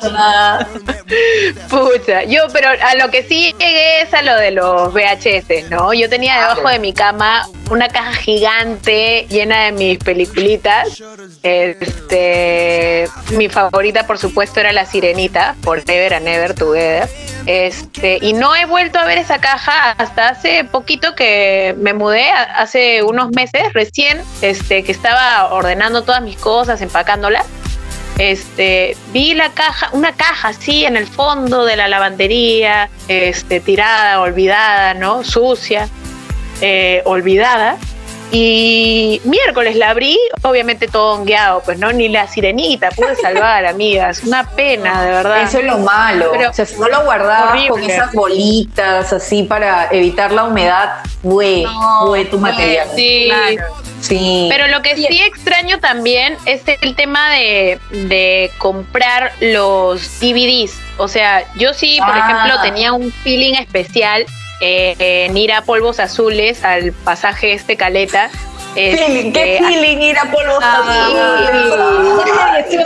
Pucha, 1.69 2.23
yo, 2.23 2.43
pero 2.53 2.69
a 2.69 2.95
lo 2.95 3.09
que 3.09 3.23
sí 3.23 3.53
llegué 3.59 4.01
es 4.01 4.13
a 4.13 4.21
lo 4.21 4.35
de 4.35 4.51
los 4.51 4.93
VHS, 4.93 5.69
¿no? 5.69 5.93
Yo 5.93 6.09
tenía 6.09 6.35
debajo 6.35 6.69
de 6.69 6.79
mi 6.79 6.93
cama 6.93 7.47
una 7.69 7.87
caja 7.87 8.13
gigante 8.13 9.25
llena 9.29 9.65
de 9.65 9.71
mis 9.71 9.97
peliculitas. 9.97 11.01
Este, 11.43 13.07
mi 13.31 13.49
favorita, 13.49 14.05
por 14.05 14.17
supuesto, 14.17 14.59
era 14.59 14.73
La 14.73 14.85
Sirenita, 14.85 15.55
Forever 15.61 16.13
and 16.13 16.27
Ever 16.27 16.53
Together. 16.53 17.09
Este, 17.45 18.19
y 18.21 18.33
no 18.33 18.55
he 18.55 18.65
vuelto 18.65 18.99
a 18.99 19.05
ver 19.05 19.17
esa 19.17 19.39
caja 19.39 19.91
hasta 19.91 20.29
hace 20.29 20.63
poquito 20.65 21.15
que 21.15 21.75
me 21.77 21.93
mudé, 21.93 22.29
hace 22.29 23.03
unos 23.03 23.31
meses 23.31 23.73
recién, 23.73 24.21
este, 24.41 24.83
que 24.83 24.91
estaba 24.91 25.51
ordenando 25.51 26.03
todas 26.03 26.21
mis 26.21 26.37
cosas, 26.37 26.81
empacándolas. 26.81 27.45
Este, 28.17 28.95
vi 29.13 29.33
la 29.33 29.49
caja, 29.49 29.89
una 29.93 30.13
caja 30.13 30.49
así 30.49 30.85
en 30.85 30.95
el 30.95 31.07
fondo 31.07 31.65
de 31.65 31.75
la 31.75 31.87
lavandería, 31.87 32.89
este, 33.07 33.59
tirada, 33.59 34.21
olvidada, 34.21 34.93
¿no? 34.93 35.23
Sucia, 35.23 35.87
eh, 36.61 37.01
olvidada. 37.05 37.77
Y 38.33 39.19
miércoles 39.25 39.75
la 39.75 39.89
abrí, 39.89 40.17
obviamente 40.43 40.87
todo 40.87 41.15
hongueado, 41.15 41.61
pues 41.65 41.77
no, 41.79 41.91
ni 41.91 42.07
la 42.07 42.27
sirenita 42.27 42.89
pude 42.91 43.15
salvar, 43.17 43.65
amigas. 43.65 44.23
Una 44.23 44.49
pena, 44.51 45.03
de 45.03 45.11
verdad. 45.11 45.41
Eso 45.41 45.59
es 45.59 45.65
lo 45.65 45.79
malo. 45.79 46.29
Pero- 46.31 46.49
o 46.49 46.53
sea, 46.53 46.65
si 46.65 46.77
no 46.79 46.87
lo 46.87 47.03
guardabas 47.03 47.49
Horrible. 47.51 47.69
con 47.69 47.83
esas 47.83 48.13
bolitas 48.13 49.11
así 49.11 49.43
para 49.43 49.89
evitar 49.91 50.31
la 50.31 50.45
humedad, 50.45 50.91
fue, 51.21 51.65
fue 52.05 52.23
tu 52.25 52.37
material. 52.37 52.87
Sí, 52.95 53.29
Sí. 54.01 54.47
Pero 54.49 54.67
lo 54.67 54.81
que 54.81 54.95
sí 54.95 55.21
extraño 55.21 55.79
también 55.79 56.35
es 56.45 56.61
el 56.81 56.95
tema 56.95 57.29
de, 57.31 57.79
de 57.91 58.51
comprar 58.57 59.31
los 59.39 60.19
DVDs. 60.19 60.73
O 60.97 61.07
sea, 61.07 61.45
yo 61.55 61.73
sí, 61.73 61.97
por 62.05 62.15
Ah. 62.15 62.25
ejemplo, 62.29 62.61
tenía 62.61 62.93
un 62.93 63.11
feeling 63.11 63.53
especial 63.53 64.25
eh, 64.59 64.95
en 65.25 65.37
ir 65.37 65.53
a 65.53 65.61
Polvos 65.63 65.99
Azules, 65.99 66.63
al 66.63 66.91
pasaje 66.93 67.53
este 67.53 67.77
Caleta. 67.77 68.29
Feeling, 68.73 69.33
qué 69.33 69.55
Este, 69.57 69.65
feeling 69.67 69.97
ir 70.01 70.17
a 70.17 70.31
polvos 70.31 70.59
Ah, 70.61 70.81
azules. 71.43 72.65
Se 72.69 72.77
me 72.77 72.83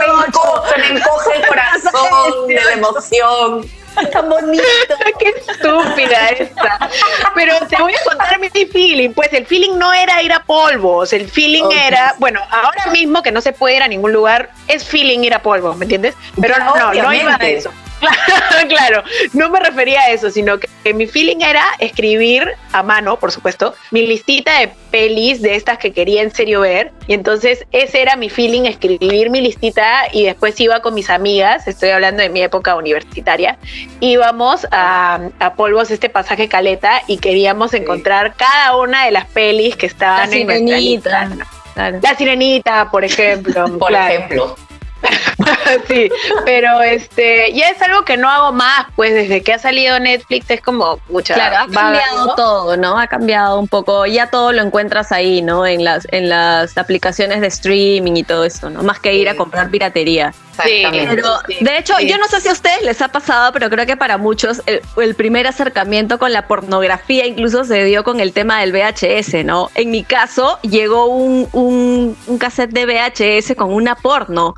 encoge 0.98 1.36
el 1.36 1.46
corazón 1.46 2.46
de 2.48 2.54
la 2.54 2.72
emoción. 2.72 3.66
Tan 4.12 4.28
bonito. 4.28 4.62
Qué 5.18 5.28
estúpida 5.28 6.28
esta. 6.28 6.90
Pero 7.34 7.54
te 7.66 7.76
voy 7.76 7.94
a 7.94 8.04
contar 8.04 8.38
mi 8.38 8.48
feeling. 8.48 9.12
Pues 9.12 9.32
el 9.32 9.46
feeling 9.46 9.78
no 9.78 9.92
era 9.92 10.22
ir 10.22 10.32
a 10.32 10.42
polvos, 10.42 11.12
el 11.12 11.28
feeling 11.28 11.64
era, 11.72 12.14
bueno, 12.18 12.40
ahora 12.50 12.86
mismo 12.92 13.22
que 13.22 13.32
no 13.32 13.40
se 13.40 13.52
puede 13.52 13.76
ir 13.76 13.82
a 13.82 13.88
ningún 13.88 14.12
lugar, 14.12 14.50
es 14.68 14.84
feeling 14.84 15.20
ir 15.20 15.34
a 15.34 15.42
polvos, 15.42 15.76
¿me 15.76 15.84
entiendes? 15.84 16.14
Pero 16.40 16.54
Ya, 16.56 16.64
no, 16.64 17.02
no 17.02 17.12
iba 17.12 17.36
a 17.38 17.46
eso. 17.46 17.70
claro, 18.68 19.02
no 19.32 19.50
me 19.50 19.60
refería 19.60 20.00
a 20.00 20.10
eso, 20.10 20.30
sino 20.30 20.58
que, 20.58 20.68
que 20.84 20.94
mi 20.94 21.06
feeling 21.06 21.40
era 21.40 21.64
escribir 21.78 22.48
a 22.72 22.82
mano, 22.82 23.18
por 23.18 23.32
supuesto, 23.32 23.74
mi 23.90 24.06
listita 24.06 24.60
de 24.60 24.70
pelis 24.90 25.42
de 25.42 25.56
estas 25.56 25.78
que 25.78 25.92
quería 25.92 26.22
en 26.22 26.30
serio 26.30 26.60
ver. 26.60 26.92
Y 27.06 27.14
entonces 27.14 27.64
ese 27.72 28.02
era 28.02 28.16
mi 28.16 28.30
feeling, 28.30 28.62
escribir 28.62 29.30
mi 29.30 29.40
listita 29.40 30.04
y 30.12 30.24
después 30.24 30.58
iba 30.60 30.80
con 30.80 30.94
mis 30.94 31.10
amigas, 31.10 31.66
estoy 31.68 31.90
hablando 31.90 32.22
de 32.22 32.28
mi 32.28 32.42
época 32.42 32.76
universitaria, 32.76 33.58
íbamos 34.00 34.66
a, 34.70 35.20
a 35.38 35.54
Polvos, 35.54 35.90
este 35.90 36.08
pasaje 36.08 36.48
caleta, 36.48 37.02
y 37.06 37.18
queríamos 37.18 37.74
encontrar 37.74 38.34
cada 38.36 38.76
una 38.76 39.06
de 39.06 39.10
las 39.10 39.26
pelis 39.26 39.76
que 39.76 39.86
estaban 39.86 40.30
La 40.30 40.36
en 40.36 40.46
nuestra 40.46 40.78
lista. 40.78 41.30
Claro. 41.74 42.00
La 42.02 42.14
sirenita, 42.16 42.90
por 42.90 43.04
ejemplo. 43.04 43.64
Por 43.78 43.88
claro. 43.88 44.14
ejemplo. 44.14 44.56
sí, 45.88 46.08
pero 46.44 46.80
este 46.82 47.52
ya 47.52 47.68
es 47.68 47.80
algo 47.82 48.04
que 48.04 48.16
no 48.16 48.28
hago 48.30 48.52
más, 48.52 48.86
pues 48.96 49.12
desde 49.14 49.42
que 49.42 49.52
ha 49.52 49.58
salido 49.58 49.98
Netflix 50.00 50.50
es 50.50 50.60
como 50.60 50.98
mucha. 51.08 51.34
Claro, 51.34 51.56
ha 51.56 51.66
cambiado 51.72 52.34
todo, 52.34 52.76
¿no? 52.76 52.98
Ha 52.98 53.06
cambiado 53.06 53.58
un 53.58 53.68
poco. 53.68 54.06
Ya 54.06 54.30
todo 54.30 54.52
lo 54.52 54.62
encuentras 54.62 55.12
ahí, 55.12 55.42
¿no? 55.42 55.66
En 55.66 55.84
las, 55.84 56.06
en 56.10 56.28
las 56.28 56.76
aplicaciones 56.78 57.40
de 57.40 57.48
streaming 57.48 58.14
y 58.16 58.24
todo 58.24 58.44
eso, 58.44 58.70
¿no? 58.70 58.82
Más 58.82 58.98
que 59.00 59.14
ir 59.14 59.28
a 59.28 59.32
Sí. 59.32 59.38
comprar 59.38 59.70
piratería. 59.70 60.32
Exactamente. 60.58 61.16
Pero, 61.16 61.38
Sí, 61.46 61.56
de 61.62 61.76
hecho, 61.78 61.94
sí. 61.98 62.08
yo 62.08 62.16
no 62.16 62.26
sé 62.28 62.40
si 62.40 62.48
a 62.48 62.52
ustedes 62.52 62.80
les 62.82 63.02
ha 63.02 63.08
pasado, 63.08 63.52
pero 63.52 63.68
creo 63.68 63.84
que 63.84 63.98
para 63.98 64.16
muchos 64.16 64.62
el, 64.64 64.80
el 64.96 65.14
primer 65.14 65.46
acercamiento 65.46 66.18
con 66.18 66.32
la 66.32 66.46
pornografía 66.48 67.26
incluso 67.26 67.64
se 67.64 67.84
dio 67.84 68.02
con 68.04 68.20
el 68.20 68.32
tema 68.32 68.60
del 68.60 68.72
VHS, 68.72 69.44
¿no? 69.44 69.70
En 69.74 69.90
mi 69.90 70.02
caso, 70.02 70.58
llegó 70.62 71.06
un, 71.06 71.46
un, 71.52 72.16
un 72.26 72.38
cassette 72.38 72.70
de 72.70 72.86
VHS 72.86 73.54
con 73.54 73.70
una 73.74 73.94
porno. 73.96 74.54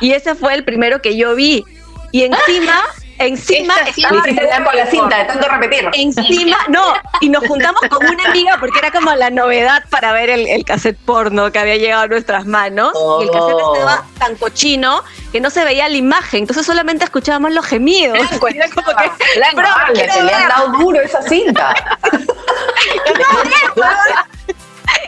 Y 0.00 0.12
ese 0.12 0.34
fue 0.34 0.54
el 0.54 0.64
primero 0.64 1.00
que 1.02 1.16
yo 1.16 1.34
vi. 1.34 1.64
Y 2.12 2.22
encima, 2.24 2.82
encima 3.18 3.74
estaba 3.86 4.22
con 4.64 4.76
la 4.76 4.86
cinta 4.86 5.18
de 5.18 5.24
tanto 5.24 5.46
repetir. 5.48 5.88
encima, 5.92 6.56
no, 6.68 6.94
y 7.20 7.28
nos 7.28 7.46
juntamos 7.46 7.82
con 7.90 8.06
una 8.06 8.24
amiga 8.30 8.56
porque 8.60 8.78
era 8.78 8.90
como 8.90 9.12
la 9.14 9.28
novedad 9.30 9.84
para 9.90 10.12
ver 10.12 10.30
el, 10.30 10.46
el 10.46 10.64
cassette 10.64 10.96
porno 11.04 11.50
que 11.52 11.58
había 11.58 11.76
llegado 11.76 12.04
a 12.04 12.06
nuestras 12.06 12.46
manos. 12.46 12.92
Y 13.20 13.24
el 13.24 13.30
cassette 13.30 13.54
Oh. 13.60 13.74
estaba 13.74 14.04
tan 14.18 14.36
cochino 14.36 15.02
que 15.32 15.40
no 15.40 15.50
se 15.50 15.64
veía 15.64 15.86
la 15.88 15.96
imagen, 15.96 16.40
entonces 16.40 16.64
solamente 16.64 17.04
escuchábamos 17.04 17.52
los 17.52 17.66
gemidos. 17.66 18.16
Blanco, 18.18 18.48
Era 18.54 18.68
como 18.70 18.86
que, 18.86 19.10
blanco. 19.36 19.56
"Bro, 19.56 19.68
quiero 19.94 20.14
te 20.14 20.22
le 20.22 20.32
han 20.32 20.40
ver". 20.42 20.48
dado 20.48 20.68
duro 20.78 21.00
esa 21.02 21.20
cinta. 21.22 21.74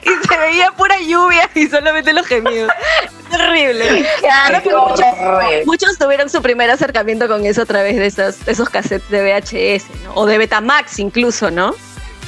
y 0.02 0.28
se 0.28 0.36
veía 0.38 0.72
pura 0.72 0.98
lluvia 1.00 1.48
y 1.54 1.66
solamente 1.68 2.12
los 2.12 2.26
gemidos. 2.26 2.70
Terrible. 3.30 4.04
Muchos, 5.66 5.98
tuvieron 5.98 6.28
su 6.28 6.42
primer 6.42 6.70
acercamiento 6.70 7.28
con 7.28 7.44
eso 7.46 7.62
a 7.62 7.66
través 7.66 7.96
de 7.96 8.06
esos, 8.06 8.46
esos 8.46 8.68
cassettes 8.68 9.08
de 9.10 9.22
VHS, 9.22 9.84
¿no? 10.04 10.14
O 10.14 10.26
de 10.26 10.38
Betamax 10.38 10.98
incluso, 10.98 11.50
¿no? 11.50 11.74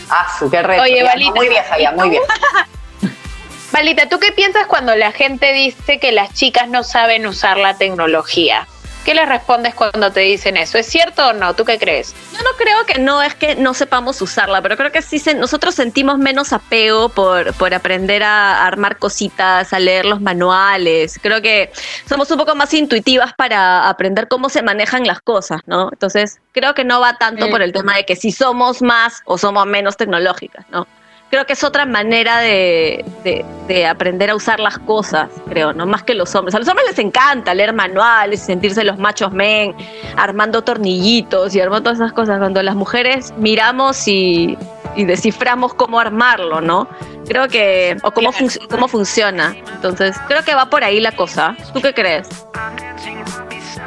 Ah, 0.09 0.27
su 0.39 0.51
qué 0.51 0.63
reto. 0.63 0.83
Oye, 0.83 0.97
Ya, 0.99 1.05
Valita. 1.05 1.35
Muy 1.35 1.49
vieja 1.49 1.79
ya, 1.79 1.93
muy 1.93 2.11
vieja. 2.11 2.27
Valita, 3.73 4.09
¿tú 4.09 4.19
qué 4.19 4.33
piensas 4.33 4.67
cuando 4.67 4.95
la 4.95 5.13
gente 5.13 5.53
dice 5.53 5.99
que 5.99 6.13
las 6.13 6.35
chicas 6.35 6.69
no 6.69 6.85
saben 6.85 7.27
usar 7.27 7.57
la 7.57 7.77
tecnología? 7.79 8.67
¿Qué 9.05 9.15
les 9.15 9.29
respondes 9.29 9.75
cuando 9.75 10.13
te 10.13 10.21
dicen 10.21 10.57
eso? 10.57 10.79
¿Es 10.79 10.87
cierto 10.87 11.27
o 11.27 11.33
no? 11.33 11.55
¿Tú 11.55 11.65
qué 11.65 11.77
crees? 11.77 12.15
Yo 12.33 12.39
no 12.45 12.51
creo 12.57 12.87
que 12.87 13.01
no 13.01 13.21
es 13.21 13.35
que 13.35 13.57
no 13.57 13.75
sepamos 13.75 14.23
usarla, 14.23 14.63
pero 14.63 14.77
creo 14.77 14.93
que 14.93 15.03
sí 15.03 15.19
se- 15.19 15.35
nosotros 15.35 15.75
sentimos 15.75 16.19
menos 16.19 16.53
apego 16.53 17.09
por, 17.09 17.53
por 17.55 17.75
aprender 17.75 18.23
a 18.23 18.65
armar 18.65 18.99
cositas, 18.99 19.73
a 19.73 19.79
leer 19.81 20.05
los 20.05 20.21
manuales. 20.21 21.19
Creo 21.21 21.43
que 21.43 21.73
somos 22.09 22.31
un 22.31 22.39
poco 22.39 22.55
más 22.55 22.73
intuitivas 22.75 23.33
para 23.35 23.89
aprender 23.89 24.29
cómo 24.29 24.49
se 24.49 24.63
manejan 24.63 25.05
las 25.05 25.21
cosas, 25.21 25.63
¿no? 25.67 25.89
Entonces, 25.91 26.39
creo 26.53 26.75
que 26.75 26.85
no 26.85 27.01
va 27.01 27.19
tanto 27.19 27.47
por 27.51 27.61
el 27.61 27.73
tema 27.73 27.97
de 27.97 28.05
que 28.05 28.15
si 28.15 28.31
somos 28.31 28.83
más 28.83 29.21
o 29.25 29.37
somos 29.37 29.67
menos 29.67 29.97
tecnológicas, 29.97 30.65
¿no? 30.71 30.87
Creo 31.33 31.47
que 31.47 31.55
es 31.55 31.65
otra 31.65 31.87
manera 31.87 32.41
de, 32.41 33.07
de- 33.25 33.43
de 33.67 33.87
aprender 33.87 34.29
a 34.29 34.35
usar 34.35 34.61
las 34.61 34.77
cosas, 34.79 35.31
creo, 35.49 35.73
¿no? 35.73 35.87
Más 35.87 36.03
que 36.03 36.13
los 36.13 36.35
hombres. 36.35 36.55
A 36.55 36.59
los 36.59 36.69
hombres 36.69 36.87
les 36.91 36.99
encanta 36.99 37.55
leer 37.55 37.73
manuales, 37.73 38.43
sentirse 38.43 38.85
los 38.85 38.99
machos 38.99 39.33
men, 39.33 39.75
armando 40.19 40.61
tornillitos 40.63 41.55
y 41.55 41.61
armando 41.63 41.85
todas 41.85 42.01
esas 42.01 42.13
cosas. 42.13 42.39
Cuando 42.39 42.63
las 42.63 42.75
mujeres 42.75 43.33
miramos 43.39 44.07
y, 44.09 44.59
y 44.95 45.07
desciframos 45.07 45.73
cómo 45.73 45.99
armarlo, 46.01 46.61
¿no? 46.61 46.87
Creo 47.27 47.49
que, 47.49 47.97
o 48.03 48.11
cómo, 48.11 48.31
func- 48.31 48.69
cómo 48.69 48.87
funciona. 48.87 49.57
Entonces, 49.75 50.15
creo 50.29 50.45
que 50.45 50.55
va 50.55 50.69
por 50.69 50.85
ahí 50.85 51.01
la 51.01 51.13
cosa. 51.13 51.57
¿Tú 51.73 51.81
qué 51.81 51.95
crees? 51.95 52.29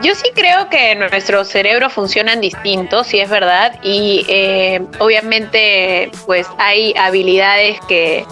Yo 0.02 0.14
sí 0.14 0.32
creo 0.36 0.70
que 0.70 0.96
nuestros 0.96 1.48
cerebros 1.48 1.94
funcionan 1.94 2.42
distintos, 2.42 3.08
sí 3.08 3.20
es 3.20 3.30
verdad, 3.30 3.80
y 3.82 4.26
eh, 4.28 4.82
obviamente 5.00 6.12
pues 6.26 6.48
hay 6.58 6.94
habilidades 6.98 7.80
que 7.88 8.26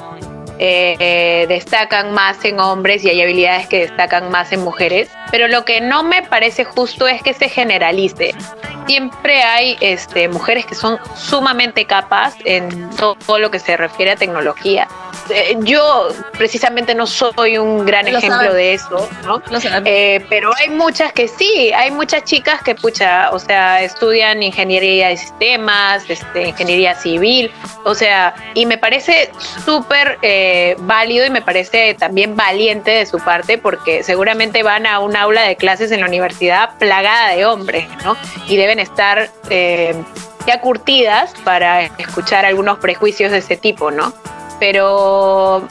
eh, 0.59 0.95
eh, 0.99 1.45
destacan 1.47 2.13
más 2.13 2.45
en 2.45 2.59
hombres 2.59 3.03
y 3.03 3.09
hay 3.09 3.21
habilidades 3.21 3.67
que 3.67 3.79
destacan 3.79 4.29
más 4.29 4.51
en 4.51 4.61
mujeres, 4.61 5.09
pero 5.31 5.47
lo 5.47 5.65
que 5.65 5.81
no 5.81 6.03
me 6.03 6.21
parece 6.21 6.63
justo 6.63 7.07
es 7.07 7.23
que 7.23 7.33
se 7.33 7.49
generalice. 7.49 8.35
Siempre 8.85 9.41
hay 9.41 9.77
este, 9.79 10.27
mujeres 10.27 10.65
que 10.65 10.75
son 10.75 10.99
sumamente 11.15 11.85
capas 11.85 12.35
en 12.45 12.89
todo 12.91 13.39
lo 13.39 13.49
que 13.49 13.59
se 13.59 13.77
refiere 13.77 14.11
a 14.11 14.15
tecnología. 14.15 14.87
Eh, 15.29 15.55
yo 15.61 16.09
precisamente 16.37 16.93
no 16.93 17.07
soy 17.07 17.57
un 17.57 17.85
gran 17.85 18.11
Lo 18.11 18.17
ejemplo 18.17 18.53
de 18.53 18.73
eso, 18.73 19.09
¿no? 19.25 19.41
Eh, 19.85 20.25
pero 20.29 20.51
hay 20.57 20.69
muchas 20.69 21.13
que 21.13 21.27
sí, 21.27 21.71
hay 21.73 21.91
muchas 21.91 22.23
chicas 22.23 22.61
que, 22.61 22.75
pucha, 22.75 23.29
o 23.31 23.39
sea, 23.39 23.81
estudian 23.81 24.43
ingeniería 24.43 25.09
de 25.09 25.17
sistemas, 25.17 26.03
este, 26.09 26.49
ingeniería 26.49 26.95
civil, 26.95 27.51
o 27.85 27.95
sea, 27.95 28.35
y 28.53 28.65
me 28.65 28.77
parece 28.77 29.31
súper 29.63 30.17
eh, 30.21 30.75
válido 30.79 31.25
y 31.25 31.29
me 31.29 31.41
parece 31.41 31.93
también 31.93 32.35
valiente 32.35 32.91
de 32.91 33.05
su 33.05 33.17
parte 33.19 33.57
porque 33.57 34.03
seguramente 34.03 34.63
van 34.63 34.85
a 34.85 34.99
un 34.99 35.15
aula 35.15 35.43
de 35.43 35.55
clases 35.55 35.91
en 35.91 36.01
la 36.01 36.07
universidad 36.07 36.77
plagada 36.77 37.29
de 37.29 37.45
hombres, 37.45 37.87
¿no? 38.03 38.17
Y 38.47 38.57
deben 38.57 38.79
estar 38.79 39.29
ya 40.45 40.59
curtidas 40.59 41.33
para 41.43 41.83
escuchar 41.83 42.45
algunos 42.45 42.79
prejuicios 42.79 43.31
de 43.31 43.37
ese 43.37 43.55
tipo, 43.55 43.91
¿no? 43.91 44.13
Pero 44.63 45.67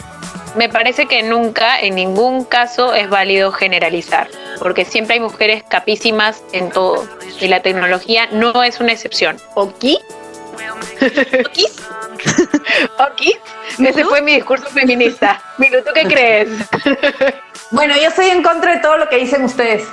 me 0.55 0.69
parece 0.69 1.07
que 1.07 1.23
nunca, 1.23 1.81
en 1.81 1.95
ningún 1.95 2.45
caso, 2.45 2.93
es 2.93 3.09
válido 3.09 3.51
generalizar, 3.51 4.29
porque 4.59 4.85
siempre 4.85 5.15
hay 5.15 5.21
mujeres 5.21 5.65
capísimas 5.67 6.43
en 6.53 6.69
todo, 6.69 7.09
y 7.41 7.49
la 7.49 7.63
tecnología 7.63 8.29
no 8.33 8.63
es 8.63 8.81
una 8.81 8.93
excepción. 8.93 9.39
¿Ok? 9.55 9.85
¿Okis? 11.47 11.77
¿Ok? 12.99 13.23
Ese 13.79 14.05
fue 14.05 14.21
mi 14.21 14.35
discurso 14.35 14.67
feminista. 14.67 15.43
Milu, 15.57 15.83
¿tú 15.83 15.93
qué 15.95 16.03
crees? 16.03 16.51
Bueno, 17.71 17.95
yo 17.97 18.09
estoy 18.09 18.27
en 18.27 18.43
contra 18.43 18.75
de 18.75 18.81
todo 18.81 18.99
lo 18.99 19.09
que 19.09 19.17
dicen 19.17 19.43
ustedes. 19.43 19.85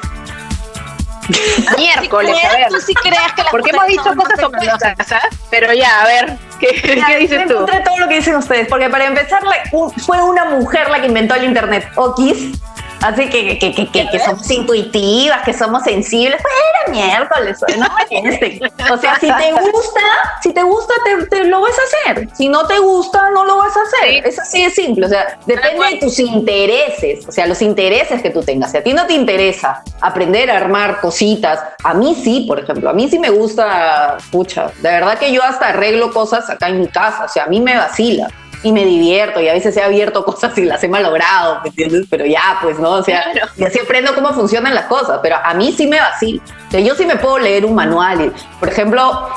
Miércoles, 1.78 2.36
¿Sí 2.40 2.46
a 2.48 2.52
ver. 2.58 2.82
sí 2.82 2.94
crees 2.96 3.34
que 3.36 3.44
Porque 3.52 3.70
hemos 3.72 3.84
más 4.06 4.16
cosas 4.16 4.44
opuestas, 4.44 5.12
¿ah? 5.12 5.22
Pero 5.50 5.74
ya, 5.74 6.02
a 6.02 6.06
ver, 6.06 6.38
¿qué, 6.60 6.68
¿qué 6.82 7.18
dices 7.18 7.48
tú? 7.48 7.66
de 7.66 7.80
todo 7.82 7.98
lo 8.00 8.08
que 8.08 8.16
dicen 8.16 8.36
ustedes, 8.36 8.68
porque 8.68 8.90
para 8.90 9.06
empezar 9.06 9.42
la- 9.44 9.64
fue 10.06 10.22
una 10.22 10.46
mujer 10.46 10.90
la 10.90 11.00
que 11.02 11.08
inventó 11.08 11.36
el 11.36 11.46
internet, 11.46 11.88
Okis. 11.96 12.60
Así 13.02 13.30
que, 13.30 13.58
que, 13.58 13.74
que, 13.74 13.88
que, 14.10 14.20
somos 14.20 14.50
intuitivas, 14.52 15.44
que 15.44 15.54
somos 15.54 15.84
sensibles. 15.84 16.42
Pues 16.42 16.54
era 16.70 16.92
miércoles, 16.92 17.58
no 17.78 17.88
me 18.24 18.40
que- 18.40 18.60
O 18.92 18.98
sea, 18.98 19.16
si 19.20 19.28
te 19.28 19.52
gusta, 19.52 20.02
si 20.42 20.54
te 20.54 20.64
gusta, 20.64 20.94
te, 21.04 21.26
te 21.28 21.44
lo 21.46 21.62
vas 21.62 21.72
a 21.72 22.12
hacer. 22.12 22.30
Si 22.36 22.50
no 22.50 22.68
te 22.68 22.78
gusta, 22.80 23.30
no 23.32 23.46
lo 23.46 23.58
vas 23.58 23.76
a 23.76 23.82
hacer. 23.82 24.10
Sí. 24.10 24.22
Es 24.26 24.40
así 24.40 24.64
de 24.64 24.70
simple. 24.70 25.06
O 25.06 25.10
sea, 25.10 25.40
depende 25.46 25.86
de 25.92 25.98
tus 25.98 26.20
intereses. 26.20 27.26
O 27.28 27.32
sea, 27.32 27.48
los 27.48 27.62
intereses 27.62 28.22
que 28.22 28.30
tú 28.32 28.42
tengas. 28.44 28.72
Si 28.72 28.78
a 28.78 28.84
ti 28.84 28.94
no 28.94 29.06
te 29.08 29.14
interesa 29.14 29.82
aprender 30.02 30.52
a 30.52 30.58
armar 30.58 31.00
cositas, 31.00 31.60
a 31.84 31.94
mí 31.94 32.16
sí, 32.22 32.46
por 32.48 32.60
ejemplo. 32.60 32.90
A 32.90 32.94
mí 32.94 33.08
sí 33.10 33.18
me 33.18 33.30
gusta, 33.30 34.18
pucha, 34.32 34.72
de 34.82 34.90
verdad 34.90 35.18
que 35.18 35.32
yo 35.32 35.42
hasta 35.44 35.70
arreglo 35.70 36.12
cosas 36.12 36.50
acá 36.50 36.68
en 36.68 36.82
mi 36.82 36.88
casa. 36.88 37.26
O 37.26 37.30
sea, 37.30 37.46
a 37.46 37.48
mí 37.48 37.62
me 37.62 37.78
vacila 37.78 38.28
y 38.64 38.72
me 38.74 38.84
divierto 38.86 39.40
y 39.42 39.48
a 39.48 39.54
veces 39.54 39.76
he 39.78 39.82
abierto 39.82 40.24
cosas 40.26 40.58
y 40.58 40.64
las 40.66 40.84
he 40.84 40.88
malogrado, 40.90 41.60
¿me 41.64 41.70
entiendes? 41.70 42.06
Pero 42.10 42.26
ya, 42.26 42.60
pues, 42.62 42.78
¿no? 42.80 42.92
O 42.92 43.04
sea, 43.04 43.24
Claro. 43.32 43.48
y 43.58 43.64
así 43.64 43.80
aprendo 43.80 44.14
cómo 44.16 44.34
funcionan 44.34 44.76
las 44.76 44.86
cosas, 44.86 45.20
pero 45.22 45.38
a 45.44 45.54
mí 45.54 45.72
sí 45.72 45.88
me 45.88 46.00
vacila. 46.00 46.42
O 46.68 46.72
sea, 46.72 46.80
yo 46.80 46.96
sí 46.96 47.06
me 47.06 47.16
puedo 47.16 47.40
leer 47.40 47.66
un 47.66 47.76
manual. 47.76 48.22
y, 48.26 48.32
por 48.60 48.70
ejemplo, 48.70 49.30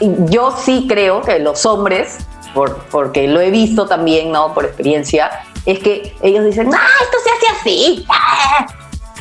yo 0.00 0.52
sí 0.56 0.86
creo 0.88 1.22
que 1.22 1.38
los 1.40 1.66
hombres, 1.66 2.18
por, 2.54 2.76
porque 2.90 3.26
lo 3.26 3.40
he 3.40 3.50
visto 3.50 3.86
también, 3.86 4.30
¿no? 4.32 4.54
Por 4.54 4.64
experiencia, 4.64 5.28
es 5.66 5.80
que 5.80 6.14
ellos 6.22 6.44
dicen, 6.44 6.70
ah, 6.72 6.86
esto 7.02 7.18
se 7.24 7.30
hace 7.30 7.58
así. 7.60 8.06
ah". 8.08 8.66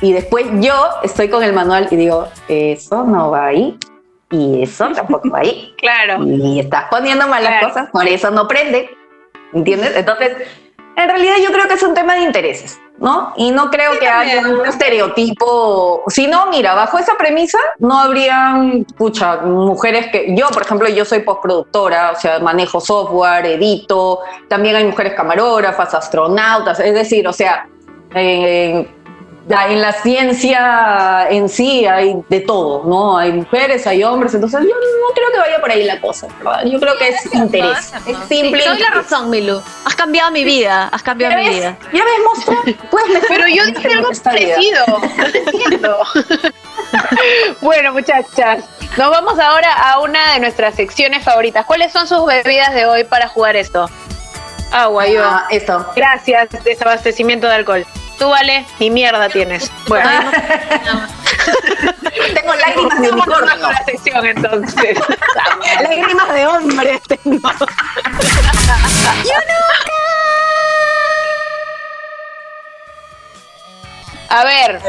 Y 0.02 0.14
después 0.14 0.46
yo 0.60 0.76
estoy 1.02 1.28
con 1.30 1.42
el 1.42 1.54
manual 1.54 1.88
y 1.90 1.96
digo, 1.96 2.28
eso 2.48 3.04
no 3.04 3.32
va 3.32 3.48
ahí. 3.48 3.76
Y 4.30 4.62
eso 4.62 4.90
tampoco 4.94 5.30
va 5.32 5.40
ahí 5.40 5.74
Claro. 5.80 6.22
y 6.28 6.60
estás 6.60 6.86
poniendo 6.92 7.28
malas 7.28 7.50
Claro. 7.50 7.68
cosas, 7.70 7.90
por 7.92 8.06
eso 8.08 8.30
no 8.30 8.48
prende. 8.48 8.90
¿Entiendes? 9.54 9.96
Entonces, 9.96 10.34
en 10.96 11.10
realidad 11.10 11.36
yo 11.44 11.52
creo 11.52 11.68
que 11.68 11.76
es 11.76 11.84
un 11.84 11.94
tema 11.94 12.16
de 12.16 12.22
intereses, 12.22 12.80
¿no? 12.98 13.32
Y 13.38 13.52
no 13.52 13.70
creo 13.70 14.00
que 14.00 14.08
haya 14.08 14.42
también. 14.42 14.60
un 14.62 14.66
estereotipo. 14.66 16.04
Si 16.08 16.26
no, 16.28 16.48
mira, 16.50 16.74
bajo 16.74 16.98
esa 16.98 17.16
premisa 17.18 17.60
no 17.80 18.00
habrían, 18.00 18.84
pucha, 18.98 19.38
mujeres 19.38 20.08
que. 20.12 20.36
Yo, 20.36 20.48
por 20.50 20.64
ejemplo, 20.64 20.90
yo 20.90 21.06
soy 21.06 21.20
postproductora, 21.20 22.12
o 22.12 22.20
sea, 22.20 22.40
manejo 22.40 22.80
software, 22.82 23.46
edito. 23.46 24.22
También 24.48 24.76
hay 24.76 24.86
mujeres 24.86 25.14
camarógrafas, 25.14 25.94
astronautas, 25.94 26.80
es 26.80 26.94
decir, 26.94 27.28
o 27.28 27.34
sea, 27.34 27.68
la- 28.14 28.86
en 29.50 29.82
la 29.82 29.94
ciencia 29.94 31.28
en 31.30 31.48
sí 31.48 31.86
hay 31.86 32.16
de 32.28 32.42
todo, 32.42 32.84
¿no? 32.86 33.18
Hay 33.18 33.32
mujeres, 33.32 33.88
hay 33.88 34.04
hombres, 34.04 34.34
entonces 34.34 34.62
yo 34.62 34.68
no 34.68 35.14
creo 35.14 35.32
que 35.32 35.40
vaya 35.40 35.62
por 35.62 35.72
ahí 35.72 35.84
la 35.84 36.02
cosa, 36.02 36.28
¿verdad? 36.38 36.66
Yo 36.66 36.80
creo 36.80 36.98
que 36.98 37.10
es 37.10 37.34
interés, 37.34 37.94
es 38.06 38.18
simple. 38.28 38.62
Sí, 38.62 38.68
doy 38.68 38.80
la 38.80 38.90
razón, 38.90 39.30
Milu. 39.30 39.62
Has 39.86 39.96
cambiado 39.96 40.32
mi 40.32 40.44
vida. 40.44 40.90
Has 40.92 41.02
¿Ya 41.02 41.06
cambiado 41.06 41.38
mi 41.38 41.46
ves? 41.46 41.56
vida. 41.56 41.78
¿Ya 41.94 42.04
ves, 42.04 42.14
monstruo? 42.26 42.62
Puedes 42.92 43.10
mejorar 43.10 43.28
Pero 43.30 43.48
yo 43.48 43.66
dije 43.66 43.94
algo 43.94 44.10
parecido. 44.24 44.86
No 44.88 45.26
entiendo. 45.26 45.98
bueno, 47.62 47.94
muchachas, 47.94 48.66
nos 48.98 49.10
vamos 49.10 49.40
ahora 49.40 49.72
a 49.74 50.00
una 50.00 50.34
de 50.34 50.40
nuestras 50.40 50.76
secciones 50.76 51.24
favoritas. 51.24 51.66
¿Cuáles 51.66 51.94
son 51.94 52.08
sus 52.08 52.26
bebidas 52.26 52.74
de 52.74 52.86
hoy 52.86 53.04
para 53.06 53.28
jugar 53.28 53.56
esto? 53.56 53.90
Agua, 54.72 55.08
yo. 55.08 55.24
Ah, 55.24 55.48
esto. 55.50 55.86
Gracias, 55.96 56.50
desabastecimiento 56.66 57.48
de 57.48 57.56
alcohol. 57.56 57.86
Tú, 58.20 58.30
vale, 58.30 58.66
ni 58.80 58.90
mierda 58.90 59.30
tienes. 59.30 59.72
Bueno, 59.88 60.10
Tengo 62.34 62.54
lágrimas 62.56 63.00
de 63.02 63.12
unicornio. 63.12 63.60
con 63.62 63.72
la 63.72 63.86
sección 63.86 64.26
entonces. 64.26 64.98
Lágrimas 65.82 66.34
de 66.34 66.48
hombres 66.48 67.02
tengo. 67.04 67.50
A 74.30 74.44
ver, 74.44 74.82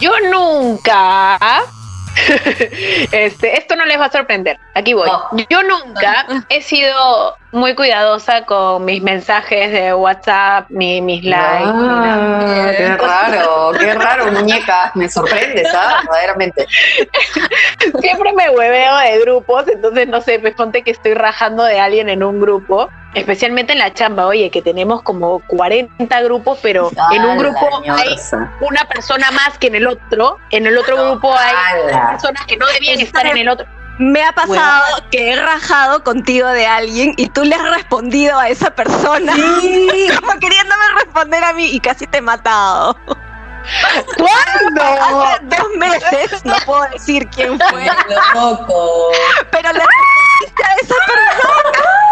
yo 0.00 0.12
nunca. 0.32 1.38
Este, 3.12 3.58
esto 3.58 3.76
no 3.76 3.84
les 3.84 3.98
va 3.98 4.06
a 4.06 4.12
sorprender. 4.12 4.58
Aquí 4.74 4.94
voy. 4.94 5.08
Yo 5.48 5.62
nunca 5.62 6.26
he 6.48 6.62
sido 6.62 7.36
muy 7.52 7.74
cuidadosa 7.74 8.44
con 8.44 8.84
mis 8.84 9.02
mensajes 9.02 9.72
de 9.72 9.94
WhatsApp, 9.94 10.66
ni 10.68 11.00
mis 11.00 11.24
likes. 11.24 11.66
ni 11.66 11.86
nada. 11.86 12.68
Ah, 12.68 12.72
qué 12.76 12.96
raro, 12.96 13.72
qué 13.78 13.94
raro, 13.94 14.32
muñeca. 14.32 14.92
Me 14.94 15.08
sorprendes, 15.08 15.66
¿ah? 15.74 16.00
Verdaderamente. 16.02 16.66
Siempre 18.00 18.32
me 18.32 18.50
hueveo 18.50 18.96
de 18.98 19.20
grupos, 19.20 19.68
entonces 19.68 20.08
no 20.08 20.20
sé, 20.20 20.38
me 20.38 20.52
ponte 20.52 20.82
que 20.82 20.90
estoy 20.90 21.14
rajando 21.14 21.64
de 21.64 21.80
alguien 21.80 22.08
en 22.08 22.22
un 22.22 22.40
grupo, 22.40 22.90
especialmente 23.16 23.72
en 23.72 23.78
la 23.78 23.92
chamba, 23.94 24.26
oye, 24.26 24.50
que 24.50 24.60
tenemos 24.60 25.02
como 25.02 25.40
40 25.46 26.20
grupos, 26.22 26.58
pero 26.62 26.90
en 27.12 27.24
un 27.24 27.38
grupo 27.38 27.82
hay 27.90 28.14
una 28.60 28.84
persona 28.84 29.30
más 29.30 29.56
que 29.58 29.68
en 29.68 29.76
el 29.76 29.86
otro, 29.86 30.36
en 30.50 30.66
el 30.66 30.76
otro 30.76 30.96
grupo 30.96 31.34
hay 31.34 31.92
personas 32.10 32.44
que 32.46 32.58
no 32.58 32.66
debían 32.66 33.00
estar 33.00 33.26
en 33.26 33.38
el 33.38 33.48
otro. 33.48 33.66
Me 33.98 34.22
ha 34.22 34.32
pasado 34.32 35.02
que 35.10 35.32
he 35.32 35.36
rajado 35.36 36.04
contigo 36.04 36.46
de 36.48 36.66
alguien 36.66 37.14
y 37.16 37.30
tú 37.30 37.44
le 37.44 37.54
has 37.54 37.70
respondido 37.70 38.38
a 38.38 38.50
esa 38.50 38.70
persona. 38.70 39.32
Como 40.20 40.32
queriéndome 40.38 40.84
responder 41.02 41.42
a 41.42 41.54
mí 41.54 41.70
y 41.70 41.80
casi 41.80 42.06
te 42.06 42.18
he 42.18 42.20
matado. 42.20 42.98
¿Cuándo? 44.18 44.82
Hace 45.24 45.44
dos 45.44 45.68
meses, 45.78 46.44
no 46.44 46.54
puedo 46.66 46.82
decir 46.92 47.26
quién 47.30 47.58
fue, 47.58 47.88
loco. 48.34 49.10
pero 49.50 49.72
le 49.72 49.80
respondiste 49.80 50.64
a 50.64 50.74
esa 50.74 50.94
persona. 51.06 52.05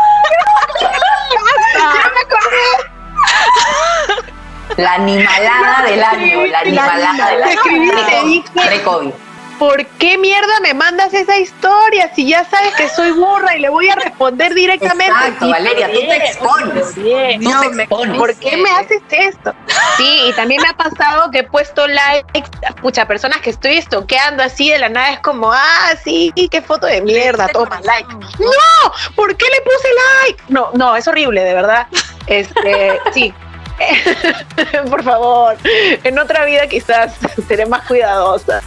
La 4.76 4.94
animalada 4.94 5.84
del 5.86 6.02
año, 6.02 6.46
la 6.46 6.60
animalada 6.60 7.30
del 7.30 7.42
año. 7.42 8.42
Pre-COVID. 8.54 9.10
¿Por 9.58 9.86
qué 9.86 10.18
mierda 10.18 10.58
me 10.62 10.74
mandas 10.74 11.14
esa 11.14 11.38
historia 11.38 12.10
si 12.12 12.28
ya 12.28 12.44
sabes 12.44 12.74
que 12.74 12.88
soy 12.88 13.12
burra 13.12 13.56
y 13.56 13.60
le 13.60 13.68
voy 13.68 13.88
a 13.88 13.94
responder 13.94 14.52
directamente? 14.52 15.14
Exacto, 15.14 15.48
Valeria, 15.48 15.92
tú 15.92 16.00
te 16.00 16.16
expones. 16.16 16.94
bien. 16.96 17.40
Tú 17.40 17.50
No, 17.50 17.60
te 17.60 17.82
expones. 17.84 18.18
¿Por 18.18 18.34
qué 18.34 18.56
me 18.56 18.68
haces 18.70 19.00
esto? 19.10 19.54
Sí, 19.96 20.22
y 20.28 20.32
también 20.32 20.60
me 20.60 20.68
ha 20.68 20.76
pasado 20.76 21.30
que 21.30 21.38
he 21.38 21.44
puesto 21.44 21.86
likes, 21.86 22.50
pucha, 22.82 23.06
personas 23.06 23.40
que 23.42 23.50
estoy 23.50 23.78
estoqueando 23.78 24.42
así 24.42 24.70
de 24.70 24.78
la 24.80 24.88
nada, 24.88 25.12
es 25.12 25.20
como, 25.20 25.52
ah, 25.52 25.92
sí, 26.02 26.32
qué 26.50 26.60
foto 26.60 26.88
de 26.88 27.00
mierda, 27.02 27.46
toma 27.48 27.80
like. 27.84 28.12
¡No! 28.12 28.92
¿Por 29.14 29.36
qué 29.36 29.46
le 29.46 29.60
puse 29.60 29.88
like? 30.26 30.42
No, 30.48 30.70
no, 30.74 30.96
es 30.96 31.06
horrible, 31.06 31.44
de 31.44 31.54
verdad. 31.54 31.86
Este, 32.26 32.98
sí. 33.14 33.32
Por 34.90 35.02
favor, 35.02 35.56
en 36.04 36.18
otra 36.18 36.44
vida 36.44 36.66
quizás 36.66 37.14
seré 37.48 37.66
más 37.66 37.86
cuidadosa. 37.86 38.60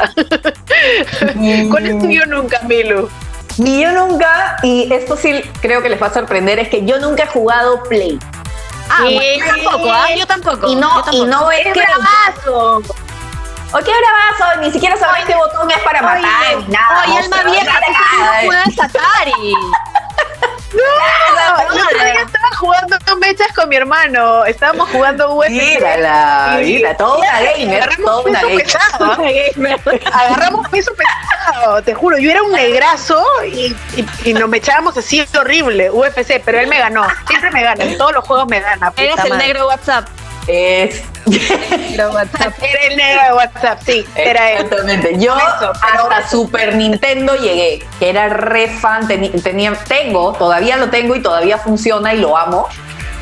¿Cuál 1.69 1.85
es 1.85 1.99
tu 1.99 2.09
yo 2.09 2.25
nunca, 2.25 2.61
Milu? 2.63 3.09
Y 3.57 3.81
yo 3.81 3.91
nunca, 3.91 4.57
y 4.61 4.91
esto 4.93 5.17
sí 5.17 5.41
creo 5.61 5.81
que 5.81 5.89
les 5.89 6.01
va 6.01 6.07
a 6.07 6.13
sorprender, 6.13 6.59
es 6.59 6.69
que 6.69 6.85
yo 6.85 6.99
nunca 6.99 7.23
he 7.23 7.27
jugado 7.27 7.81
Play. 7.83 8.19
Ah, 8.89 9.01
bueno, 9.01 9.19
yo 9.21 9.45
tampoco, 9.45 9.91
¿ah? 9.91 10.07
Yo 10.15 10.27
tampoco. 10.27 10.67
Y 10.71 10.75
no, 10.75 10.89
tampoco. 10.89 11.17
y 11.17 11.25
no 11.25 11.51
es 11.51 11.63
¡Qué 11.63 11.73
que. 11.73 11.81
bravazo! 11.81 12.77
¿O 13.73 13.77
qué 13.79 13.91
bravazo? 13.91 14.61
Ni 14.61 14.71
siquiera 14.71 14.95
sabes 14.95 15.25
qué 15.25 15.35
botón 15.35 15.69
es 15.69 15.79
para 15.79 16.01
matar, 16.01 16.57
ni 16.57 16.67
nada. 16.67 17.03
Oye, 17.05 17.17
alma 17.17 17.43
vieja, 17.43 17.79
tú 17.85 17.91
no 17.91 18.45
juegas 18.45 18.79
Atari. 18.79 19.53
No, 20.73 22.03
día 22.03 22.21
estaba 22.21 22.49
jugando 22.57 22.97
mechas 23.19 23.47
con 23.55 23.69
mi 23.69 23.75
hermano. 23.75 24.45
Estábamos 24.45 24.89
jugando 24.89 25.33
UFC. 25.35 25.49
Mírala, 25.49 26.57
mira, 26.61 26.95
toda 26.95 27.17
una 27.17 27.41
gamer, 27.41 27.83
Agarramos 27.83 28.05
toda 28.05 28.21
una 28.21 28.41
peso 28.41 28.79
gamer. 29.55 29.79
Agarramos 30.13 30.69
peso 30.69 30.91
pesado, 30.95 31.81
te 31.81 31.93
juro. 31.93 32.17
Yo 32.17 32.31
era 32.31 32.43
un 32.43 32.51
negrazo 32.51 33.23
y, 33.45 33.75
y, 33.95 34.07
y 34.25 34.33
nos 34.33 34.53
echábamos 34.53 34.97
así 34.97 35.25
horrible, 35.37 35.89
UFC, 35.91 36.41
pero 36.43 36.59
él 36.59 36.67
me 36.67 36.79
ganó. 36.79 37.05
Siempre 37.27 37.51
me 37.51 37.63
gana, 37.63 37.83
en 37.83 37.97
todos 37.97 38.13
los 38.13 38.25
juegos 38.25 38.47
me 38.47 38.59
gana. 38.59 38.93
Eres 38.95 39.17
el 39.23 39.29
madre. 39.29 39.47
negro 39.47 39.67
WhatsApp. 39.67 40.07
Es. 40.47 41.03
Negro 41.27 42.11
WhatsApp. 42.11 42.53
Era 42.61 42.81
el 42.83 42.97
negro 42.97 43.21
de 43.23 43.33
WhatsApp, 43.33 43.79
sí, 43.85 44.05
era 44.15 44.51
él. 44.51 44.61
Exactamente. 44.63 45.15
Yo 45.19 45.35
Eso, 45.37 45.71
hasta 45.81 46.29
Super 46.29 46.75
Nintendo 46.75 47.35
llegué, 47.35 47.85
que 47.99 48.09
era 48.09 48.29
re 48.29 48.67
fan, 48.69 49.07
tenía, 49.07 49.73
tengo, 49.87 50.33
todavía 50.33 50.77
lo 50.77 50.89
tengo 50.89 51.15
y 51.15 51.21
todavía 51.21 51.57
funciona 51.57 52.13
y 52.13 52.17
lo 52.19 52.37
amo. 52.37 52.67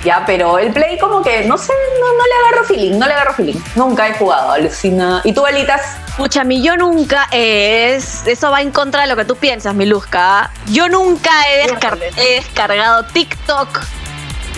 Ya, 0.04 0.24
pero 0.24 0.60
el 0.60 0.72
Play 0.72 1.00
como 1.00 1.24
que, 1.24 1.46
no 1.46 1.58
sé, 1.58 1.74
no, 2.00 2.06
no 2.06 2.24
le 2.26 2.48
agarro 2.48 2.64
feeling, 2.68 3.00
no 3.00 3.08
le 3.08 3.14
agarro 3.14 3.34
feeling. 3.34 3.60
Nunca 3.74 4.08
he 4.08 4.14
jugado, 4.14 4.52
alucina. 4.52 5.22
¿Y 5.24 5.34
tú, 5.34 5.42
Balitas? 5.42 5.82
Escucha, 6.10 6.44
mi 6.44 6.62
yo 6.62 6.78
nunca 6.78 7.28
es. 7.32 8.22
Eso 8.28 8.52
va 8.52 8.62
en 8.62 8.70
contra 8.70 9.02
de 9.02 9.08
lo 9.08 9.16
que 9.16 9.26
tú 9.26 9.36
piensas, 9.36 9.74
Miluska. 9.74 10.52
Yo 10.68 10.90
nunca 10.90 11.32
he, 11.50 11.68
descar- 11.68 11.98
he 12.18 12.36
descargado 12.36 13.04
TikTok 13.06 13.80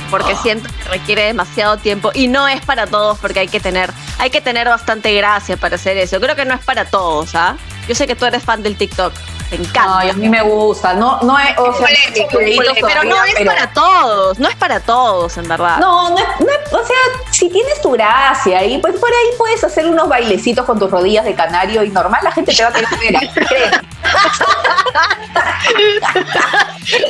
porque 0.10 0.36
siento 0.36 0.70
que 0.70 0.89
requiere 0.89 1.24
demasiado 1.24 1.78
tiempo 1.78 2.12
y 2.14 2.28
no 2.28 2.47
es 2.47 2.64
para 2.66 2.88
todos 2.88 3.18
porque 3.20 3.39
hay 3.39 3.47
que 3.47 3.60
tener 3.60 3.91
hay 4.20 4.30
que 4.30 4.41
tener 4.41 4.68
bastante 4.68 5.14
gracia 5.14 5.58
para 5.58 5.76
hacer 5.76 5.97
eso. 5.97 6.20
Creo 6.20 6.36
que 6.36 6.45
no 6.45 6.53
es 6.53 6.64
para 6.64 6.86
todos, 6.86 7.36
¿ah? 7.36 7.58
Yo 7.88 7.95
sé 7.95 8.08
que 8.08 8.16
tú 8.16 8.26
eres 8.26 8.43
fan 8.43 8.64
del 8.64 8.76
TikTok. 8.76 9.14
Te 9.49 9.55
encanta. 9.55 9.99
Ay, 9.99 10.09
a 10.09 10.13
mí 10.13 10.27
me 10.27 10.41
gusta. 10.41 10.93
No, 10.93 11.21
no 11.21 11.39
es, 11.39 11.57
o 11.57 11.73
sea, 11.73 11.87
videitos 11.87 12.33
polémico. 12.33 12.85
pero 12.85 13.03
no 13.05 13.23
es 13.23 13.33
pero- 13.37 13.51
para 13.51 13.67
todos, 13.71 14.39
no 14.39 14.49
es 14.49 14.55
para 14.55 14.79
todos, 14.81 15.37
en 15.37 15.47
verdad. 15.47 15.77
No, 15.77 16.09
no 16.09 16.17
es, 16.17 16.25
no 16.41 16.47
es- 16.51 16.73
o 16.73 16.85
sea, 16.85 16.97
si 17.31 17.49
tienes 17.49 17.79
tu 17.81 17.91
gracia 17.91 18.63
y 18.65 18.77
pues 18.79 18.99
por 18.99 19.09
ahí 19.09 19.29
puedes 19.37 19.63
hacer 19.63 19.85
unos 19.85 20.09
bailecitos 20.09 20.65
con 20.65 20.77
tus 20.77 20.91
rodillas 20.91 21.23
de 21.23 21.33
canario 21.33 21.81
y 21.83 21.89
normal 21.89 22.19
la 22.23 22.31
gente 22.33 22.53
te 22.53 22.61
va 22.63 22.69
a 22.69 22.73
querer 22.73 22.89
ver. 22.99 23.29
créeme. 23.47 23.87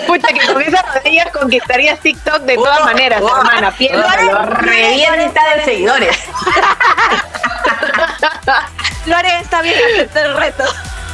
Pucha, 0.08 0.28
que 0.28 0.48
con 0.54 0.62
esas 0.62 0.94
rodillas 0.94 1.32
conquistarías 1.32 2.00
TikTok 2.00 2.42
de 2.44 2.56
todas 2.56 2.84
maneras, 2.84 3.22
Wow. 3.22 3.38
hermana. 3.38 3.70
Lo 3.72 3.78
Piénsalo. 3.78 4.46
revienta 4.46 5.42
de 5.56 5.66
seguidores. 5.66 6.18
Lore 9.06 9.40
está 9.40 9.62
bien, 9.62 9.80
acepta 9.96 10.22
el 10.22 10.36
reto. 10.38 10.64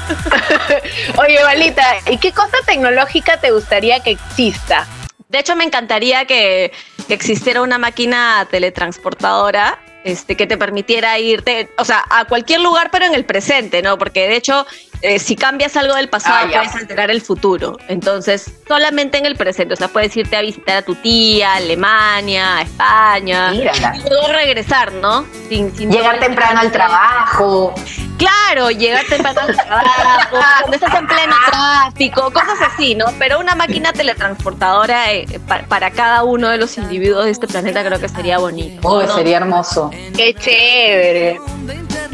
Oye, 1.18 1.44
Balita, 1.44 1.96
¿y 2.10 2.18
qué 2.18 2.32
cosa 2.32 2.58
tecnológica 2.66 3.38
te 3.38 3.52
gustaría 3.52 4.02
que 4.02 4.12
exista? 4.12 4.88
De 5.30 5.40
hecho, 5.40 5.56
me 5.56 5.64
encantaría 5.64 6.26
que, 6.26 6.72
que 7.08 7.14
existiera 7.14 7.62
una 7.62 7.78
máquina 7.78 8.48
teletransportadora 8.52 9.80
este, 10.04 10.36
que 10.36 10.48
te 10.48 10.58
permitiera 10.58 11.18
irte, 11.18 11.70
o 11.78 11.86
sea, 11.86 12.04
a 12.10 12.26
cualquier 12.26 12.62
lugar, 12.62 12.90
pero 12.92 13.06
en 13.06 13.16
el 13.16 13.26
presente, 13.26 13.82
¿no? 13.82 13.98
Porque 13.98 14.28
de 14.28 14.36
hecho, 14.36 14.66
eh, 15.04 15.20
si 15.20 15.36
cambias 15.36 15.76
algo 15.78 15.96
del 15.96 16.08
pasado, 16.10 16.36
Ah, 16.48 16.50
ya. 16.50 16.60
puedes 16.62 16.76
alterar 16.76 17.12
el 17.12 17.22
futuro. 17.22 17.78
Entonces, 17.90 18.50
solamente 18.68 19.18
en 19.18 19.26
el 19.26 19.36
presente. 19.36 19.74
O 19.74 19.78
sea, 19.78 19.90
puedes 19.90 20.16
irte 20.18 20.36
a 20.38 20.42
visitar 20.42 20.78
a 20.78 20.82
tu 20.82 20.96
tía, 20.96 21.52
a 21.54 21.56
Alemania, 21.58 22.58
a 22.58 22.62
España. 22.64 23.52
Mírala. 23.52 23.96
Y 23.98 24.10
luego 24.10 24.28
regresar, 24.30 24.92
¿no? 24.94 25.26
Sin, 25.50 25.76
sin 25.76 25.92
Llegar 25.92 26.20
temprano 26.20 26.60
al 26.62 26.72
trabajo. 26.72 27.76
Claro, 28.18 28.70
llegar 28.72 29.04
temprano 29.10 29.42
al 29.42 29.54
trabajo, 29.56 30.38
cuando 30.62 30.76
estás 30.78 30.94
en 30.98 31.08
pleno 31.08 31.36
tráfico, 31.52 32.32
cosas 32.32 32.62
así, 32.62 32.96
¿no? 32.96 33.06
Pero 33.20 33.40
una 33.40 33.56
máquina 33.56 33.92
teletransportadora 33.92 35.12
eh, 35.12 35.26
pa- 35.48 35.64
para 35.68 35.92
cada 35.92 36.24
uno 36.24 36.48
de 36.50 36.58
los 36.58 36.78
individuos 36.78 37.26
de 37.26 37.32
este 37.32 37.48
planeta 37.48 37.84
creo 37.84 38.00
que 38.00 38.08
sería 38.08 38.38
bonito. 38.38 38.88
Oh, 38.88 39.02
¿no? 39.04 39.14
sería 39.16 39.38
hermoso. 39.38 39.92
Qué 40.16 40.34
chévere. 40.36 41.40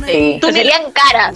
Sí, 0.08 0.40
Tú 0.42 0.52
serían 0.52 0.92
caras. 0.92 1.36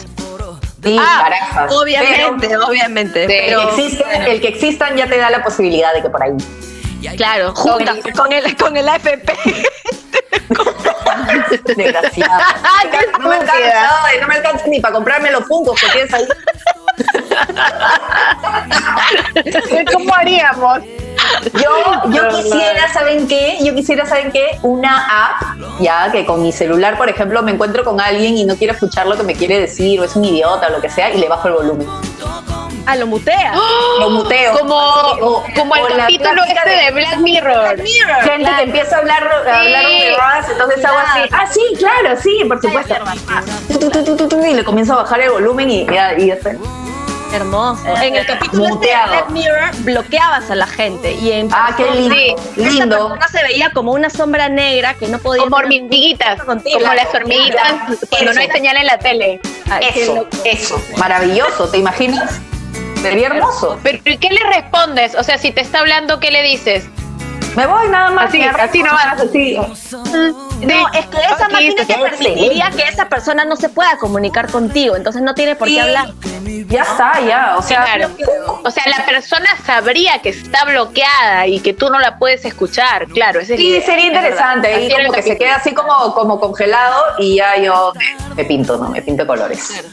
Sí 0.83 0.97
Ah, 0.99 1.67
obviamente, 1.69 2.57
obviamente. 2.57 3.25
Pero 3.27 3.61
el 3.61 3.67
que, 3.67 3.85
existen, 3.85 4.21
el 4.23 4.41
que 4.41 4.47
existan 4.49 4.97
ya 4.97 5.07
te 5.07 5.17
da 5.17 5.29
la 5.29 5.43
posibilidad 5.43 5.93
de 5.93 6.01
que 6.01 6.09
por 6.09 6.23
ahí. 6.23 6.31
claro, 7.17 7.53
juntas 7.55 7.97
con 8.15 8.31
el, 8.31 8.55
con 8.55 8.77
el 8.77 8.87
AFP. 8.89 9.33
Desgraciado. 11.75 12.43
no, 13.19 13.29
me 13.29 13.35
alcanza, 13.35 13.87
no 14.21 14.27
me 14.27 14.35
alcanza 14.35 14.67
ni 14.67 14.79
para 14.79 14.93
comprarme 14.93 15.31
los 15.31 15.43
puntos 15.45 15.79
que 15.79 15.87
tienes 15.89 16.13
ahí. 16.13 16.27
¿Cómo 19.93 20.13
haríamos? 20.13 20.79
Yo, 21.53 22.09
yo 22.11 22.27
quisiera, 22.29 22.91
¿saben 22.93 23.27
qué? 23.27 23.57
Yo 23.63 23.73
quisiera, 23.75 24.05
¿saben 24.05 24.31
qué? 24.31 24.57
Una 24.61 25.05
app, 25.27 25.57
ya 25.79 26.11
que 26.11 26.25
con 26.25 26.41
mi 26.41 26.51
celular, 26.51 26.97
por 26.97 27.09
ejemplo, 27.09 27.41
me 27.43 27.51
encuentro 27.51 27.83
con 27.83 27.99
alguien 28.01 28.37
y 28.37 28.45
no 28.45 28.55
quiero 28.55 28.73
escuchar 28.73 29.07
lo 29.07 29.17
que 29.17 29.23
me 29.23 29.35
quiere 29.35 29.59
decir, 29.59 29.99
o 29.99 30.03
es 30.03 30.15
un 30.15 30.25
idiota 30.25 30.67
o 30.67 30.71
lo 30.71 30.81
que 30.81 30.89
sea, 30.89 31.09
y 31.11 31.17
le 31.19 31.27
bajo 31.27 31.47
el 31.47 31.53
volumen. 31.55 31.87
Ah, 32.85 32.97
lo 32.97 33.07
mutea. 33.07 33.53
Lo 33.99 34.09
muteo. 34.09 34.57
Como, 34.59 34.75
O- 34.75 35.43
como 35.55 35.75
el 35.75 35.95
capítulo 35.95 36.41
este 36.43 36.69
de 36.69 36.91
Black 36.91 37.17
Mirror. 37.19 37.77
Gente 38.23 38.51
que 38.57 38.63
empieza 38.63 38.97
a 38.97 38.99
hablar, 38.99 39.23
a 39.23 39.59
hablar 39.59 39.85
Sí. 39.85 40.51
entonces 40.51 40.83
hago 40.83 40.97
así. 40.97 41.19
Ah, 41.31 41.45
sí, 41.49 41.61
claro, 41.77 42.19
sí, 42.21 42.41
por 42.47 42.59
supuesto. 42.59 42.95
Tu, 44.27 44.45
Y 44.45 44.53
le 44.55 44.63
comienzo 44.65 44.93
a 44.93 45.03
bajar 45.03 45.21
el 45.21 45.31
volumen 45.31 45.69
y 45.69 45.85
ya, 45.85 46.13
y 46.17 46.27
ya 46.27 46.33
está. 46.33 46.51
Hermoso. 47.33 47.83
En 48.01 48.15
el 48.15 48.25
capítulo 48.25 48.65
este 48.67 48.87
de. 48.87 48.93
Black 49.07 49.29
Mirror 49.31 49.75
bloqueabas 49.79 50.51
a 50.51 50.55
la 50.55 50.67
gente 50.67 51.13
y 51.13 51.31
en 51.31 51.49
Ah, 51.51 51.73
qué 51.75 51.89
lindo. 51.91 52.15
Sí. 52.15 52.35
esa 52.61 52.69
Lindo. 52.69 52.97
persona 53.09 53.27
se 53.27 53.43
veía 53.43 53.71
como 53.71 53.91
una 53.93 54.09
sombra 54.09 54.49
negra 54.49 54.93
que 54.93 55.07
no 55.07 55.17
podía 55.19 55.43
Como 55.43 55.55
hormiguitas. 55.57 56.43
contigo. 56.43 56.79
Como 56.79 56.93
las 56.93 57.13
hormiguitas 57.13 57.73
cuando 58.09 58.33
no 58.33 58.39
hay 58.39 58.49
señal 58.51 58.77
en 58.77 58.85
la 58.85 58.97
tele. 58.99 59.39
Ay, 59.69 59.87
Eso, 59.95 60.27
eso. 60.45 60.81
Maravilloso, 60.97 61.67
¿te 61.69 61.79
imaginas? 61.79 62.39
Sería 63.01 63.27
hermoso. 63.27 63.79
Pero 63.83 63.97
¿y 64.05 64.17
qué 64.17 64.29
le 64.29 64.43
respondes? 64.53 65.15
O 65.15 65.23
sea, 65.23 65.37
si 65.37 65.51
te 65.51 65.61
está 65.61 65.79
hablando, 65.79 66.19
¿qué 66.19 66.29
le 66.31 66.43
dices? 66.43 66.85
Me 67.55 67.65
voy 67.67 67.87
nada 67.89 68.11
más. 68.11 68.29
Así, 68.29 68.41
así 68.43 68.81
nomás. 68.83 69.19
Así. 69.19 69.57
No, 70.65 70.87
es 70.93 71.05
que 71.07 71.17
esa 71.17 71.49
máquina 71.49 71.85
te 71.85 71.95
permitiría 71.95 72.71
que 72.71 72.83
esa 72.83 73.09
persona 73.09 73.45
no 73.45 73.55
se 73.55 73.69
pueda 73.69 73.97
comunicar 73.97 74.49
contigo, 74.51 74.95
entonces 74.95 75.21
no 75.21 75.33
tiene 75.35 75.55
por 75.55 75.67
Sí. 75.67 75.75
qué 75.75 75.81
hablar. 75.81 76.09
Ya 76.67 76.83
está, 76.83 77.19
ya. 77.21 77.55
O 77.57 77.61
sea, 77.61 77.83
Claro. 77.85 78.09
O 78.63 78.71
sea, 78.71 78.83
la 78.87 79.05
persona 79.05 79.47
sabría 79.65 80.19
que 80.21 80.29
está 80.29 80.65
bloqueada 80.65 81.47
y 81.47 81.59
que 81.59 81.73
tú 81.73 81.89
no 81.89 81.99
la 81.99 82.17
puedes 82.17 82.45
escuchar. 82.45 83.07
Claro, 83.07 83.39
ese 83.41 83.53
es 83.55 83.59
Sí, 83.59 83.81
sería 83.81 84.07
interesante. 84.07 84.85
Y 84.85 84.91
como 84.91 85.11
que 85.11 85.21
se 85.21 85.37
queda 85.37 85.55
así 85.55 85.73
como, 85.73 86.13
como 86.13 86.39
congelado 86.39 87.01
y 87.19 87.35
ya 87.37 87.57
yo 87.57 87.93
me, 87.95 88.35
me 88.35 88.45
pinto, 88.45 88.77
¿no? 88.77 88.89
Me 88.89 89.01
pinto 89.01 89.27
colores. 89.27 89.67
Claro, 89.67 89.87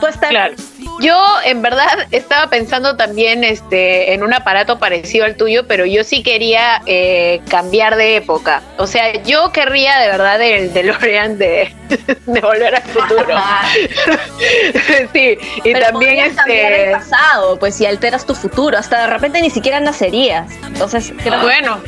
tú 0.00 0.06
estás 0.06 0.30
Claro. 0.30 0.54
Yo 1.00 1.16
en 1.44 1.62
verdad 1.62 2.06
estaba 2.10 2.48
pensando 2.48 2.96
también 2.96 3.44
este, 3.44 4.12
en 4.12 4.22
un 4.22 4.32
aparato 4.34 4.78
parecido 4.78 5.24
al 5.24 5.36
tuyo, 5.36 5.66
pero 5.66 5.84
yo 5.86 6.04
sí 6.04 6.22
quería 6.22 6.82
eh, 6.86 7.40
cambiar 7.48 7.96
de 7.96 8.16
época. 8.16 8.62
O 8.78 8.86
sea, 8.86 9.12
yo 9.22 9.52
querría 9.52 9.98
de 9.98 10.08
verdad 10.08 10.40
el 10.40 10.72
DeLorean 10.72 11.38
de, 11.38 11.74
de 12.26 12.40
Volver 12.40 12.76
al 12.76 12.82
Futuro. 12.82 13.26
sí, 15.12 15.38
y 15.64 15.72
Pero 15.72 15.86
también 15.86 16.34
cambiar 16.34 16.72
el 16.72 16.80
este... 16.80 16.92
pasado, 16.92 17.58
pues 17.58 17.74
si 17.74 17.86
alteras 17.86 18.24
tu 18.26 18.34
futuro, 18.34 18.78
hasta 18.78 19.02
de 19.02 19.06
repente 19.08 19.40
ni 19.40 19.50
siquiera 19.50 19.80
nacerías. 19.80 20.52
Entonces, 20.66 21.12
creo 21.22 21.40
que- 21.40 21.46
Bueno, 21.46 21.80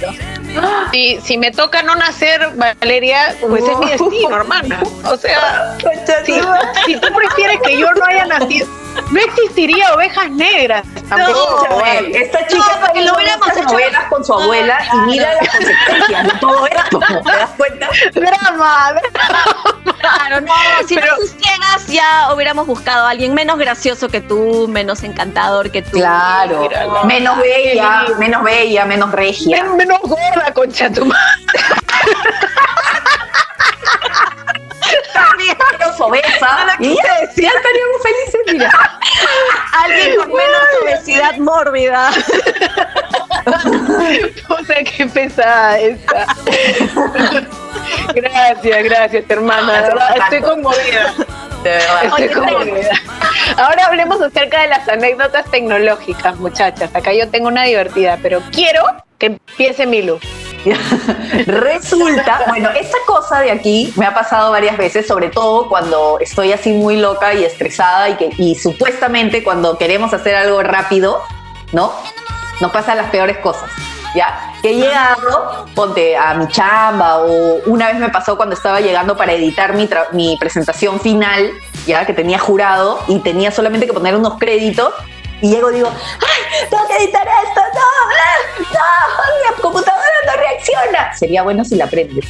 si, 0.92 1.20
si 1.20 1.38
me 1.38 1.50
toca 1.50 1.82
no 1.82 1.94
nacer, 1.94 2.50
Valeria, 2.54 3.34
pues 3.40 3.64
es 3.64 3.78
mi 3.78 3.90
destino, 3.90 4.36
hermana. 4.36 4.80
O 5.04 5.16
sea, 5.16 5.76
si, 6.24 6.32
si 6.86 6.96
tú 6.96 7.08
prefieres 7.14 7.43
que 7.64 7.78
yo 7.78 7.92
no 7.94 8.04
haya 8.06 8.26
nacido, 8.26 8.66
no 9.10 9.20
existiría 9.20 9.92
ovejas 9.94 10.30
negras. 10.30 10.84
Tampoco. 11.08 11.64
Escúchame, 11.64 12.16
esta 12.18 12.46
chica 12.46 12.64
No, 12.94 13.14
hubiéramos 13.14 13.48
estas 13.48 13.56
hecho- 13.58 13.72
novelas 13.72 14.04
con 14.08 14.24
su 14.24 14.32
abuela 14.34 14.78
y 14.92 14.96
mira 15.10 15.28
las 15.34 15.48
consecuencias 15.50 16.24
de 16.32 16.38
todo 16.40 16.66
esto. 16.66 16.98
¿Te 17.24 17.30
das 17.36 17.50
cuenta? 17.56 17.88
Drama, 18.14 18.94
Claro, 20.00 20.40
no, 20.42 20.52
si 20.86 20.94
Pero- 20.96 21.06
no 21.16 21.22
existieras 21.22 21.86
ya 21.88 22.32
hubiéramos 22.34 22.66
buscado 22.66 23.06
a 23.06 23.10
alguien 23.10 23.32
menos 23.34 23.58
gracioso 23.58 24.08
que 24.08 24.20
tú, 24.20 24.66
menos 24.68 25.02
encantador 25.02 25.70
que 25.70 25.82
tú. 25.82 25.92
Claro, 25.98 26.60
Mírala. 26.62 27.04
menos 27.04 27.38
bella, 27.38 28.04
menos 28.18 28.42
bella, 28.42 28.84
menos 28.84 29.12
regia. 29.12 29.62
Men- 29.62 29.76
menos 29.76 30.00
gorda, 30.02 30.52
concha 30.54 30.90
tu 30.90 31.04
madre. 31.06 31.22
Obesa. 36.06 36.76
Y 36.78 36.94
ya, 36.94 37.20
ya 37.36 37.48
estaríamos 37.48 38.02
felices, 38.02 38.40
mira. 38.52 38.70
Alguien 39.84 40.16
con 40.16 40.28
menos 40.28 40.62
obesidad 40.82 41.36
mórbida. 41.38 42.10
O 44.48 44.64
sea, 44.64 44.82
qué 44.84 45.06
pesada 45.06 45.78
esta. 45.78 46.26
Gracias, 48.14 48.84
gracias, 48.84 49.24
hermana. 49.28 49.82
Verdad, 49.82 50.16
Estoy 50.16 50.40
conmovida. 50.40 51.14
De 51.62 51.70
verdad. 51.70 52.04
Estoy 52.04 52.24
Oye, 52.24 52.32
conmovida. 52.32 52.90
Ahora 53.56 53.86
hablemos 53.86 54.20
acerca 54.20 54.62
de 54.62 54.68
las 54.68 54.88
anécdotas 54.88 55.50
tecnológicas, 55.50 56.36
muchachas. 56.36 56.94
Acá 56.94 57.12
yo 57.12 57.28
tengo 57.28 57.48
una 57.48 57.64
divertida, 57.64 58.18
pero 58.22 58.40
quiero 58.50 58.82
que 59.18 59.26
empiece 59.26 59.86
Milu. 59.86 60.18
Resulta, 61.46 62.44
bueno, 62.48 62.70
esta 62.70 62.98
cosa 63.06 63.40
de 63.40 63.50
aquí 63.50 63.92
me 63.96 64.06
ha 64.06 64.14
pasado 64.14 64.50
varias 64.50 64.76
veces, 64.76 65.06
sobre 65.06 65.28
todo 65.28 65.68
cuando 65.68 66.18
estoy 66.20 66.52
así 66.52 66.72
muy 66.72 66.96
loca 66.96 67.34
y 67.34 67.44
estresada 67.44 68.08
y 68.10 68.16
que 68.16 68.30
y 68.38 68.54
supuestamente 68.54 69.42
cuando 69.42 69.76
queremos 69.76 70.12
hacer 70.14 70.34
algo 70.34 70.62
rápido, 70.62 71.22
¿no? 71.72 71.92
Nos 72.60 72.72
pasan 72.72 72.96
las 72.96 73.10
peores 73.10 73.38
cosas. 73.38 73.70
Ya, 74.14 74.52
que 74.62 74.70
he 74.70 74.74
llegado, 74.76 75.66
ponte 75.74 76.16
a 76.16 76.34
mi 76.34 76.46
chamba 76.46 77.18
o 77.18 77.60
una 77.66 77.88
vez 77.88 77.96
me 77.96 78.10
pasó 78.10 78.36
cuando 78.36 78.54
estaba 78.54 78.80
llegando 78.80 79.16
para 79.16 79.32
editar 79.32 79.74
mi, 79.74 79.88
mi 80.12 80.36
presentación 80.38 81.00
final, 81.00 81.50
ya 81.84 82.06
que 82.06 82.12
tenía 82.12 82.38
jurado 82.38 83.00
y 83.08 83.18
tenía 83.18 83.50
solamente 83.50 83.86
que 83.86 83.92
poner 83.92 84.14
unos 84.14 84.38
créditos 84.38 84.94
y 85.44 85.50
llego 85.50 85.70
y 85.70 85.74
digo, 85.74 85.90
¡ay! 85.90 86.66
Tengo 86.70 86.86
que 86.88 86.96
editar 86.96 87.26
esto, 87.26 87.60
no, 87.74 87.80
no, 88.58 88.70
no, 88.70 89.56
mi 89.56 89.60
computadora 89.62 90.02
no 90.26 90.32
reacciona. 90.36 91.14
Sería 91.14 91.42
bueno 91.42 91.64
si 91.64 91.76
la 91.76 91.86
prendes. 91.86 92.24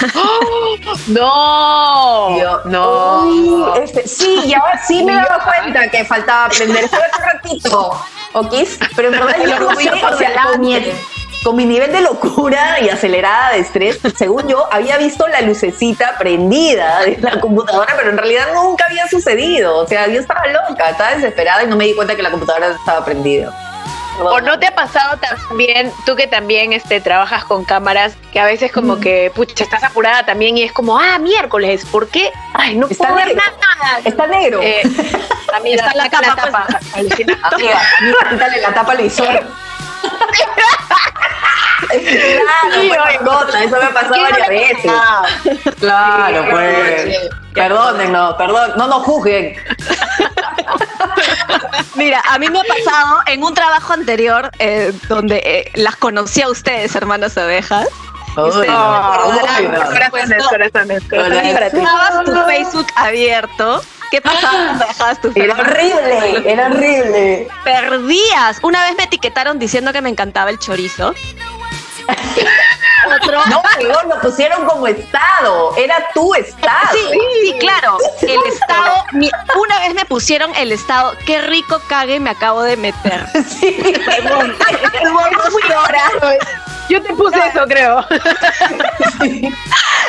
No, 1.08 2.38
yo, 2.38 2.60
no. 2.66 3.22
"Uy, 3.24 3.64
este, 3.82 4.06
sí, 4.06 4.40
y 4.46 4.54
ahora 4.54 4.80
sí 4.86 5.02
me 5.04 5.12
daba 5.14 5.40
cuenta 5.44 5.90
que 5.90 6.04
faltaba 6.04 6.46
aprender. 6.46 6.84
Espera 6.84 7.08
un 7.16 7.24
ratito, 7.24 8.00
¿ok? 8.32 8.54
Pero 8.96 9.08
en 9.08 9.14
verdad 9.18 9.36
yo 9.42 9.46
lo 9.58 9.68
no 9.68 9.74
voy 9.74 9.84
sé, 9.84 9.90
a 9.90 9.94
o 9.94 10.16
sea, 10.16 10.42
por 10.44 10.58
con 11.44 11.56
mi, 11.56 11.64
nivel 11.64 11.92
de 11.92 12.00
locura 12.00 12.80
y 12.80 12.88
acelerada 12.88 13.52
de 13.52 13.60
estrés, 13.60 13.98
según 14.16 14.48
yo, 14.48 14.66
había 14.72 14.96
visto 14.98 15.26
la 15.28 15.40
lucecita 15.42 16.16
prendida 16.18 17.00
de 17.02 17.18
la 17.20 17.40
computadora, 17.40 17.94
pero 17.96 18.10
en 18.10 18.18
realidad 18.18 18.48
nunca 18.54 18.86
había 18.86 19.06
sucedido. 19.08 19.76
O 19.76 19.86
sea, 19.86 20.06
yo 20.08 20.20
estaba 20.20 20.46
loca, 20.46 20.90
estaba 20.90 21.14
desesperada 21.14 21.64
y 21.64 21.66
no 21.66 21.76
me 21.76 21.84
di 21.84 21.94
cuenta 21.94 22.16
que 22.16 22.22
la 22.22 22.30
computadora 22.30 22.68
estaba 22.68 23.04
prendida. 23.04 23.52
¿O 24.20 24.40
no 24.40 24.58
te 24.58 24.66
ha 24.66 24.74
pasado 24.74 25.16
también, 25.18 25.92
tú 26.04 26.16
que 26.16 26.26
también 26.26 26.72
este, 26.72 27.00
trabajas 27.00 27.44
con 27.44 27.64
cámaras, 27.64 28.16
que 28.32 28.40
a 28.40 28.44
veces 28.44 28.72
como 28.72 28.98
que, 28.98 29.30
pucha, 29.32 29.62
estás 29.62 29.84
apurada 29.84 30.26
también 30.26 30.58
y 30.58 30.64
es 30.64 30.72
como, 30.72 30.98
ah, 30.98 31.18
miércoles, 31.20 31.84
¿por 31.84 32.08
qué? 32.08 32.32
Ay, 32.52 32.76
no 32.76 32.88
Está 32.88 33.08
puedo 33.08 33.26
ver 33.26 33.36
nada. 33.36 34.00
Está 34.04 34.26
negro. 34.26 34.60
Eh, 34.60 34.82
amiga, 35.54 35.86
Está 35.86 36.20
la 36.20 36.34
tapa. 36.34 36.66
Alucina. 36.94 37.38
Amiga, 37.42 37.80
amiga, 38.00 38.18
quítale 38.28 38.60
la 38.60 38.74
tapa 38.74 38.92
al 38.92 38.98
visor. 38.98 39.67
Claro, 41.88 42.72
Sí, 42.80 42.88
pues, 42.88 43.20
mascota, 43.22 43.64
eso 43.64 43.76
me 43.76 43.84
ha 43.84 43.92
pasado 43.92 44.12
¿Quién 44.14 44.24
no 44.24 44.30
varias 44.30 44.48
veces. 44.48 44.92
Claro, 45.78 46.46
pues. 46.50 47.18
Perdónennos, 47.54 48.34
perdón, 48.34 48.72
no 48.76 48.86
nos 48.86 49.02
juzguen. 49.04 49.56
Mira, 51.94 52.22
a 52.28 52.38
mí 52.38 52.48
me 52.48 52.60
ha 52.60 52.64
pasado 52.64 53.20
en 53.26 53.42
un 53.42 53.54
trabajo 53.54 53.92
anterior 53.92 54.50
eh, 54.58 54.92
donde 55.08 55.36
eh, 55.44 55.70
las 55.74 55.96
conocí 55.96 56.42
a 56.42 56.48
ustedes, 56.48 56.94
hermanas 56.94 57.36
ovejas. 57.36 57.88
Tu 62.24 62.34
Facebook 62.46 62.86
abierto. 62.94 63.82
¿Qué 64.10 64.20
pasaba 64.22 64.52
cuando 64.66 64.86
dejabas 64.86 65.20
tu 65.20 65.32
Era 65.34 65.54
horrible, 65.54 66.50
era 66.50 66.66
horrible. 66.68 67.48
Perdías. 67.64 68.58
Una 68.62 68.82
vez 68.84 68.96
me 68.96 69.04
etiquetaron 69.04 69.58
diciendo 69.58 69.92
que 69.92 70.00
me 70.00 70.08
encantaba 70.08 70.50
el 70.50 70.58
chorizo. 70.58 71.14
Otro. 73.22 73.40
No, 73.46 73.62
luego 73.80 74.02
lo 74.14 74.20
pusieron 74.20 74.66
como 74.66 74.86
estado, 74.86 75.76
era 75.76 75.96
tu 76.14 76.34
estado. 76.34 76.88
Sí, 76.92 77.18
sí, 77.42 77.54
claro. 77.60 77.96
El 78.22 78.40
estado. 78.52 79.04
mi- 79.12 79.30
una 79.60 79.78
vez 79.80 79.94
me 79.94 80.04
pusieron 80.04 80.54
el 80.56 80.72
estado. 80.72 81.14
Qué 81.26 81.40
rico 81.42 81.80
cague 81.88 82.18
me 82.18 82.30
acabo 82.30 82.62
de 82.62 82.76
meter. 82.76 83.24
Sí. 83.48 83.76
Dos 84.24 85.54
horas. 85.86 86.12
Yo 86.88 87.02
te 87.02 87.12
puse 87.14 87.38
eso, 87.38 87.64
creo. 87.66 88.04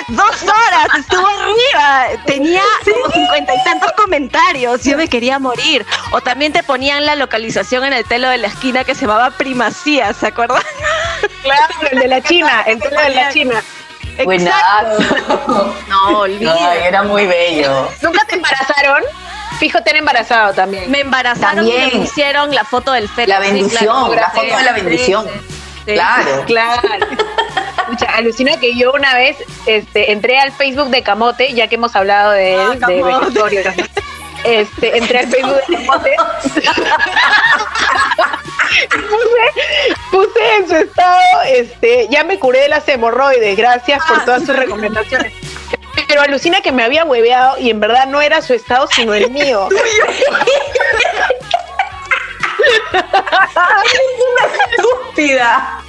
Dos 0.10 0.44
horas. 0.44 0.88
Estuvo 0.98 1.28
arriba. 1.28 2.08
Tenía 2.26 2.64
como 2.86 3.12
cincuenta 3.12 3.54
y 3.54 3.64
tantos 3.64 3.92
comentarios. 3.94 4.84
Yo 4.84 4.98
me 4.98 5.08
quería 5.08 5.40
morir. 5.40 5.86
O 6.12 6.22
también 6.22 6.52
te 6.54 6.64
ponían 6.64 7.06
la 7.06 7.16
localización 7.16 7.84
en 7.86 7.94
el 7.94 8.06
telo 8.06 8.30
de 8.30 8.38
la 8.38 8.48
esquina 8.48 8.84
que 8.84 8.96
se 8.96 9.02
llamaba 9.02 9.32
Primacía, 9.32 10.14
¿se 10.14 10.28
acuerdan? 10.28 10.62
Claro, 11.44 11.74
el 11.92 12.00
de 12.00 12.08
la 12.08 12.22
China, 12.22 12.64
el 12.66 12.80
telo 12.80 13.00
de 13.02 13.10
la 13.12 13.30
China. 13.32 13.64
Buenazo. 14.24 15.74
No, 15.88 16.20
olvídate. 16.20 16.60
Ay, 16.62 16.80
era 16.88 17.04
muy 17.04 17.26
bello. 17.26 17.90
¿Nunca 18.02 18.26
te 18.26 18.36
embarazaron? 18.36 19.04
Fijo, 19.58 19.82
te 19.82 19.92
han 19.92 19.96
embarazado 19.98 20.54
también. 20.54 20.90
Me 20.92 21.00
embarazaron 21.02 21.66
y 21.68 21.72
También. 21.72 21.90
me 22.00 22.06
pusieron 22.06 22.54
la 22.54 22.64
foto 22.66 22.92
del 22.92 23.08
feto. 23.10 23.30
La 23.30 23.42
Sí, 23.42 23.52
bendición, 23.52 24.12
claro, 24.12 24.16
la 24.16 24.30
foto 24.32 24.58
de 24.58 24.64
la 24.64 24.72
bendición. 24.74 25.26
Sí, 25.28 25.40
sí. 25.50 25.59
Claro. 25.86 26.44
Claro. 26.48 26.82
Escucha, 27.78 28.06
alucina 28.16 28.58
que 28.60 28.76
yo 28.76 28.92
una 28.94 29.16
vez 29.16 29.38
este, 29.66 30.12
entré 30.12 30.38
al 30.40 30.52
Facebook 30.52 30.90
de 30.90 31.02
Camote, 31.02 31.54
ya 31.54 31.68
que 31.68 31.76
hemos 31.76 31.96
hablado 31.96 32.32
de 32.32 32.54
él, 32.54 32.80
Ah, 32.82 32.88
de 32.88 33.02
vegetorio. 33.04 33.64
¿no? 33.64 33.84
Este, 34.44 34.98
entré 34.98 35.20
al 35.20 35.28
Facebook 35.28 35.56
de 35.68 35.76
Camote. 35.76 36.16
puse, 38.92 39.46
puse 40.12 40.56
en 40.58 40.68
su 40.68 40.76
estado, 40.76 41.42
este, 41.48 42.08
ya 42.10 42.24
me 42.24 42.38
curé 42.38 42.62
de 42.62 42.70
las 42.70 42.88
hemorroides, 42.88 43.58
gracias 43.58 44.04
por 44.06 44.24
todas 44.26 44.46
sus 44.46 44.56
recomendaciones. 44.56 45.34
Pero 46.08 46.22
alucina 46.22 46.62
que 46.62 46.72
me 46.72 46.84
había 46.84 47.06
hueveado 47.06 47.58
y 47.60 47.70
en 47.70 47.80
verdad 47.80 48.06
no 48.08 48.22
era 48.22 48.42
su 48.42 48.54
estado, 48.54 48.88
sino 48.88 49.14
el 49.14 49.30
mío. 49.32 49.68
Estúpida. 54.72 55.82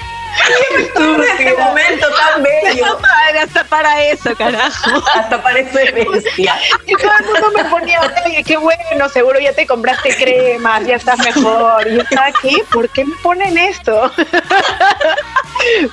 En 0.96 1.22
este 1.22 1.56
momento 1.56 2.06
tan 2.10 2.42
bello. 2.42 2.98
Hasta 3.42 3.64
para 3.64 4.04
eso, 4.04 4.34
carajo. 4.36 5.02
Hasta 5.14 5.42
parece 5.42 5.92
bestia. 5.92 6.56
Y 6.86 6.94
todo 6.94 7.10
el 7.18 7.26
mundo 7.26 7.50
me 7.56 7.64
ponía, 7.64 8.00
oye, 8.26 8.42
qué 8.44 8.56
bueno, 8.56 9.08
seguro 9.12 9.38
ya 9.40 9.52
te 9.52 9.66
compraste 9.66 10.14
cremas, 10.16 10.86
ya 10.86 10.96
estás 10.96 11.18
mejor. 11.18 11.86
Y 11.88 11.96
yo 11.96 12.02
estaba 12.02 12.26
aquí, 12.26 12.62
¿por 12.72 12.88
qué 12.90 13.04
me 13.04 13.16
ponen 13.16 13.58
esto? 13.58 14.10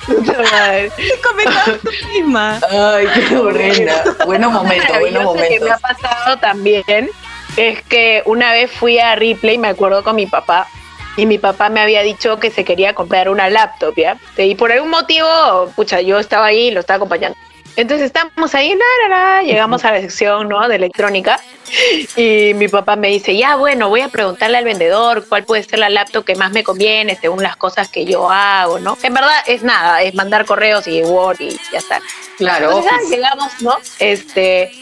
Puta 0.06 0.42
madre. 0.50 0.90
¿Qué 0.96 1.20
comentabas 1.22 1.80
tú 1.80 1.90
misma? 2.12 2.60
Ay, 2.70 3.08
qué 3.28 3.36
horrenda. 3.36 4.04
Bueno 4.24 4.50
momento, 4.50 4.98
bueno 4.98 5.20
Maravilloso 5.20 5.34
que 5.34 5.40
momento. 5.40 5.64
me 5.64 5.70
ha 5.72 5.78
pasado 5.78 6.38
también 6.38 7.10
es 7.56 7.82
que 7.82 8.22
una 8.24 8.52
vez 8.52 8.70
fui 8.70 8.98
a 8.98 9.14
Ripley, 9.16 9.58
me 9.58 9.68
acuerdo 9.68 10.04
con 10.04 10.16
mi 10.16 10.26
papá, 10.26 10.68
y 11.18 11.26
mi 11.26 11.36
papá 11.36 11.68
me 11.68 11.80
había 11.80 12.02
dicho 12.02 12.38
que 12.38 12.50
se 12.52 12.64
quería 12.64 12.94
comprar 12.94 13.28
una 13.28 13.50
laptop, 13.50 13.92
¿ya? 13.96 14.16
Y 14.36 14.54
por 14.54 14.70
algún 14.70 14.88
motivo, 14.88 15.26
pucha, 15.74 16.00
yo 16.00 16.20
estaba 16.20 16.46
ahí 16.46 16.68
y 16.68 16.70
lo 16.70 16.78
estaba 16.78 16.98
acompañando. 16.98 17.36
Entonces 17.74 18.06
estábamos 18.06 18.54
ahí, 18.54 18.70
la, 18.70 19.08
la, 19.08 19.08
la, 19.08 19.42
llegamos 19.42 19.84
a 19.84 19.92
la 19.92 20.00
sección 20.00 20.48
¿no? 20.48 20.66
de 20.68 20.76
electrónica 20.76 21.40
y 22.16 22.52
mi 22.54 22.68
papá 22.68 22.94
me 22.94 23.08
dice, 23.08 23.36
ya 23.36 23.56
bueno, 23.56 23.88
voy 23.88 24.00
a 24.00 24.08
preguntarle 24.08 24.58
al 24.58 24.64
vendedor 24.64 25.26
cuál 25.28 25.44
puede 25.44 25.64
ser 25.64 25.80
la 25.80 25.88
laptop 25.88 26.24
que 26.24 26.36
más 26.36 26.52
me 26.52 26.62
conviene 26.62 27.16
según 27.20 27.42
las 27.42 27.56
cosas 27.56 27.88
que 27.88 28.04
yo 28.04 28.30
hago, 28.30 28.78
¿no? 28.78 28.96
En 29.02 29.14
verdad 29.14 29.36
es 29.46 29.62
nada, 29.64 30.02
es 30.02 30.14
mandar 30.14 30.44
correos 30.44 30.86
y 30.86 31.02
Word 31.02 31.40
y 31.40 31.50
ya 31.72 31.78
está. 31.78 32.00
Claro. 32.36 32.78
Entonces, 32.78 32.92
ah, 32.92 33.10
llegamos, 33.10 33.62
¿no? 33.62 33.76
Este, 33.98 34.72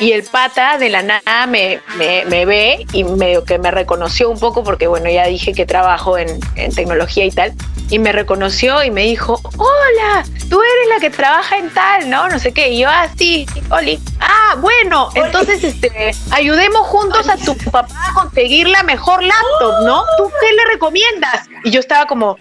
y 0.00 0.12
el 0.12 0.22
pata 0.24 0.78
de 0.78 0.88
la 0.88 1.02
nada 1.02 1.46
me, 1.46 1.80
me, 1.96 2.24
me 2.26 2.44
ve 2.44 2.86
y 2.92 3.04
medio 3.04 3.44
que 3.44 3.58
me 3.58 3.70
reconoció 3.70 4.30
un 4.30 4.38
poco 4.38 4.64
porque, 4.64 4.86
bueno, 4.86 5.10
ya 5.10 5.26
dije 5.26 5.52
que 5.52 5.66
trabajo 5.66 6.18
en, 6.18 6.28
en 6.56 6.74
tecnología 6.74 7.24
y 7.24 7.30
tal. 7.30 7.54
Y 7.88 7.98
me 7.98 8.12
reconoció 8.12 8.82
y 8.82 8.90
me 8.90 9.02
dijo, 9.02 9.40
hola, 9.56 10.24
tú 10.50 10.60
eres 10.60 10.88
la 10.94 11.00
que 11.00 11.10
trabaja 11.10 11.56
en 11.56 11.72
tal, 11.72 12.10
¿no? 12.10 12.28
No 12.28 12.38
sé 12.38 12.52
qué. 12.52 12.70
Y 12.70 12.80
yo, 12.80 12.88
ah, 12.88 13.08
sí, 13.16 13.46
Oli. 13.70 14.00
Ah, 14.20 14.56
bueno, 14.58 15.10
entonces, 15.14 15.62
este, 15.62 16.12
ayudemos 16.32 16.86
juntos 16.88 17.28
a 17.28 17.36
tu 17.36 17.56
papá 17.70 17.86
a 18.10 18.14
conseguir 18.14 18.68
la 18.68 18.82
mejor 18.82 19.22
laptop, 19.22 19.84
¿no? 19.84 20.02
¿Tú 20.18 20.30
qué 20.40 20.52
le 20.52 20.64
recomiendas? 20.72 21.48
Y 21.64 21.70
yo 21.70 21.80
estaba 21.80 22.06
como, 22.06 22.36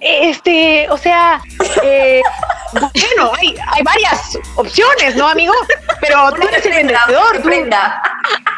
este, 0.00 0.88
o 0.90 0.96
sea, 0.96 1.40
eh, 1.82 2.22
bueno, 2.72 3.32
hay, 3.38 3.54
hay 3.72 3.82
varias 3.82 4.38
opciones, 4.56 5.14
¿no, 5.16 5.28
amigo? 5.28 5.54
Pero 6.00 6.32
tú 6.32 6.48
eres 6.48 6.64
el 6.64 6.72
vendedor. 6.72 7.42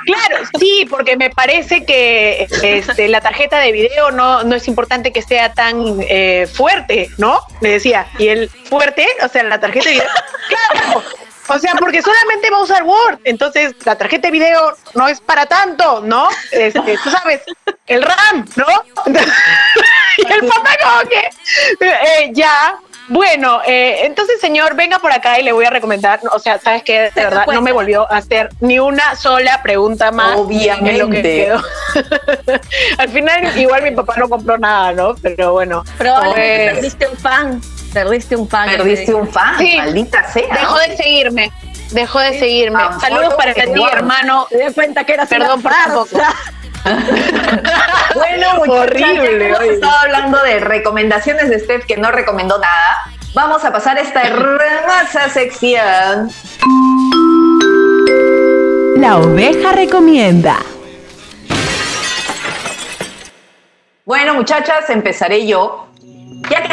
Claro, 0.05 0.45
sí, 0.59 0.87
porque 0.89 1.17
me 1.17 1.31
parece 1.31 1.85
que 1.85 2.49
este, 2.63 3.09
la 3.09 3.21
tarjeta 3.21 3.59
de 3.59 3.73
video 3.73 4.11
no, 4.11 4.45
no 4.45 4.55
es 4.57 4.69
importante 4.69 5.13
que 5.13 5.23
sea 5.23 5.53
tan 5.53 5.97
eh, 6.01 6.49
fuerte, 6.53 7.11
¿no? 7.19 7.41
Me 7.61 7.71
decía. 7.71 8.07
Y 8.19 8.29
el 8.29 8.49
fuerte, 8.49 9.07
o 9.23 9.29
sea, 9.29 9.43
la 9.45 9.61
tarjeta 9.61 9.87
de 9.89 9.95
video. 9.97 10.09
Claro. 10.49 11.03
O 11.49 11.59
sea, 11.59 11.75
porque 11.75 12.03
solamente 12.03 12.51
va 12.51 12.59
a 12.59 12.63
usar 12.63 12.85
Word. 12.85 13.19
Entonces, 13.25 13.75
la 13.85 13.97
tarjeta 13.97 14.29
de 14.29 14.33
video 14.33 14.77
no 14.95 15.09
es 15.09 15.21
para 15.21 15.47
tanto, 15.47 16.01
¿no? 16.01 16.29
Este, 16.53 16.97
tú 17.03 17.11
sabes, 17.11 17.43
el 17.87 18.03
RAM, 18.03 18.47
¿no? 18.57 18.67
Y 20.19 20.33
el 20.33 20.49
papá 20.49 20.71
como 20.83 21.09
que, 21.09 21.87
eh, 21.87 22.31
ya, 22.33 22.79
bueno, 23.09 23.61
eh, 23.67 24.07
entonces 24.07 24.41
señor, 24.41 24.77
venga 24.77 24.99
por 24.99 25.13
acá 25.13 25.39
y 25.39 25.43
le 25.43 25.53
voy 25.53 25.65
a 25.65 25.71
recomendar, 25.71 26.21
o 26.31 26.39
sea, 26.39 26.59
sabes 26.59 26.83
que 26.83 27.11
de 27.15 27.25
verdad 27.25 27.47
no 27.47 27.61
me 27.61 27.73
volvió 27.73 28.11
a 28.11 28.19
hacer 28.19 28.51
ni 28.61 28.79
una 28.79 29.17
sola 29.17 29.61
pregunta 29.63 30.13
más. 30.13 30.37
Obviamente. 30.37 30.91
en 30.91 30.99
lo 30.99 31.11
que 31.11 31.23
quedó. 31.23 31.63
Al 32.99 33.09
final 33.09 33.59
igual 33.59 33.83
mi 33.83 33.91
papá 33.91 34.15
no 34.17 34.29
compró 34.29 34.57
nada, 34.57 34.93
¿no? 34.93 35.15
Pero 35.17 35.53
bueno. 35.53 35.85
Probablemente 35.99 36.65
pues, 36.65 36.75
perdiste 36.75 37.09
un 37.09 37.17
fan. 37.17 37.61
Perdiste 37.93 38.37
un 38.37 38.49
fan. 38.49 38.71
Perdiste 38.71 39.15
un 39.15 39.29
fan, 39.29 39.59
Sí. 39.59 39.77
maldita 39.77 40.33
sea. 40.33 40.55
dejó 40.55 40.79
de 40.79 40.97
seguirme. 40.97 41.53
Dejó 41.91 42.21
de 42.21 42.39
seguirme. 42.39 42.83
Ah, 42.83 42.99
Saludos 43.01 43.35
para 43.35 43.53
ti, 43.53 43.61
hermano. 43.93 44.47
Me 44.51 44.69
di 44.69 44.73
cuenta 44.73 45.05
que 45.05 45.15
eras 45.15 45.29
Perdón 45.29 45.61
por 45.61 45.73
tampoco. 45.73 46.09
Bueno, 48.15 48.57
muchachas, 48.57 48.93
Horrible, 48.93 49.49
hemos 49.49 49.63
estado 49.63 49.97
hablando 49.99 50.43
de 50.43 50.61
recomendaciones 50.61 51.49
de 51.49 51.59
Steph 51.61 51.87
que 51.87 51.97
no 51.97 52.11
recomendó 52.11 52.59
nada. 52.59 52.99
Vamos 53.35 53.65
a 53.65 53.73
pasar 53.73 53.97
a 53.97 54.03
esta 54.03 54.23
hermosa 54.23 55.29
sección. 55.31 56.31
La 58.97 59.17
oveja 59.17 59.73
recomienda. 59.73 60.59
Bueno, 64.05 64.35
muchachas, 64.35 64.91
empezaré 64.91 65.47
yo. 65.47 65.92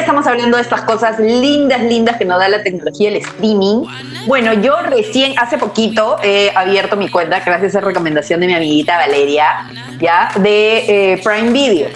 Estamos 0.10 0.26
hablando 0.26 0.58
de 0.58 0.64
estas 0.64 0.82
cosas 0.82 1.20
lindas, 1.20 1.84
lindas 1.84 2.18
que 2.18 2.26
nos 2.26 2.40
da 2.40 2.50
la 2.50 2.64
tecnología, 2.64 3.10
el 3.10 3.18
streaming. 3.18 3.86
Bueno, 4.26 4.54
yo 4.54 4.76
recién, 4.82 5.38
hace 5.38 5.60
poquito, 5.60 6.18
he 6.24 6.52
abierto 6.56 6.98
mi 6.98 7.10
cuenta, 7.10 7.40
gracias 7.42 7.76
a 7.76 7.82
recomendación 7.82 8.40
de 8.40 8.48
mi 8.48 8.56
amiguita 8.56 8.98
Valeria, 8.98 9.70
ya, 10.00 10.32
de 10.40 11.14
eh, 11.14 11.22
Prime 11.24 11.52
Video. 11.52 11.90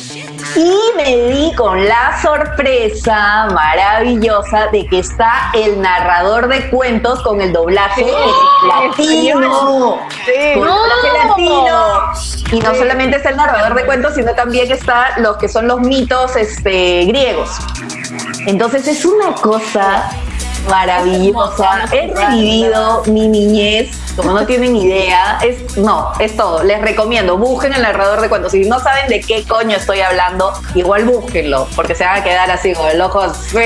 Y 0.55 0.79
me 0.95 1.29
di 1.31 1.53
con 1.55 1.83
la 1.87 2.19
sorpresa 2.21 3.47
maravillosa 3.51 4.67
de 4.67 4.85
que 4.85 4.99
está 4.99 5.51
el 5.53 5.81
narrador 5.81 6.47
de 6.47 6.69
cuentos 6.69 7.21
con 7.23 7.41
el 7.41 7.51
doblaje 7.51 8.05
latino. 8.67 9.99
Sí. 10.25 10.53
Con 10.53 10.63
el 10.63 10.69
doblaje 10.69 11.27
latino. 11.27 12.11
Y 12.51 12.59
no 12.59 12.75
solamente 12.75 13.17
está 13.17 13.29
el 13.29 13.37
narrador 13.37 13.73
de 13.73 13.85
cuentos, 13.85 14.13
sino 14.13 14.33
también 14.35 14.71
está 14.71 15.17
los 15.17 15.37
que 15.37 15.49
son 15.49 15.67
los 15.67 15.79
mitos 15.79 16.35
este, 16.35 17.05
griegos. 17.05 17.49
Entonces 18.45 18.87
es 18.87 19.05
una 19.05 19.33
cosa 19.35 20.09
maravillosa. 20.69 21.85
He 21.91 22.13
revivido 22.13 23.03
mi 23.07 23.27
niñez, 23.27 23.95
como 24.15 24.31
no 24.31 24.45
tienen 24.45 24.75
idea. 24.75 25.39
Es, 25.43 25.77
no, 25.77 26.11
es 26.19 26.35
todo. 26.35 26.63
Les 26.63 26.81
recomiendo, 26.81 27.37
busquen 27.37 27.73
el 27.73 27.81
narrador 27.81 28.21
de 28.21 28.29
cuentos. 28.29 28.51
Si 28.51 28.61
no 28.65 28.79
saben 28.79 29.07
de 29.07 29.21
qué 29.21 29.43
coño 29.43 29.75
estoy 29.77 30.01
hablando, 30.01 30.53
igual 30.75 31.05
búsquenlo, 31.05 31.67
porque 31.75 31.95
se 31.95 32.03
van 32.05 32.19
a 32.21 32.23
quedar 32.23 32.49
así 32.51 32.73
con 32.73 32.87
el 32.87 33.01
ojo 33.01 33.21
así. 33.21 33.57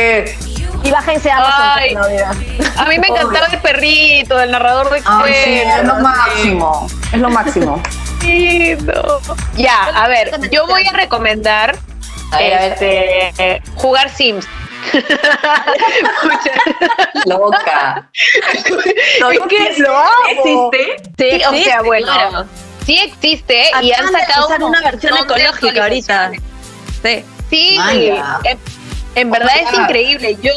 Y 0.83 0.91
bájense 0.91 1.31
a. 1.31 1.37
Amazon. 1.37 2.37
A 2.77 2.85
mí 2.85 2.99
me 2.99 3.07
encantaba 3.07 3.47
el 3.47 3.59
perrito, 3.59 4.39
el 4.39 4.51
narrador 4.51 4.89
de 4.91 4.99
sí, 4.99 5.05
es 5.05 5.83
lo 5.83 5.93
cuentos. 5.93 6.01
máximo. 6.01 6.87
Es 7.11 7.19
lo 7.19 7.29
máximo. 7.29 7.81
lindo. 8.21 9.21
Ya, 9.55 9.83
a 9.95 10.07
ver, 10.07 10.31
yo 10.51 10.65
voy 10.67 10.85
a 10.87 10.91
recomendar 10.91 11.77
A 12.31 12.37
ver, 12.37 12.53
a 12.53 12.59
ver. 12.61 12.71
este, 12.73 13.61
jugar 13.75 14.09
Sims. 14.09 14.45
Loca. 17.25 18.09
Es 18.53 18.63
que 18.63 19.73
lo 19.79 19.97
amo. 19.97 20.71
¿Existe? 20.71 21.03
Sí, 21.17 21.41
o 21.45 21.63
sea, 21.63 21.81
bueno, 21.81 22.05
claro. 22.07 22.45
sí 22.85 22.99
existe 22.99 23.69
y 23.81 23.91
han 23.91 24.11
sacado 24.11 24.65
una 24.67 24.81
versión 24.81 25.17
ecológica 25.17 25.83
ahorita. 25.83 26.31
Sí. 27.03 27.23
Sí, 27.49 27.75
Vaya. 27.77 28.39
en, 28.43 28.59
en 29.15 29.31
verdad 29.31 29.51
Oh 29.55 29.65
es 29.65 29.71
God. 29.71 29.81
increíble. 29.83 30.38
Yo 30.41 30.51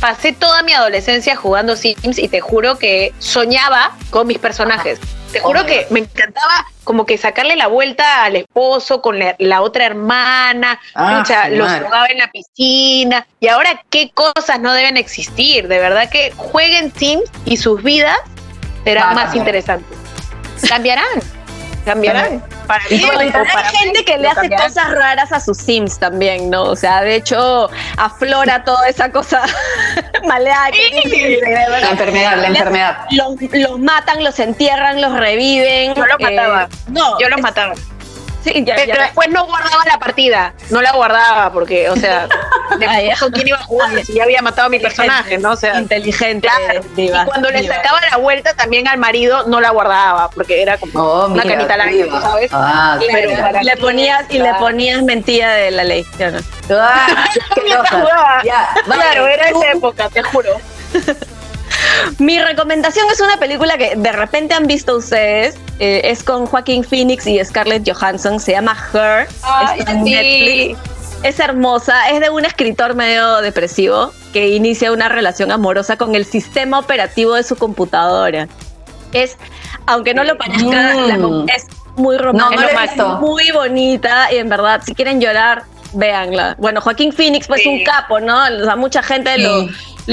pasé 0.00 0.32
toda 0.32 0.62
mi 0.62 0.72
adolescencia 0.72 1.34
jugando 1.36 1.74
Sims 1.74 2.18
y 2.18 2.28
te 2.28 2.40
juro 2.40 2.78
que 2.78 3.12
soñaba 3.18 3.92
con 4.10 4.26
mis 4.28 4.38
personajes. 4.38 5.00
Te 5.36 5.42
juro 5.42 5.60
Oh 5.60 5.66
que 5.66 5.86
me 5.90 6.00
encantaba 6.00 6.66
como 6.82 7.04
que 7.04 7.18
sacarle 7.18 7.56
la 7.56 7.66
vuelta 7.66 8.24
al 8.24 8.36
esposo 8.36 9.02
con 9.02 9.18
la, 9.18 9.34
la 9.38 9.60
otra 9.60 9.84
hermana, 9.84 10.80
Ah, 10.94 11.18
pucha, 11.18 11.50
los 11.50 11.70
jugaba 11.70 12.06
en 12.06 12.18
la 12.18 12.30
piscina. 12.30 13.26
Y 13.38 13.48
ahora, 13.48 13.82
¿qué 13.90 14.10
cosas 14.14 14.58
no 14.60 14.72
deben 14.72 14.96
existir? 14.96 15.68
De 15.68 15.78
verdad 15.78 16.08
que 16.08 16.32
jueguen 16.36 16.90
Sims 16.94 17.30
y 17.44 17.58
sus 17.58 17.82
vidas 17.82 18.16
serán 18.84 19.14
más 19.14 19.34
interesantes. 19.34 19.98
Cambiarán, 20.66 21.04
cambiarán. 21.84 22.42
Para 22.66 22.84
Hay 22.84 22.98
gente 22.98 24.04
que 24.04 24.18
le 24.18 24.28
hace 24.28 24.48
cosas 24.50 24.90
raras 24.92 25.32
a 25.32 25.40
sus 25.40 25.58
Sims 25.58 25.98
también, 25.98 26.50
¿no? 26.50 26.64
O 26.64 26.76
sea, 26.76 27.00
de 27.02 27.14
hecho, 27.16 27.70
aflora 27.96 28.64
toda 28.64 28.88
esa 28.88 29.10
cosa 29.10 29.42
maleada 30.26 30.70
que 30.70 31.00
Sí. 31.02 31.10
tiene, 31.10 31.36
de 31.36 31.68
La 31.80 31.90
enfermedad, 31.90 32.36
la 32.38 32.46
enfermedad. 32.48 32.98
Los, 33.10 33.36
los 33.52 33.78
matan, 33.78 34.24
los 34.24 34.38
entierran, 34.40 35.00
los 35.00 35.12
reviven. 35.18 35.94
Yo 35.94 36.04
los 36.06 36.20
eh, 36.20 36.22
mataba. 36.36 36.68
no, 36.88 37.18
Yo 37.20 37.28
los 37.28 37.38
es- 37.38 37.42
mataba. 37.42 37.74
Sí, 38.44 38.62
ya, 38.64 38.76
Pero 38.76 38.94
ya. 38.94 39.02
después 39.02 39.28
no 39.30 39.44
guardaba 39.44 39.82
la 39.86 39.98
partida, 39.98 40.54
no 40.70 40.80
la 40.80 40.92
guardaba 40.92 41.52
porque, 41.52 41.90
o 41.90 41.96
sea, 41.96 42.28
Ah, 42.88 43.14
con 43.20 43.30
quién 43.32 43.48
iba 43.48 43.58
a 43.58 43.62
jugar 43.62 44.04
si 44.04 44.14
ya 44.14 44.24
había 44.24 44.42
matado 44.42 44.66
a 44.66 44.70
mi 44.70 44.78
personaje, 44.78 45.38
¿no? 45.38 45.52
O 45.52 45.56
sea, 45.56 45.78
inteligente. 45.80 46.48
claro. 46.48 46.80
diva, 46.94 47.22
y 47.22 47.26
cuando 47.26 47.50
le 47.50 47.62
diva. 47.62 47.74
sacaba 47.76 48.00
la 48.10 48.16
vuelta 48.18 48.54
también 48.54 48.88
al 48.88 48.98
marido 48.98 49.46
no 49.46 49.60
la 49.60 49.70
guardaba 49.70 50.30
porque 50.30 50.60
era 50.62 50.76
como 50.78 50.92
Oh, 51.00 51.26
una 51.26 51.44
mira, 51.44 51.66
aire, 51.84 52.04
viva. 52.04 52.20
¿sabes? 52.20 52.50
Ah, 52.52 52.98
Pero 53.00 53.28
claro. 53.30 53.42
para 53.42 53.62
le 53.62 53.76
ponías 53.76 54.24
y 54.30 54.38
le 54.38 54.54
ponías 54.54 55.02
mentira 55.02 55.52
de 55.52 55.70
la 55.70 55.84
ley. 55.84 56.04
¿sí? 56.16 56.24
Ah. 56.70 57.06
Ya, 58.44 58.68
vale, 58.86 59.02
Claro, 59.02 59.26
era 59.26 59.48
tú- 59.50 59.62
esa 59.62 59.72
época, 59.72 60.08
te 60.08 60.22
juro. 60.22 60.50
Mi 62.18 62.40
recomendación 62.40 63.06
es 63.12 63.20
una 63.20 63.36
película 63.38 63.76
que 63.78 63.94
de 63.96 64.12
repente 64.12 64.54
han 64.54 64.66
visto 64.66 64.96
ustedes. 64.96 65.56
eh, 65.78 66.00
es 66.04 66.22
con 66.22 66.46
Joaquín 66.46 66.84
Phoenix 66.84 67.26
y 67.26 67.42
Scarlett 67.44 67.88
Johansson. 67.90 68.40
Se 68.40 68.52
llama 68.52 68.76
Her. 68.94 69.28
Ay, 69.42 69.80
está 69.80 69.92
en 69.92 70.04
Netflix. 70.04 70.78
Es 71.22 71.40
hermosa. 71.40 72.10
Es 72.10 72.20
de 72.20 72.30
un 72.30 72.44
escritor 72.44 72.94
medio 72.94 73.38
depresivo 73.40 74.12
que 74.32 74.48
inicia 74.50 74.92
una 74.92 75.08
relación 75.08 75.50
amorosa 75.50 75.96
con 75.96 76.14
el 76.14 76.24
sistema 76.24 76.78
operativo 76.78 77.34
de 77.34 77.42
su 77.42 77.56
computadora. 77.56 78.48
Es, 79.12 79.36
aunque 79.86 80.14
no 80.14 80.24
lo 80.24 80.36
parezca, 80.36 80.94
Mm. 80.94 81.08
la 81.08 81.18
com- 81.18 81.46
es 81.54 81.66
muy 81.96 82.18
romántica. 82.18 82.86
no 82.96 83.18
muy 83.20 83.50
bonita 83.50 84.32
y 84.32 84.36
en 84.36 84.48
verdad, 84.48 84.82
si 84.84 84.94
quieren 84.94 85.20
llorar, 85.20 85.64
véanla. 85.94 86.54
Bueno, 86.58 86.80
Joaquín 86.80 87.12
Phoenix, 87.12 87.46
pues 87.48 87.62
Sí. 87.62 87.68
un 87.68 87.82
capo, 87.84 88.20
¿no? 88.20 88.44
O 88.44 88.64
sea, 88.64 88.76
mucha 88.76 89.02
gente 89.02 89.34
Sí. 89.36 89.42
lo, 89.42 89.66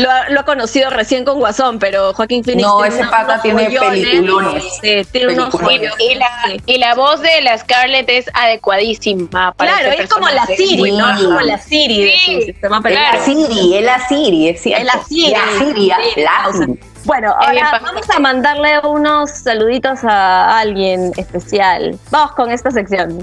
ha- 0.10 0.30
lo 0.30 0.40
ha 0.40 0.44
conocido 0.46 0.90
recién 0.90 1.24
con 1.24 1.38
Guasón, 1.40 1.78
pero 1.78 2.14
Joaquín 2.14 2.44
Phoenix. 2.44 2.68
No, 2.68 2.84
ese 2.84 3.04
pata 3.06 3.42
tiene 3.42 3.70
peliculones. 3.70 4.64
Sí, 4.82 5.06
tiene 5.12 5.34
unos 5.34 5.56
Peliculones. 5.56 5.94
Y 6.00 6.16
la, 6.16 6.30
y 6.66 6.78
la 6.80 6.96
voz 6.96 7.22
de 7.22 7.42
la 7.44 7.58
Scarlett 7.58 8.10
es 8.10 8.26
adecuadísima 8.34 9.54
para 9.54 9.72
Claro, 9.74 9.90
ese 9.92 10.04
es 10.04 10.10
como 10.10 10.28
la. 10.30 10.46
Siri, 10.48 10.92
¿no? 10.94 11.10
Es 11.12 11.24
como 11.24 11.40
la 11.42 11.58
Siri 11.60 12.04
de 12.06 12.12
Sí, 12.26 12.36
su 12.36 12.42
sistema 12.48 12.82
Es 12.86 12.94
la. 12.96 13.20
Siri, 13.24 13.76
es 13.78 13.86
la 13.86 14.08
Siri, 14.08 14.50
es 14.50 14.62
cierto. 14.62 14.82
Es 14.88 14.94
la 14.96 15.04
Siri. 15.04 15.32
La 15.32 15.60
Siri, 15.60 15.88
la. 16.24 16.52
Siri. 16.54 16.80
Bueno, 17.06 17.36
ahora 17.38 17.80
vamos 17.84 18.10
a 18.10 18.20
mandarle 18.20 18.80
unos 18.80 19.30
saluditos 19.30 20.00
a 20.06 20.58
alguien 20.60 21.12
especial. 21.18 22.00
Vamos 22.10 22.32
con 22.32 22.50
esta 22.50 22.72
sección. 22.72 23.20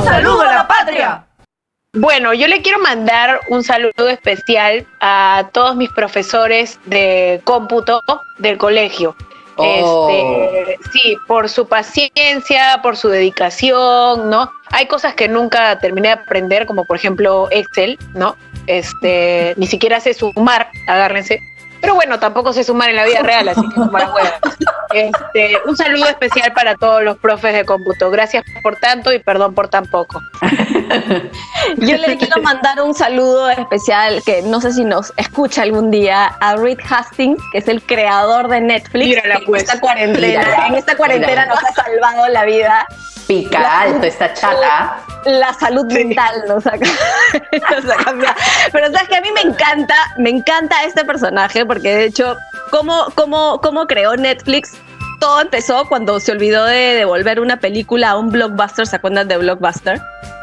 ¡Un 0.00 0.06
saludo 0.06 0.40
a 0.40 0.54
la 0.54 0.66
patria! 0.66 1.26
Bueno, 1.92 2.32
yo 2.32 2.46
le 2.46 2.62
quiero 2.62 2.78
mandar 2.78 3.38
un 3.48 3.62
saludo 3.62 4.08
especial 4.08 4.86
a 5.02 5.50
todos 5.52 5.76
mis 5.76 5.90
profesores 5.90 6.80
de 6.86 7.42
cómputo 7.44 8.00
del 8.38 8.56
colegio. 8.56 9.14
Oh. 9.56 10.08
Este, 10.08 10.78
sí, 10.90 11.16
por 11.26 11.50
su 11.50 11.68
paciencia, 11.68 12.80
por 12.82 12.96
su 12.96 13.08
dedicación, 13.08 14.30
¿no? 14.30 14.50
Hay 14.70 14.86
cosas 14.86 15.12
que 15.12 15.28
nunca 15.28 15.78
terminé 15.80 16.08
de 16.08 16.14
aprender, 16.14 16.64
como 16.64 16.86
por 16.86 16.96
ejemplo 16.96 17.48
Excel, 17.50 17.98
¿no? 18.14 18.36
Este, 18.66 19.52
ni 19.58 19.66
siquiera 19.66 20.00
sé 20.00 20.14
sumar, 20.14 20.70
agárrense. 20.86 21.40
Pero 21.82 21.94
bueno, 21.94 22.18
tampoco 22.18 22.54
sé 22.54 22.64
sumar 22.64 22.88
en 22.88 22.96
la 22.96 23.04
vida 23.04 23.20
real, 23.20 23.50
así 23.50 23.68
que 23.68 23.80
hueá. 23.80 24.40
Este, 24.92 25.56
un 25.66 25.76
saludo 25.76 26.08
especial 26.08 26.52
para 26.52 26.74
todos 26.74 27.02
los 27.02 27.16
profes 27.18 27.54
de 27.54 27.64
cómputo. 27.64 28.10
Gracias 28.10 28.44
por 28.62 28.76
tanto 28.76 29.12
y 29.12 29.18
perdón 29.18 29.54
por 29.54 29.68
tan 29.68 29.86
poco. 29.86 30.20
Yo 31.76 31.96
le 31.96 32.16
quiero 32.16 32.42
mandar 32.42 32.80
un 32.82 32.94
saludo 32.94 33.50
especial 33.50 34.22
que 34.24 34.42
no 34.42 34.60
sé 34.60 34.72
si 34.72 34.84
nos 34.84 35.12
escucha 35.16 35.62
algún 35.62 35.90
día 35.90 36.26
a 36.40 36.56
Reed 36.56 36.78
Hastings, 36.88 37.40
que 37.52 37.58
es 37.58 37.68
el 37.68 37.82
creador 37.82 38.48
de 38.48 38.60
Netflix. 38.60 39.06
Mírala, 39.06 39.40
pues. 39.46 39.62
en 39.62 39.68
esta 39.68 39.80
cuarentena, 39.80 40.44
Mírala. 40.44 40.66
en 40.66 40.74
esta 40.74 40.96
cuarentena 40.96 41.42
Mírala. 41.42 41.54
nos 41.54 41.64
ha 41.64 41.84
salvado 41.84 42.28
la 42.28 42.44
vida. 42.44 42.86
Pica 43.26 43.82
alto 43.82 44.06
esta 44.06 44.34
chata. 44.34 44.96
La 45.24 45.54
salud 45.54 45.84
mental 45.92 46.42
nos 46.48 46.66
ha, 46.66 46.72
nos 47.70 47.90
ha 47.90 47.96
cambiado. 48.04 48.34
Pero 48.72 48.86
sabes 48.90 49.08
que 49.08 49.16
a 49.16 49.20
mí 49.20 49.28
me 49.32 49.42
encanta, 49.42 49.94
me 50.18 50.30
encanta 50.30 50.82
este 50.82 51.04
personaje 51.04 51.64
porque 51.64 51.94
de 51.94 52.04
hecho, 52.06 52.36
cómo, 52.70 53.06
cómo, 53.14 53.60
cómo 53.60 53.86
creó 53.86 54.16
Netflix 54.16 54.72
todo 55.20 55.40
empezó 55.40 55.86
cuando 55.88 56.18
se 56.18 56.32
olvidó 56.32 56.64
de 56.64 56.94
devolver 56.94 57.38
una 57.40 57.58
película 57.58 58.10
a 58.10 58.16
un 58.16 58.30
blockbuster, 58.30 58.86
¿se 58.86 58.96
acuerdan 58.96 59.28
de 59.28 59.36
blockbuster? 59.36 60.00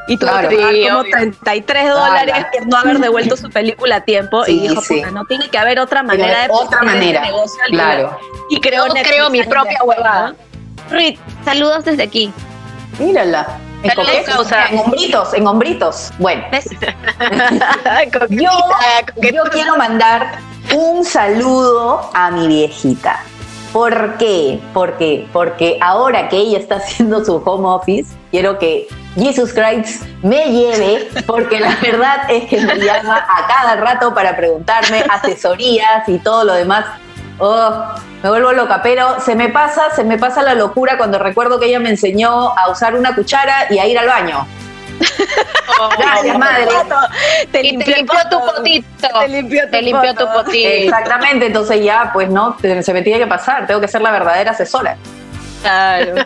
Y 0.07 0.15
tuvo 0.17 0.29
Claro. 0.31 0.47
que 0.49 0.55
pagar 0.55 0.73
Sí, 0.73 0.83
como 0.87 0.99
obvio. 0.99 1.11
33 1.11 1.89
dólares 1.89 2.45
por 2.53 2.67
no 2.67 2.77
haber 2.77 2.99
devuelto 2.99 3.35
su 3.35 3.49
película 3.49 3.97
a 3.97 4.01
tiempo 4.01 4.45
Sí, 4.45 4.53
y 4.63 4.67
dijo, 4.69 4.81
sí. 4.81 4.95
puta, 5.01 5.11
no 5.11 5.25
tiene 5.25 5.49
que 5.49 5.57
haber 5.57 5.79
otra 5.81 6.01
manera 6.03 6.43
de 6.43 6.49
otra 6.49 6.79
poner 6.79 6.93
este 6.95 7.05
manera, 7.05 7.21
negocio 7.25 7.61
al 7.65 7.71
claro. 7.71 7.97
día. 7.97 8.17
Y 8.51 8.61
creó 8.61 8.87
Yo 8.87 8.93
Netflix 8.93 9.15
creo 9.15 9.29
mi 9.29 9.43
propia 9.43 9.83
huevada. 9.83 10.35
Reed, 10.89 11.17
saludos 11.43 11.83
desde 11.83 12.03
aquí. 12.03 12.31
Mírala. 12.99 13.45
En, 13.83 13.91
causa. 14.25 14.67
en 14.69 14.79
hombritos, 14.79 15.33
en 15.33 15.45
hombritos. 15.45 16.11
Bueno, 16.17 16.43
yo 18.31 19.43
quiero 19.51 19.75
mandar 19.77 20.39
un 20.73 21.03
saludo 21.05 22.09
a 22.13 22.31
mi 22.31 22.47
viejita. 22.47 23.19
¿Por 23.73 24.17
qué? 24.17 24.59
¿Por 24.73 24.97
qué? 24.97 25.27
Porque 25.33 25.77
ahora 25.81 26.29
que 26.29 26.37
ella 26.37 26.57
está 26.57 26.75
haciendo 26.77 27.23
su 27.23 27.35
home 27.35 27.67
office, 27.67 28.15
quiero 28.31 28.57
que 28.57 28.87
Jesus 29.15 29.53
Christ 29.53 30.03
me 30.23 30.45
lleve, 30.51 31.07
porque 31.25 31.59
la 31.59 31.75
verdad 31.81 32.29
es 32.29 32.45
que 32.45 32.61
me 32.61 32.77
llama 32.77 33.17
a 33.17 33.47
cada 33.47 33.75
rato 33.75 34.13
para 34.13 34.35
preguntarme 34.35 35.03
asesorías 35.09 36.07
y 36.07 36.17
todo 36.19 36.43
lo 36.43 36.53
demás. 36.53 36.85
Oh, 37.39 37.85
Me 38.23 38.29
vuelvo 38.29 38.51
loca, 38.51 38.81
pero 38.81 39.19
se 39.19 39.35
me 39.35 39.49
pasa, 39.49 39.91
se 39.95 40.03
me 40.03 40.17
pasa 40.17 40.41
la 40.41 40.55
locura 40.55 40.97
cuando 40.97 41.19
recuerdo 41.19 41.59
que 41.59 41.67
ella 41.67 41.79
me 41.79 41.89
enseñó 41.89 42.57
a 42.57 42.71
usar 42.71 42.95
una 42.95 43.13
cuchara 43.13 43.67
y 43.69 43.77
a 43.77 43.85
ir 43.85 43.99
al 43.99 44.07
baño. 44.07 44.47
Gracias, 45.97 46.37
madre. 46.37 46.67
Te 47.51 47.63
limpió 47.63 47.95
tu 48.29 48.39
potito. 48.39 48.87
Te 49.19 49.27
limpió 49.27 49.65
tu 49.65 49.71
Te 49.71 49.81
limpió 49.81 50.13
tu 50.13 50.25
poto. 50.25 50.43
potito. 50.45 50.69
Exactamente, 50.69 51.45
entonces 51.47 51.83
ya, 51.83 52.09
pues 52.13 52.29
no, 52.29 52.57
se 52.59 52.93
me 52.93 53.01
tiene 53.01 53.19
que 53.19 53.27
pasar, 53.27 53.67
tengo 53.67 53.81
que 53.81 53.87
ser 53.87 54.01
la 54.01 54.11
verdadera 54.11 54.51
asesora. 54.51 54.97
Claro. 55.61 56.15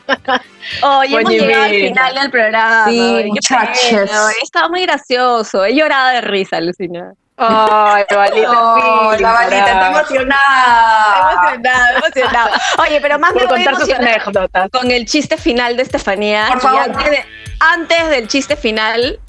Oye, 0.83 1.17
hemos 1.19 1.31
llegado 1.31 1.63
al 1.63 1.69
final 1.71 2.15
del 2.15 2.31
programa. 2.31 2.85
Sí, 2.87 3.23
muchachos. 3.27 4.09
Estaba 4.43 4.67
muy 4.69 4.83
gracioso. 4.83 5.65
He 5.65 5.75
llorado 5.75 6.09
de 6.09 6.21
risa, 6.21 6.61
Lucina. 6.61 7.13
Ay, 7.43 8.03
Valita. 8.13 8.51
Oh, 8.51 9.15
la 9.19 9.31
balita 9.31 9.71
está 9.71 9.87
emocionada. 9.89 11.31
Emocionado, 11.31 11.97
emocionado. 11.97 12.49
Oye, 12.79 13.01
pero 13.01 13.19
más 13.19 13.33
Por 13.33 13.41
me 13.41 13.47
voy 13.47 13.63
contar 13.65 13.75
sus 13.85 13.93
anécdotas. 13.93 14.69
con 14.71 14.91
el 14.91 15.05
chiste 15.05 15.37
final 15.37 15.75
de 15.77 15.83
Estefanía. 15.83 16.47
Por 16.49 16.59
favor. 16.61 16.81
Antes, 16.81 17.09
de- 17.11 17.25
antes 17.59 18.09
del 18.09 18.27
chiste 18.27 18.55
final, 18.55 19.19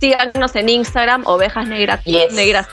síganos 0.00 0.54
en 0.56 0.68
Instagram, 0.68 1.22
Ovejas 1.26 1.66
Negras. 1.66 2.02
Yes. 2.04 2.32
Negras. 2.32 2.66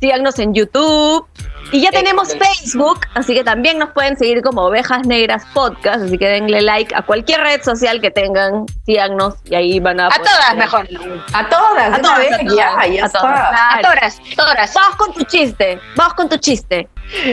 Síganos 0.00 0.38
en 0.38 0.54
YouTube. 0.54 1.26
Y 1.72 1.80
ya 1.80 1.90
tenemos 1.90 2.28
Facebook, 2.36 3.00
así 3.14 3.34
que 3.34 3.42
también 3.42 3.78
nos 3.78 3.90
pueden 3.90 4.16
seguir 4.16 4.40
como 4.40 4.62
Ovejas 4.62 5.04
Negras 5.06 5.44
Podcast. 5.52 6.02
Así 6.04 6.16
que 6.16 6.26
denle 6.28 6.62
like 6.62 6.94
a 6.94 7.02
cualquier 7.02 7.40
red 7.40 7.60
social 7.62 8.00
que 8.00 8.10
tengan, 8.10 8.66
síganos 8.84 9.34
y 9.44 9.54
ahí 9.56 9.80
van 9.80 9.98
a. 10.00 10.06
A 10.06 10.10
poder- 10.10 10.24
todas, 10.24 10.56
mejor. 10.56 10.88
A 11.32 11.48
todas, 11.48 11.94
A 11.94 11.98
todas, 11.98 11.98
a 11.98 12.00
todas, 12.02 12.56
ya, 12.56 12.86
ya 12.86 13.04
a 13.04 13.08
todas. 13.08 13.50
A 13.52 13.80
todas, 13.82 14.20
todas. 14.36 14.74
Vamos 14.74 14.96
con 14.96 15.12
tu 15.12 15.24
chiste. 15.24 15.80
Vamos 15.96 16.14
con 16.14 16.28
tu 16.28 16.36
chiste. 16.36 16.88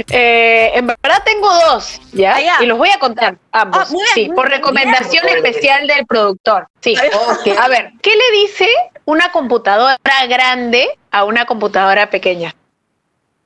Eh, 0.09 0.71
en 0.75 0.87
verdad 0.87 1.21
tengo 1.25 1.51
dos, 1.71 1.99
¿ya? 2.11 2.35
Ah, 2.35 2.41
ya. 2.41 2.57
Y 2.61 2.65
los 2.67 2.77
voy 2.77 2.89
a 2.89 2.99
contar 2.99 3.37
ambos. 3.51 3.81
Ah, 3.81 3.91
muy 3.91 4.03
bien, 4.15 4.29
sí, 4.29 4.33
por 4.35 4.47
recomendación 4.49 5.25
Bien. 5.25 5.37
especial 5.37 5.87
del 5.87 6.05
productor. 6.05 6.67
Sí. 6.81 6.95
Ok. 7.29 7.57
A 7.59 7.67
ver, 7.67 7.91
¿qué 8.01 8.11
le 8.11 8.37
dice 8.41 8.67
una 9.05 9.31
computadora 9.31 9.97
grande 10.27 10.87
a 11.11 11.23
una 11.23 11.45
computadora 11.45 12.09
pequeña? 12.09 12.55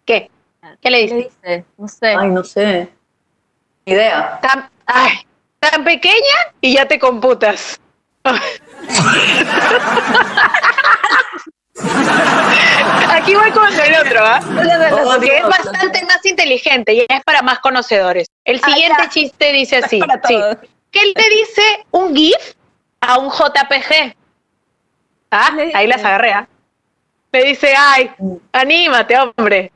¿Qué? 0.06 0.30
¿Qué 0.82 0.90
le 0.92 1.08
dice? 1.08 1.66
No 1.78 1.88
sé. 1.88 2.16
Ay, 2.18 2.30
no 2.30 2.44
sé. 2.44 2.90
Ni 3.86 3.94
Idea. 3.94 4.40
Tan, 4.42 4.70
ay, 4.86 5.26
tan 5.60 5.84
pequeña 5.84 6.54
y 6.62 6.74
ya 6.76 6.88
te 6.88 7.00
computas. 7.00 7.80
Aquí 13.10 13.36
voy 13.36 13.52
con 13.52 13.68
el 13.68 13.94
otro, 13.96 14.20
¿ah? 14.24 14.40
Oh, 14.92 15.20
que 15.20 15.38
es 15.38 15.44
bastante 15.44 16.06
más 16.06 16.26
inteligente 16.26 16.94
y 16.94 17.00
es 17.02 17.24
para 17.26 17.42
más 17.42 17.60
conocedores. 17.60 18.28
El 18.46 18.60
Ah, 18.64 18.68
siguiente 18.70 19.10
chiste 19.10 19.54
dice 19.54 19.78
así. 19.78 20.00
Sí. 20.28 20.36
¿Qué 20.92 21.02
le 21.16 21.30
dice 21.30 21.62
un 21.92 22.16
GIF 22.16 22.54
a 23.02 23.18
un 23.20 23.30
JPG? 23.30 24.16
Ah, 25.32 25.52
¿Qué 25.56 25.66
le 25.68 25.76
ahí 25.76 25.88
las 25.88 26.04
agarré. 26.04 26.34
¿ah? 26.34 26.48
Le 27.38 27.44
dice, 27.44 27.72
ay, 27.78 28.10
anímate, 28.52 29.16
hombre. 29.16 29.72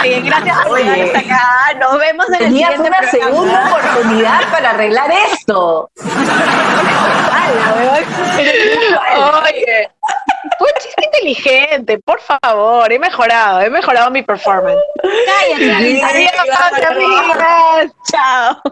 Oye, 0.00 0.20
gracias 0.20 0.64
por 0.64 0.78
llegar 0.78 1.00
hasta 1.00 1.18
acá. 1.18 1.78
Nos 1.80 1.98
vemos 1.98 2.28
en 2.28 2.34
el 2.34 2.38
Tenías 2.38 2.70
siguiente 2.70 2.88
una 2.88 2.98
programa. 2.98 3.30
segunda 3.34 3.66
oportunidad 3.66 4.40
para 4.52 4.70
arreglar 4.70 5.10
esto. 5.32 5.90
Oye, 9.42 9.90
chiste 10.80 11.04
inteligente, 11.04 11.98
por 11.98 12.20
favor. 12.20 12.92
He 12.92 13.00
mejorado, 13.00 13.62
he 13.62 13.70
mejorado 13.70 14.12
mi 14.12 14.22
performance. 14.22 14.80
Cállate. 15.02 16.02
Adiós, 16.04 16.32
amigas. 16.90 17.92
Chao. 18.08 18.62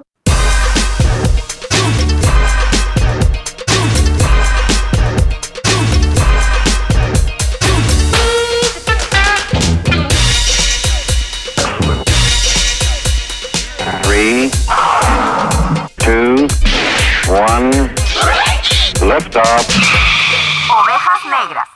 Three, 14.14 14.48
two, 15.98 16.46
one, 17.26 17.72
lift 19.10 19.34
off. 19.34 19.66
Ovejas 20.70 21.24
negras. 21.24 21.73